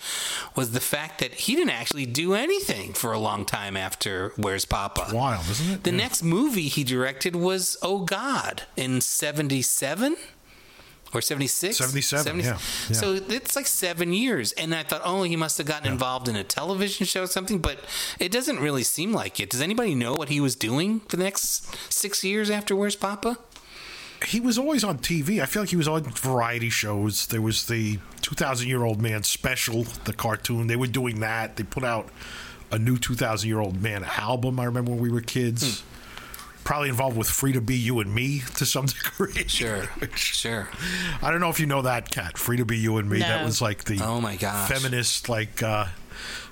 [0.54, 4.64] was the fact that he didn't actually do anything for a long time after "Where's
[4.64, 5.82] Poppa." wild, isn't it?
[5.84, 5.96] The Yeah.
[5.96, 10.16] next movie he directed was "Oh God" in '77
[11.14, 12.56] or 76 77, yeah, yeah.
[12.92, 16.36] so it's like seven years and i thought oh he must have gotten involved in
[16.36, 17.78] a television show or something but
[18.18, 21.24] it doesn't really seem like it does anybody know what he was doing for the
[21.24, 23.38] next six years after where's poppa
[24.24, 25.42] he was always on TV.
[25.42, 27.26] I feel like he was on variety shows.
[27.26, 30.66] There was the 2,000 Year Old Man special, the cartoon.
[30.68, 31.56] They were doing that.
[31.56, 32.08] They put out
[32.70, 34.58] a new 2,000 Year Old Man album.
[34.58, 35.80] I remember when we were kids.
[35.80, 35.86] Hmm.
[36.66, 39.46] Probably involved with Free to Be You and Me to some degree.
[39.48, 40.68] sure sure
[41.22, 43.20] I don't know if you know that cat, Free to Be You and Me.
[43.20, 44.68] That was like the Oh my gosh.
[44.68, 45.86] feminist, like uh,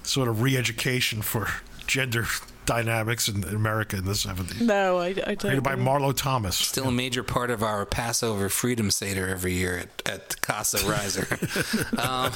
[0.05, 1.49] sort of re-education for
[1.87, 2.27] gender
[2.67, 4.61] dynamics in America in the 70s.
[4.61, 5.39] no, I, I don't.
[5.39, 5.85] Created by know.
[5.85, 6.57] Marlo Thomas.
[6.57, 11.27] still a major part of our passover freedom seder every year at, at casa riser
[11.99, 12.33] um,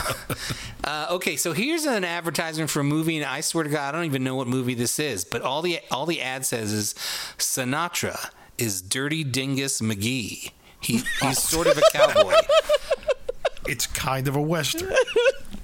[0.85, 3.97] uh, okay so here's an advertisement for a movie and i swear to god i
[3.97, 6.95] don't even know what movie this is but all the all the ad says is
[7.39, 10.51] sinatra is dirty dingus mcgee
[10.81, 12.35] he, he's sort of a cowboy
[13.67, 14.91] It's kind of a western.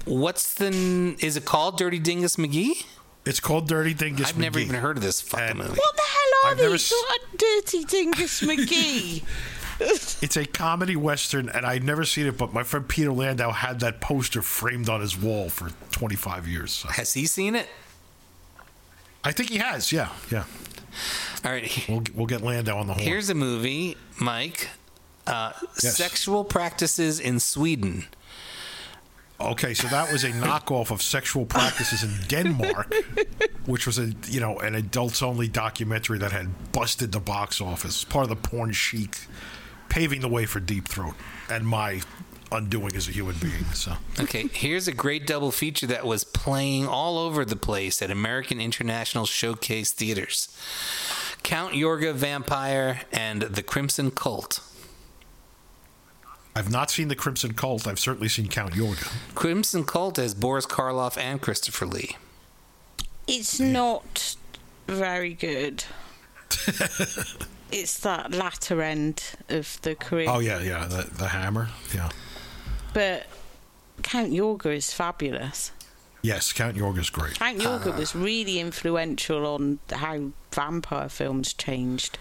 [0.05, 2.85] what's the is it called dirty dingus mcgee
[3.25, 6.01] It's called Dirty Dingus i've never even heard of this fucking And- movie What the
[6.03, 6.91] hell are I've these?
[6.91, 9.23] s- What dirty dingus McGee.
[10.21, 13.81] It's a comedy western, and I'd never seen it, but my friend Peter Landau had
[13.81, 16.71] that poster framed on his wall for 25 years.
[16.71, 17.67] So has he seen it
[19.23, 20.43] I think he has, yeah, yeah.
[21.43, 23.05] all right We'll, we'll get Landau on the horn.
[23.05, 24.69] Here's a movie, Mike.
[25.27, 25.51] Uh,
[25.83, 25.97] Yes.
[25.97, 28.05] Sexual practices in Sweden.
[29.39, 32.93] Okay, so that was a knockoff of Sexual Practices in Denmark,
[33.65, 38.03] which was a you know an adults only documentary that had busted the box office.
[38.05, 39.17] Part of the porn chic,
[39.89, 41.15] paving the way for Deep Throat
[41.49, 42.01] and my
[42.51, 43.65] undoing as a human being.
[43.73, 48.09] So Okay, here's a great double feature that was playing all over the place at
[48.11, 50.47] American International Showcase theaters.
[51.43, 54.61] Count Yorga Vampire and The Crimson Cult.
[56.55, 57.85] I've not seen the Crimson Cult.
[57.87, 59.11] I've certainly seen Count Yorga.
[59.35, 62.15] Crimson Cult has Boris Karloff and Christopher Lee.
[63.27, 64.35] It's not
[64.87, 65.83] very good.
[67.71, 70.27] it's that latter end of the career.
[70.29, 71.69] Oh yeah, yeah, the the hammer.
[71.93, 72.09] Yeah,
[72.93, 73.25] But
[74.03, 75.71] Count Yorga is fabulous.
[76.21, 77.35] yes, Count Yorga's great.
[77.35, 82.17] Count Yorga was really influential on how vampire films changed.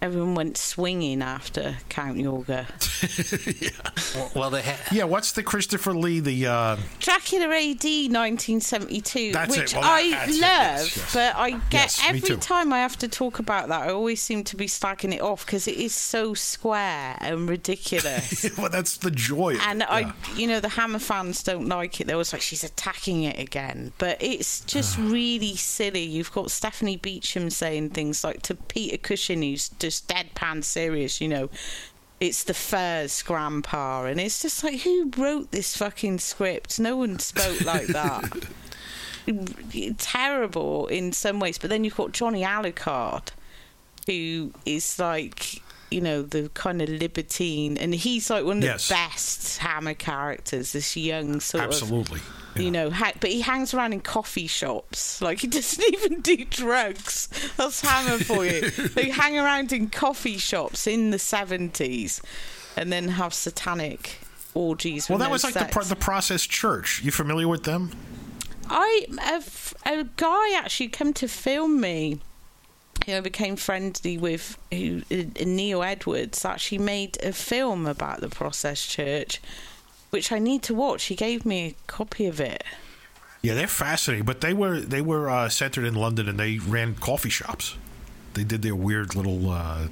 [0.00, 2.66] Everyone went swinging after Count Yorga.
[4.34, 4.78] Well, they had.
[4.92, 6.20] Yeah, what's the Christopher Lee?
[6.20, 9.60] The uh, Dracula AD 1972, That's it.
[9.60, 10.40] which Well, I that's it.
[10.40, 11.14] love, Yes, yes.
[11.14, 14.44] but I get Yes, every time I have to talk about that, I always seem
[14.44, 18.48] to be slagging it off because it is so square and ridiculous.
[18.58, 19.50] well, that's the joy.
[19.54, 19.86] of it, and yeah.
[19.90, 22.06] I, you know, the Hammer fans don't like it.
[22.06, 23.92] They're always like, she's attacking it again.
[23.98, 26.02] But it's just really silly.
[26.02, 31.28] You've got Stephanie Beacham saying things like to Peter Cushing, who's just deadpan serious, you
[31.28, 31.48] know,
[32.20, 34.04] it's the Furs grandpa.
[34.04, 36.78] And it's just like, who wrote this fucking script?
[36.78, 38.46] No one spoke like that.
[39.98, 41.56] Terrible in some ways.
[41.56, 43.28] But then you've got Johnny Alucard,
[44.06, 48.88] who is like you know the kind of libertine and he's like one of Yes.
[48.88, 52.20] the best hammer characters this young sort of absolutely.
[52.56, 56.44] you know ha- but he hangs around in coffee shops like he doesn't even do
[56.44, 62.20] drugs that's hammer for you they hang around in coffee shops in the 70s
[62.76, 64.18] and then have satanic
[64.54, 67.00] orgies Well, that was like the, pro- the Process Church.
[67.02, 67.92] You familiar with them?
[68.68, 72.20] I a, f- a guy actually come to film me
[73.08, 78.28] who I became friendly with, who uh, Neil Edwards, actually made a film about the
[78.28, 79.40] Process Church,
[80.10, 81.04] which I need to watch.
[81.04, 82.62] He gave me a copy of it.
[83.40, 86.96] Yeah, they're fascinating, but they were they were uh, centered in London and they ran
[86.96, 87.76] coffee shops.
[88.34, 89.88] They did their weird little uh,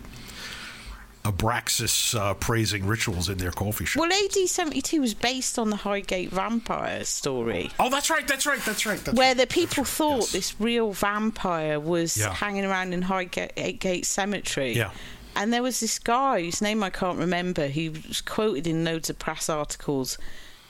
[1.30, 4.00] Abraxas uh, praising rituals in their coffee shop.
[4.00, 7.70] Well, AD 72 was based on the Highgate vampire story.
[7.80, 8.98] oh, that's right, that's right, that's right.
[8.98, 10.32] That's where right, the people right, thought yes.
[10.32, 12.32] this real vampire was Yeah.
[12.32, 14.72] hanging around in Highgate Cemetery.
[14.74, 14.90] Yeah.
[15.34, 17.66] And there was this guy whose name I can't remember.
[17.66, 20.16] He was quoted in loads of press articles.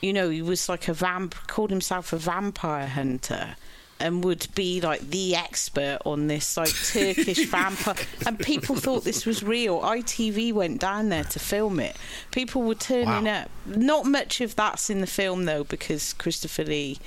[0.01, 3.55] You know, he was like a vamp, called himself a vampire hunter,
[3.99, 7.95] and would be like the expert on this like Turkish vampire.
[8.25, 9.81] And people thought this was real.
[9.81, 11.95] ITV went down there to film it.
[12.31, 13.41] People were turning Wow.
[13.43, 13.51] up.
[13.65, 16.99] Not much of that's in the film though, because Christopher Lee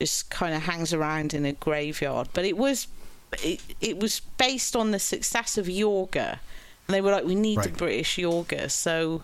[0.00, 2.28] just kind of hangs around in a graveyard.
[2.32, 2.88] But it was
[3.42, 6.38] it, it was based on the success of Yorga,
[6.86, 7.76] and they were like, we need the Right.
[7.76, 9.22] British Yorga, so.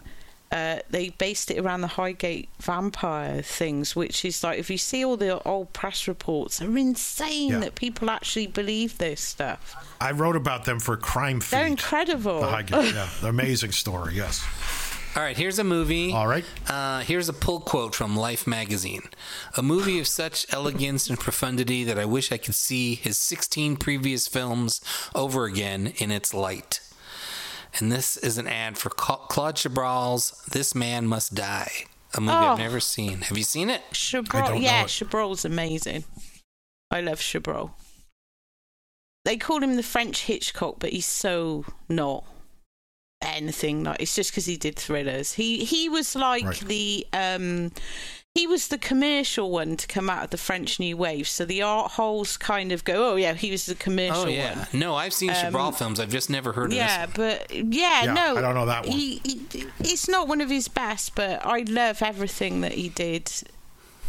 [0.53, 5.05] Uh, they based it around the Highgate vampire things, which is like if you see
[5.05, 7.59] all the old press reports, they're insane Yeah.
[7.61, 9.77] that people actually believe this stuff.
[10.01, 11.57] I wrote about them for Crime Feed.
[11.57, 12.41] They're incredible.
[12.41, 14.15] The Highgate, yeah, the amazing story.
[14.17, 14.45] Yes.
[15.17, 16.13] All right, here's a movie.
[16.13, 16.45] All right.
[16.69, 19.03] Uh, here's a pull quote from Life magazine.
[19.57, 23.77] A movie of such elegance and profundity that I wish I could see his 16
[23.77, 24.81] previous films
[25.15, 26.81] over again in its light.
[27.79, 31.71] And this is an ad for Claude Chabrol's This Man Must Die,
[32.15, 32.53] a movie Oh.
[32.53, 33.23] I've never seen.
[33.23, 33.83] Have you seen it?
[33.91, 34.85] I Chabrol, don't yeah.
[34.85, 36.05] Chabrol's amazing.
[36.91, 37.71] I love Chabrol.
[39.25, 42.25] They call him the French Hitchcock, but he's so not
[43.23, 44.01] anything like.
[44.01, 45.35] It's just because he did thrillers.
[45.35, 46.61] He he was like Right.
[46.61, 47.71] the um,
[48.35, 51.27] he was the commercial one to come out of the French New Wave.
[51.27, 54.57] So the art holes kind of go, oh yeah, he was the commercial Oh, yeah.
[54.57, 54.67] one.
[54.73, 55.99] No, I've seen Chabrol Um, films.
[55.99, 57.19] I've just never heard of Yeah, this.
[57.19, 57.39] one.
[57.39, 58.97] but yeah, Yeah, no, I don't know that one.
[58.97, 63.33] He, he, it's not one of his best, but I love everything that he did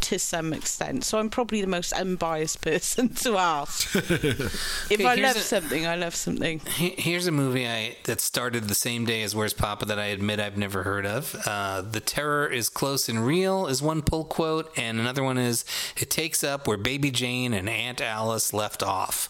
[0.02, 1.04] to some extent.
[1.04, 3.94] So I'm probably the most unbiased person to ask.
[3.96, 6.60] if Okay, I love a- something, I love something.
[6.66, 10.40] Here's a movie I that started the same day as Where's Poppa that I admit
[10.40, 11.34] I've never heard of.
[11.46, 15.64] Uh, the terror is close and real is one pull quote, and another one is
[15.96, 19.28] it takes up where Baby Jane and Aunt Alice left off.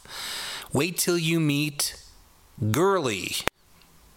[0.72, 1.94] Wait till you meet
[2.70, 3.34] Girly.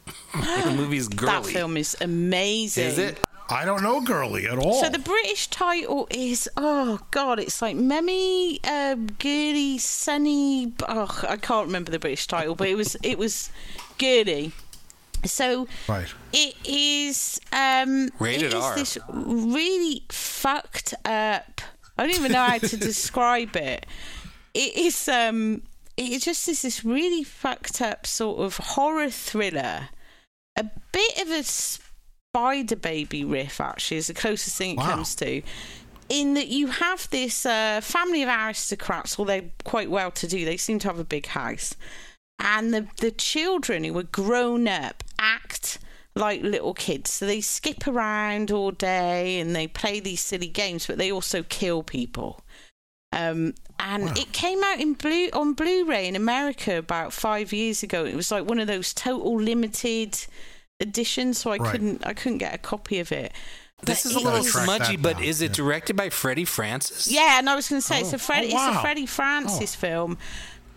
[0.34, 2.86] the movie's That film is amazing.
[2.86, 3.18] is it?
[3.50, 4.82] I don't know Girly at all.
[4.82, 10.74] So the British title is oh god, it's like Memmy, uh, Girly, Sunny.
[10.88, 13.52] Oh, I can't remember the British title, but it was it was
[13.98, 14.52] Girly.
[15.26, 16.08] So right.
[16.34, 18.76] it is um Rated it is R.
[18.76, 21.62] this really fucked up
[21.98, 23.86] I don't even know how to describe it.
[24.54, 25.62] It is um
[25.98, 29.90] it just is this really fucked up sort of horror thriller.
[30.58, 31.44] A bit of a
[32.36, 34.92] spider baby riff actually is the closest thing it Wow.
[34.96, 35.42] comes to.
[36.10, 40.46] In that you have this uh, family of aristocrats, well, they're quite well to do.
[40.46, 41.76] They seem to have a big house
[42.40, 45.80] and the the children who were grown up act
[46.16, 50.86] like little kids so they skip around all day and they play these silly games
[50.86, 52.42] but they also kill people
[53.14, 58.04] um, and it came out in blue on Blu-ray in America about five years ago.
[58.04, 60.18] It was like one of those total limited
[60.80, 61.72] editions, so I Right.
[61.72, 63.32] couldn't I couldn't get a copy of it.
[63.84, 65.56] This But is a little smudgy, but is it yeah.
[65.56, 67.08] directed by Freddie Francis?
[67.08, 68.16] Yeah, and I was going to say it's Oh.
[68.16, 68.82] a Freddie, Oh, it's a wow.
[68.82, 70.18] Freddie Francis film,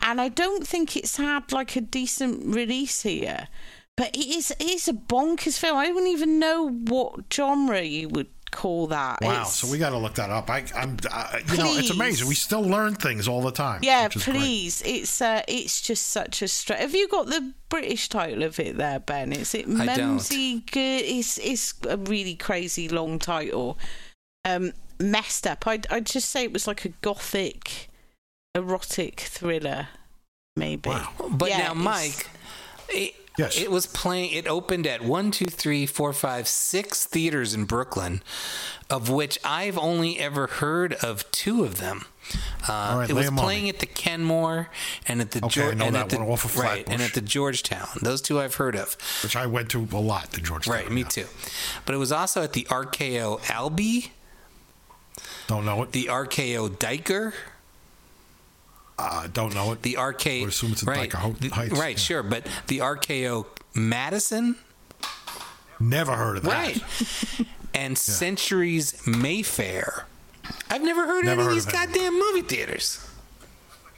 [0.03, 3.49] and I don't think it's had like a decent release here.
[3.97, 5.77] But it is it is a bonkers film.
[5.77, 9.21] I don't even know what genre you would call that.
[9.21, 9.31] Wow.
[9.33, 10.49] It's- So we got to look that up.
[10.51, 12.29] I, I'm, uh, you know, it's amazing.
[12.29, 13.81] We still learn things all the time.
[13.83, 14.37] yeah, which is great.
[14.37, 14.83] please.
[14.85, 16.81] It's uh, it's just such a stretch.
[16.81, 19.33] Have you got the British title of it there, Ben?
[19.33, 19.87] Is it I
[20.71, 21.05] Good?
[21.05, 23.79] It's it's a really crazy long title.
[24.45, 25.67] Um, messed up.
[25.67, 27.89] I'd I'd just say it was like a gothic,
[28.55, 29.89] erotic thriller,
[30.57, 30.89] maybe.
[30.91, 31.09] Wow.
[31.31, 32.29] But Yeah, now, Mike,
[32.89, 33.57] it, Yes.
[33.57, 34.33] it was playing.
[34.33, 38.21] It opened at one, two, three, four, five, six theaters in Brooklyn,
[38.91, 42.05] of which I've only ever heard of two of them.
[42.69, 44.69] Uh, right, it was playing at the Kenmore
[45.07, 47.89] and at the Okay, I and at the, one of right, and at the Georgetown.
[48.03, 48.97] Those two I've heard of.
[49.23, 50.75] Which I went to a lot, the Georgetown.
[50.75, 51.09] Right, me yeah.
[51.09, 51.27] too.
[51.87, 54.13] But it was also at the RKO Albee,
[55.47, 55.93] Don't know it.
[55.93, 57.33] the RKO Dyker.
[58.99, 59.83] Uh, don't know it.
[59.83, 60.25] the RK.
[60.25, 61.97] Would assume it's in right, Dyker Ho- the- Heights, right, yeah.
[61.97, 64.57] sure, but the RKO Madison,
[65.81, 66.51] Never heard of that.
[66.53, 66.83] right,
[67.75, 70.07] and Centuries Mayfair.
[70.71, 71.93] I've never heard Never of heard any of these of it.
[71.93, 73.05] goddamn movie theaters.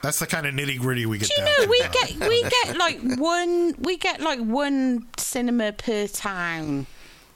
[0.03, 2.43] That's the kind of nitty gritty we get Do you down know we get we
[2.43, 6.87] get like one we get like one cinema per town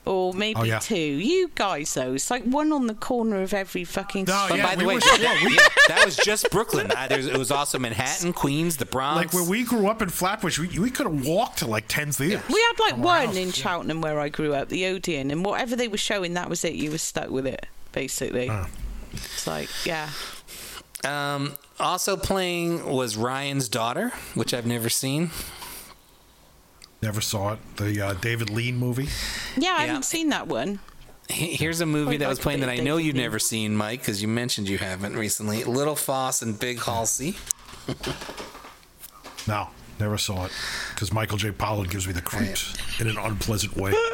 [0.06, 0.78] or maybe Oh, yeah.
[0.78, 0.96] two.
[0.96, 4.24] You guys, though, it's like one on the corner of every fucking.
[4.26, 5.56] No, yeah, By the we way, were- yeah, yeah,
[5.88, 6.90] that was just Brooklyn.
[6.90, 9.16] Uh, there's- it was also Manhattan, Queens, the Bronx.
[9.16, 12.12] Like where we grew up in Flatbush, we, we could have walked to like ten
[12.12, 12.42] theaters.
[12.48, 13.36] We had like one house.
[13.36, 16.64] in Cheltenham where I grew up, the Odeon, and whatever they were showing, that was
[16.64, 16.74] it.
[16.74, 18.48] You were stuck with it, basically.
[18.48, 18.66] Uh.
[19.12, 20.10] It's like, yeah.
[21.04, 25.30] Um, also playing was Ryan's daughter, which I've never seen.
[27.04, 27.58] Never saw it.
[27.76, 29.08] The uh, David Lean movie.
[29.58, 29.86] Yeah, I Yeah.
[29.88, 30.78] haven't seen that one.
[31.28, 33.24] Here's a movie Quite that was playing that I know you've Lean.
[33.24, 35.64] never seen, Mike, because you mentioned you haven't recently.
[35.64, 37.36] Little Fauss and Big Halsy.
[39.46, 39.68] No,
[40.00, 40.52] never saw it
[40.94, 41.50] because Michael J.
[41.50, 43.92] Pollard gives me the creeps in an unpleasant way.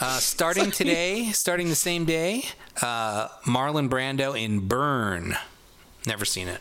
[0.00, 2.44] Uh, starting today, starting the same day,
[2.82, 5.36] uh, Marlon Brando in Burn.
[6.06, 6.60] Never seen it.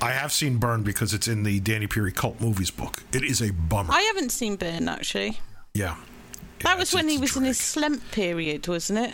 [0.00, 3.02] I have seen Burn because it's in the Danny Peary cult movies book.
[3.12, 3.92] It is a bummer.
[3.92, 5.40] I haven't seen Burn, actually.
[5.74, 5.96] yeah.
[6.62, 9.12] That Yeah, was when he a was in his slump period, wasn't it?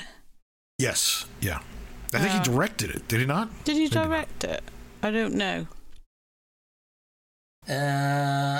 [0.78, 1.26] Yes.
[1.40, 1.60] Yeah.
[2.14, 3.06] I think he directed it.
[3.08, 3.48] Did he not?
[3.64, 4.04] Did he Maybe not.
[4.08, 4.62] direct it?
[5.02, 5.66] I don't know.
[7.68, 7.72] Uh,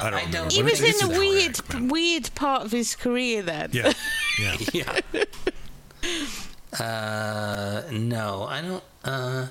[0.02, 0.51] I don't remember.
[0.55, 1.89] He was it's- in it's a a weird, drag, man.
[1.89, 3.70] weird part of his career then.
[3.72, 3.93] Yeah.
[4.40, 4.56] Yeah.
[4.72, 5.01] Yeah.
[6.82, 8.85] uh, no, I don't.
[9.05, 9.47] Uh,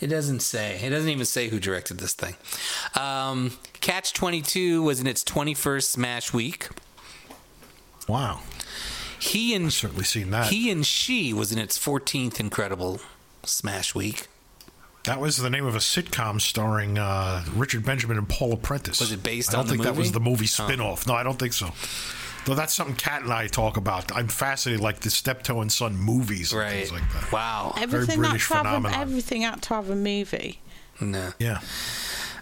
[0.00, 0.78] it doesn't say.
[0.82, 2.36] It doesn't even say who directed this thing.
[2.94, 6.68] Um, Catch 22 was in its 21st Smash Week.
[8.06, 8.40] Wow.
[9.18, 10.46] He and Certainly seen that.
[10.52, 13.00] he and she was in its 14th Incredible
[13.44, 14.28] Smash Week.
[15.04, 19.00] that was the name of a sitcom starring uh, Richard Benjamin and Paul Prentiss.
[19.00, 20.64] Was it based I don't think that was the movie Oh.
[20.66, 21.06] spin-off.
[21.06, 21.70] No, I don't think so.
[22.48, 24.10] Though that's something Kat and I talk about.
[24.16, 26.70] I'm fascinated, like the Steptoe and Son movies and Right.
[26.88, 27.30] things like that.
[27.30, 27.74] Wow.
[27.78, 30.58] Everything had, British to have a, everything had to have a movie.
[30.98, 31.34] No.
[31.38, 31.60] Yeah.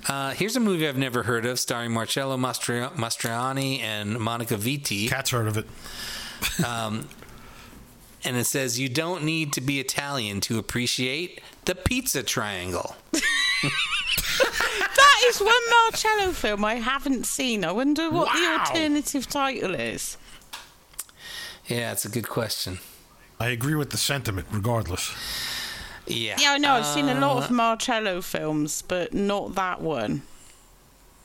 [0.08, 5.08] Uh, here's a movie I've never heard of, starring Marcello Mastri- Mastroianni and Monica Vitti.
[5.08, 5.66] Cat's heard of it.
[6.64, 12.94] and it says you don't need to be Italian to appreciate the pizza triangle.
[15.16, 17.64] That is one Marcello film I haven't seen.
[17.64, 20.18] I wonder what the alternative title is.
[21.66, 22.80] Yeah, it's a good question.
[23.40, 25.14] I agree with the sentiment, regardless.
[26.06, 26.36] Yeah.
[26.38, 26.74] Yeah, I know.
[26.74, 30.22] I've seen a lot Uh, of Marcello films, but not that one.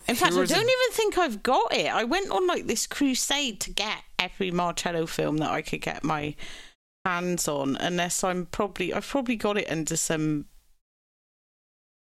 [0.08, 1.94] In fact, I don't even think I've got it.
[1.94, 6.04] I went on like this crusade to get every Marcello film that I could get
[6.04, 6.36] my
[7.04, 10.46] hands on, unless I'm probably I've probably got it under some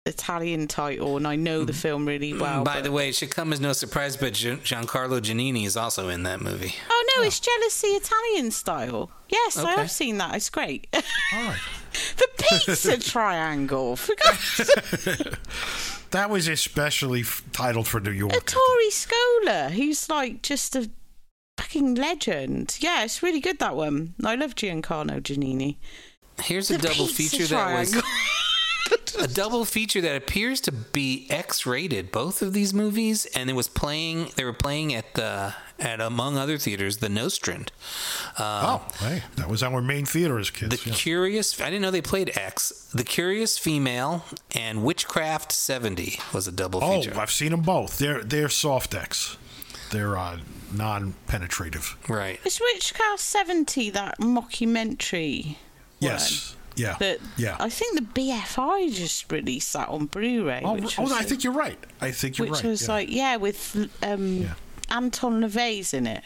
[0.10, 2.62] Italian title, and I know the film really well.
[2.62, 2.66] Mm.
[2.66, 6.10] By but- the way, it should come as no surprise, but Giancarlo Giannini is also
[6.10, 6.76] in that movie.
[6.90, 9.10] oh no, it's jealousy Italian style.
[9.30, 10.36] Yes, I have seen that.
[10.36, 10.88] It's great.
[11.32, 11.58] Right.
[12.18, 13.98] the pizza triangle.
[16.12, 18.34] That was especially f- titled for New York.
[18.34, 20.90] a Tori Scola, who's like just a
[21.60, 22.78] fucking legend.
[22.80, 24.16] Yeah, it's really good that one.
[24.26, 25.78] I love Giancarlo Giannini.
[26.42, 28.10] Here's a double feature that was triangle.
[29.20, 32.12] A double feature that appears to be X-rated.
[32.12, 34.30] Both of these movies, and it was playing.
[34.36, 37.72] They were playing at the at among other theaters, the Nostrand.
[38.38, 40.84] Uh, Oh, hey, that was our main theater as kids.
[40.84, 40.96] The yeah.
[40.96, 42.90] Curious, I didn't know they played X.
[42.94, 47.18] The Curious Female and Witchcraft 70 was a double Oh, feature.
[47.18, 47.98] I've seen them both.
[47.98, 49.38] They're they're soft X.
[49.92, 50.40] They're uh,
[50.74, 51.98] non-penetrative.
[52.10, 52.40] right.
[52.46, 55.56] Is Witchcraft 70 that mockumentary?
[56.00, 56.56] Yes.
[56.80, 56.96] Yeah.
[56.98, 57.58] But yeah.
[57.60, 60.62] I think the BFI just released that on Blu-ray.
[60.64, 61.78] oh, which oh, was I a- think you're right.
[62.02, 62.70] I think you're which right.
[62.70, 62.94] was yeah.
[62.94, 64.54] like yeah, with um, Yeah.
[64.90, 66.24] Anton LaVey's in it.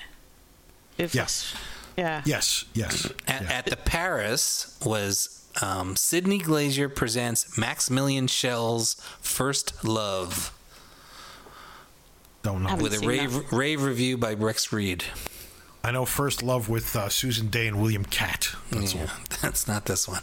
[0.98, 1.54] If Yes.
[1.98, 2.22] Yeah.
[2.26, 2.66] Yes.
[2.74, 3.12] Yes.
[3.28, 3.52] At, yeah.
[3.52, 10.52] at the Paris was um, Sidney Glazier presents Maximilian Schell's First Love
[12.44, 12.76] Don't know.
[12.76, 15.06] With a seen rave, rave review by Rex Reed.
[15.84, 18.56] I know First Love with uh, Susan Dey and William Katt.
[18.72, 19.10] That's yeah,
[19.42, 20.22] that's not this one.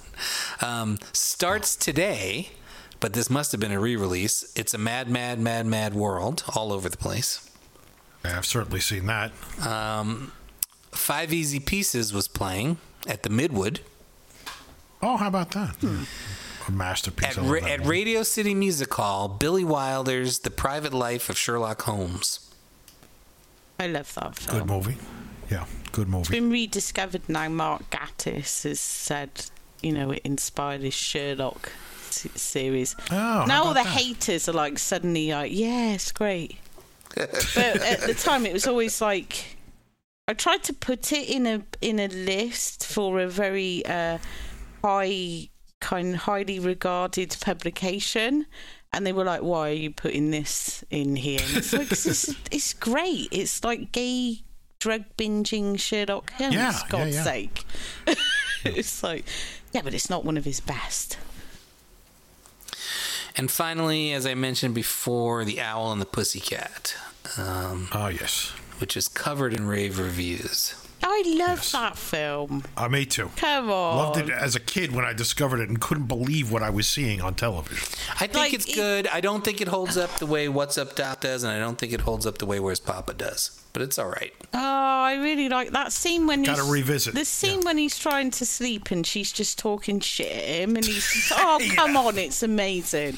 [0.62, 2.50] Um, starts today,
[2.98, 4.52] but this must have been a re-release.
[4.56, 7.50] It's a mad, mad, mad, mad world all over the place.
[8.24, 9.32] I've certainly seen that.
[9.66, 10.32] Um,
[10.92, 13.80] Five Easy Pieces was playing at the Midwood
[15.02, 15.76] Oh, how about that?
[16.68, 17.38] A masterpiece.
[17.38, 17.86] at, Ra- that at.
[17.86, 19.28] Radio City Music Hall.
[19.28, 22.50] Billy Wilder's The Private Life of Sherlock Holmes.
[23.78, 24.58] I love that film.
[24.58, 24.96] Good movie.
[25.50, 26.30] Yeah, good It's movie.
[26.40, 27.48] been rediscovered now.
[27.48, 29.30] Mark Gatiss has said,
[29.82, 31.72] you know, it inspired his Sherlock
[32.08, 32.94] s- series.
[33.10, 33.86] Oh, now all the that?
[33.86, 36.56] haters are like suddenly like, yeah, it's great.
[37.16, 39.56] but at the time, it was always like
[40.28, 44.18] I tried to put it in a in a list for a very uh,
[44.84, 45.48] high
[45.80, 48.46] kind highly regarded publication.
[48.92, 52.06] And they were like, "Why are you putting this in here?" And it's like, 'Cause
[52.06, 53.26] it's, it's great.
[53.32, 54.42] It's like gay
[54.80, 56.54] drug binging Sherlock Holmes.
[56.54, 57.22] Yeah, yeah, God's yeah.
[57.24, 57.64] sake.
[58.64, 59.24] it's like,
[59.72, 61.16] yeah, but it's not one of his best.
[63.36, 66.96] And finally, as I mentioned before, The Owl and the Pussycat,
[67.38, 68.48] um, Oh yes.
[68.78, 70.74] which is covered in rave reviews.
[71.02, 71.72] I love Yes.
[71.72, 72.62] that film.
[72.76, 73.30] Uh, me too.
[73.36, 73.96] Come on.
[73.96, 76.86] Loved it as a kid when I discovered it and couldn't believe what I was
[76.86, 77.88] seeing on television.
[78.16, 79.06] I think Like, it's it- good.
[79.06, 81.78] I don't think it holds up the way What's Up Doc does, and I don't
[81.78, 83.62] think it holds up the way Where's Poppa does.
[83.72, 84.32] But it's all right.
[84.52, 87.64] Oh, I really like that scene when Gotta he's revisit, the scene yeah.
[87.66, 91.32] when he's trying to sleep and she's just talking shit at him, and he's just,
[91.36, 93.16] oh come on, it's amazing,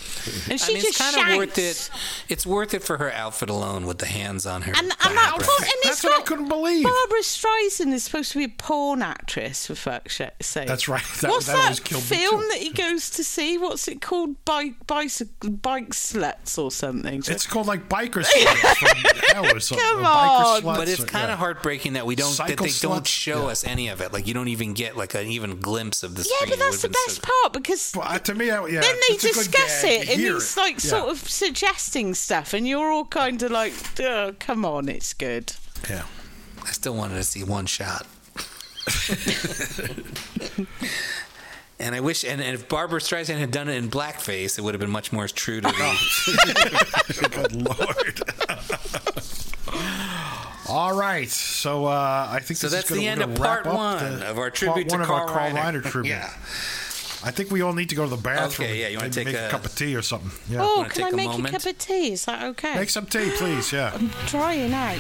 [0.51, 1.31] and she I mean, it's just kind shouts.
[1.33, 1.91] of worth it.
[2.29, 4.73] It's worth it for her outfit alone with the hands on her.
[4.77, 5.01] And, and back.
[5.01, 6.85] that po- and it's That's what I couldn't believe.
[6.85, 10.69] Barbra Streisand is supposed to be a porn actress, for fuck's sake.
[10.69, 11.03] That's right.
[11.23, 13.57] That- What's that that, always killed me film that he goes to see?
[13.57, 14.45] What's it called?
[14.45, 17.23] Bike, bicycle, bike sluts or something?
[17.27, 19.87] It's called like biker sluts from hell or something.
[19.87, 20.42] Come or biker on.
[20.45, 21.37] Sluts but it's kind of yeah.
[21.37, 23.53] heartbreaking that we don't that Cycle they don't show Yeah.
[23.53, 24.13] us any of it.
[24.13, 26.89] Like you don't even get like an even glimpse of the yeah, but that's the
[26.89, 28.81] best so- part because Well, uh, to me, I- yeah.
[28.81, 30.61] then they it's a good discuss it and hear it's it.
[30.61, 30.91] like Yeah.
[30.91, 35.53] sort of suggesting stuff, and you're all kind of like, oh, come on, it's good.
[35.89, 36.03] Yeah.
[36.65, 38.07] I still wanted to see one shot.
[41.79, 44.75] and I wish, and, and if Barbra Streisand had done it in blackface, it would
[44.75, 47.29] have been much more true to the.
[47.31, 48.23] Good lord.
[50.73, 53.67] All right, so uh, I think so this that's is gonna, the end of part
[53.67, 55.83] one the- of our tribute one to of Carl Carl Reiner.
[55.83, 56.11] Reiner tribute.
[56.11, 56.31] Yeah.
[57.25, 58.69] I think we all need to go to the bathroom.
[58.69, 60.31] Okay, yeah, you wanna take make a- a cup of tea or something?
[60.49, 61.49] Yeah, Oh, can I take a make moment?
[61.55, 62.13] a cup of tea?
[62.13, 62.75] Is that okay?
[62.75, 63.71] make some tea, please.
[63.71, 63.93] Yeah.
[63.95, 64.99] I'm trying out.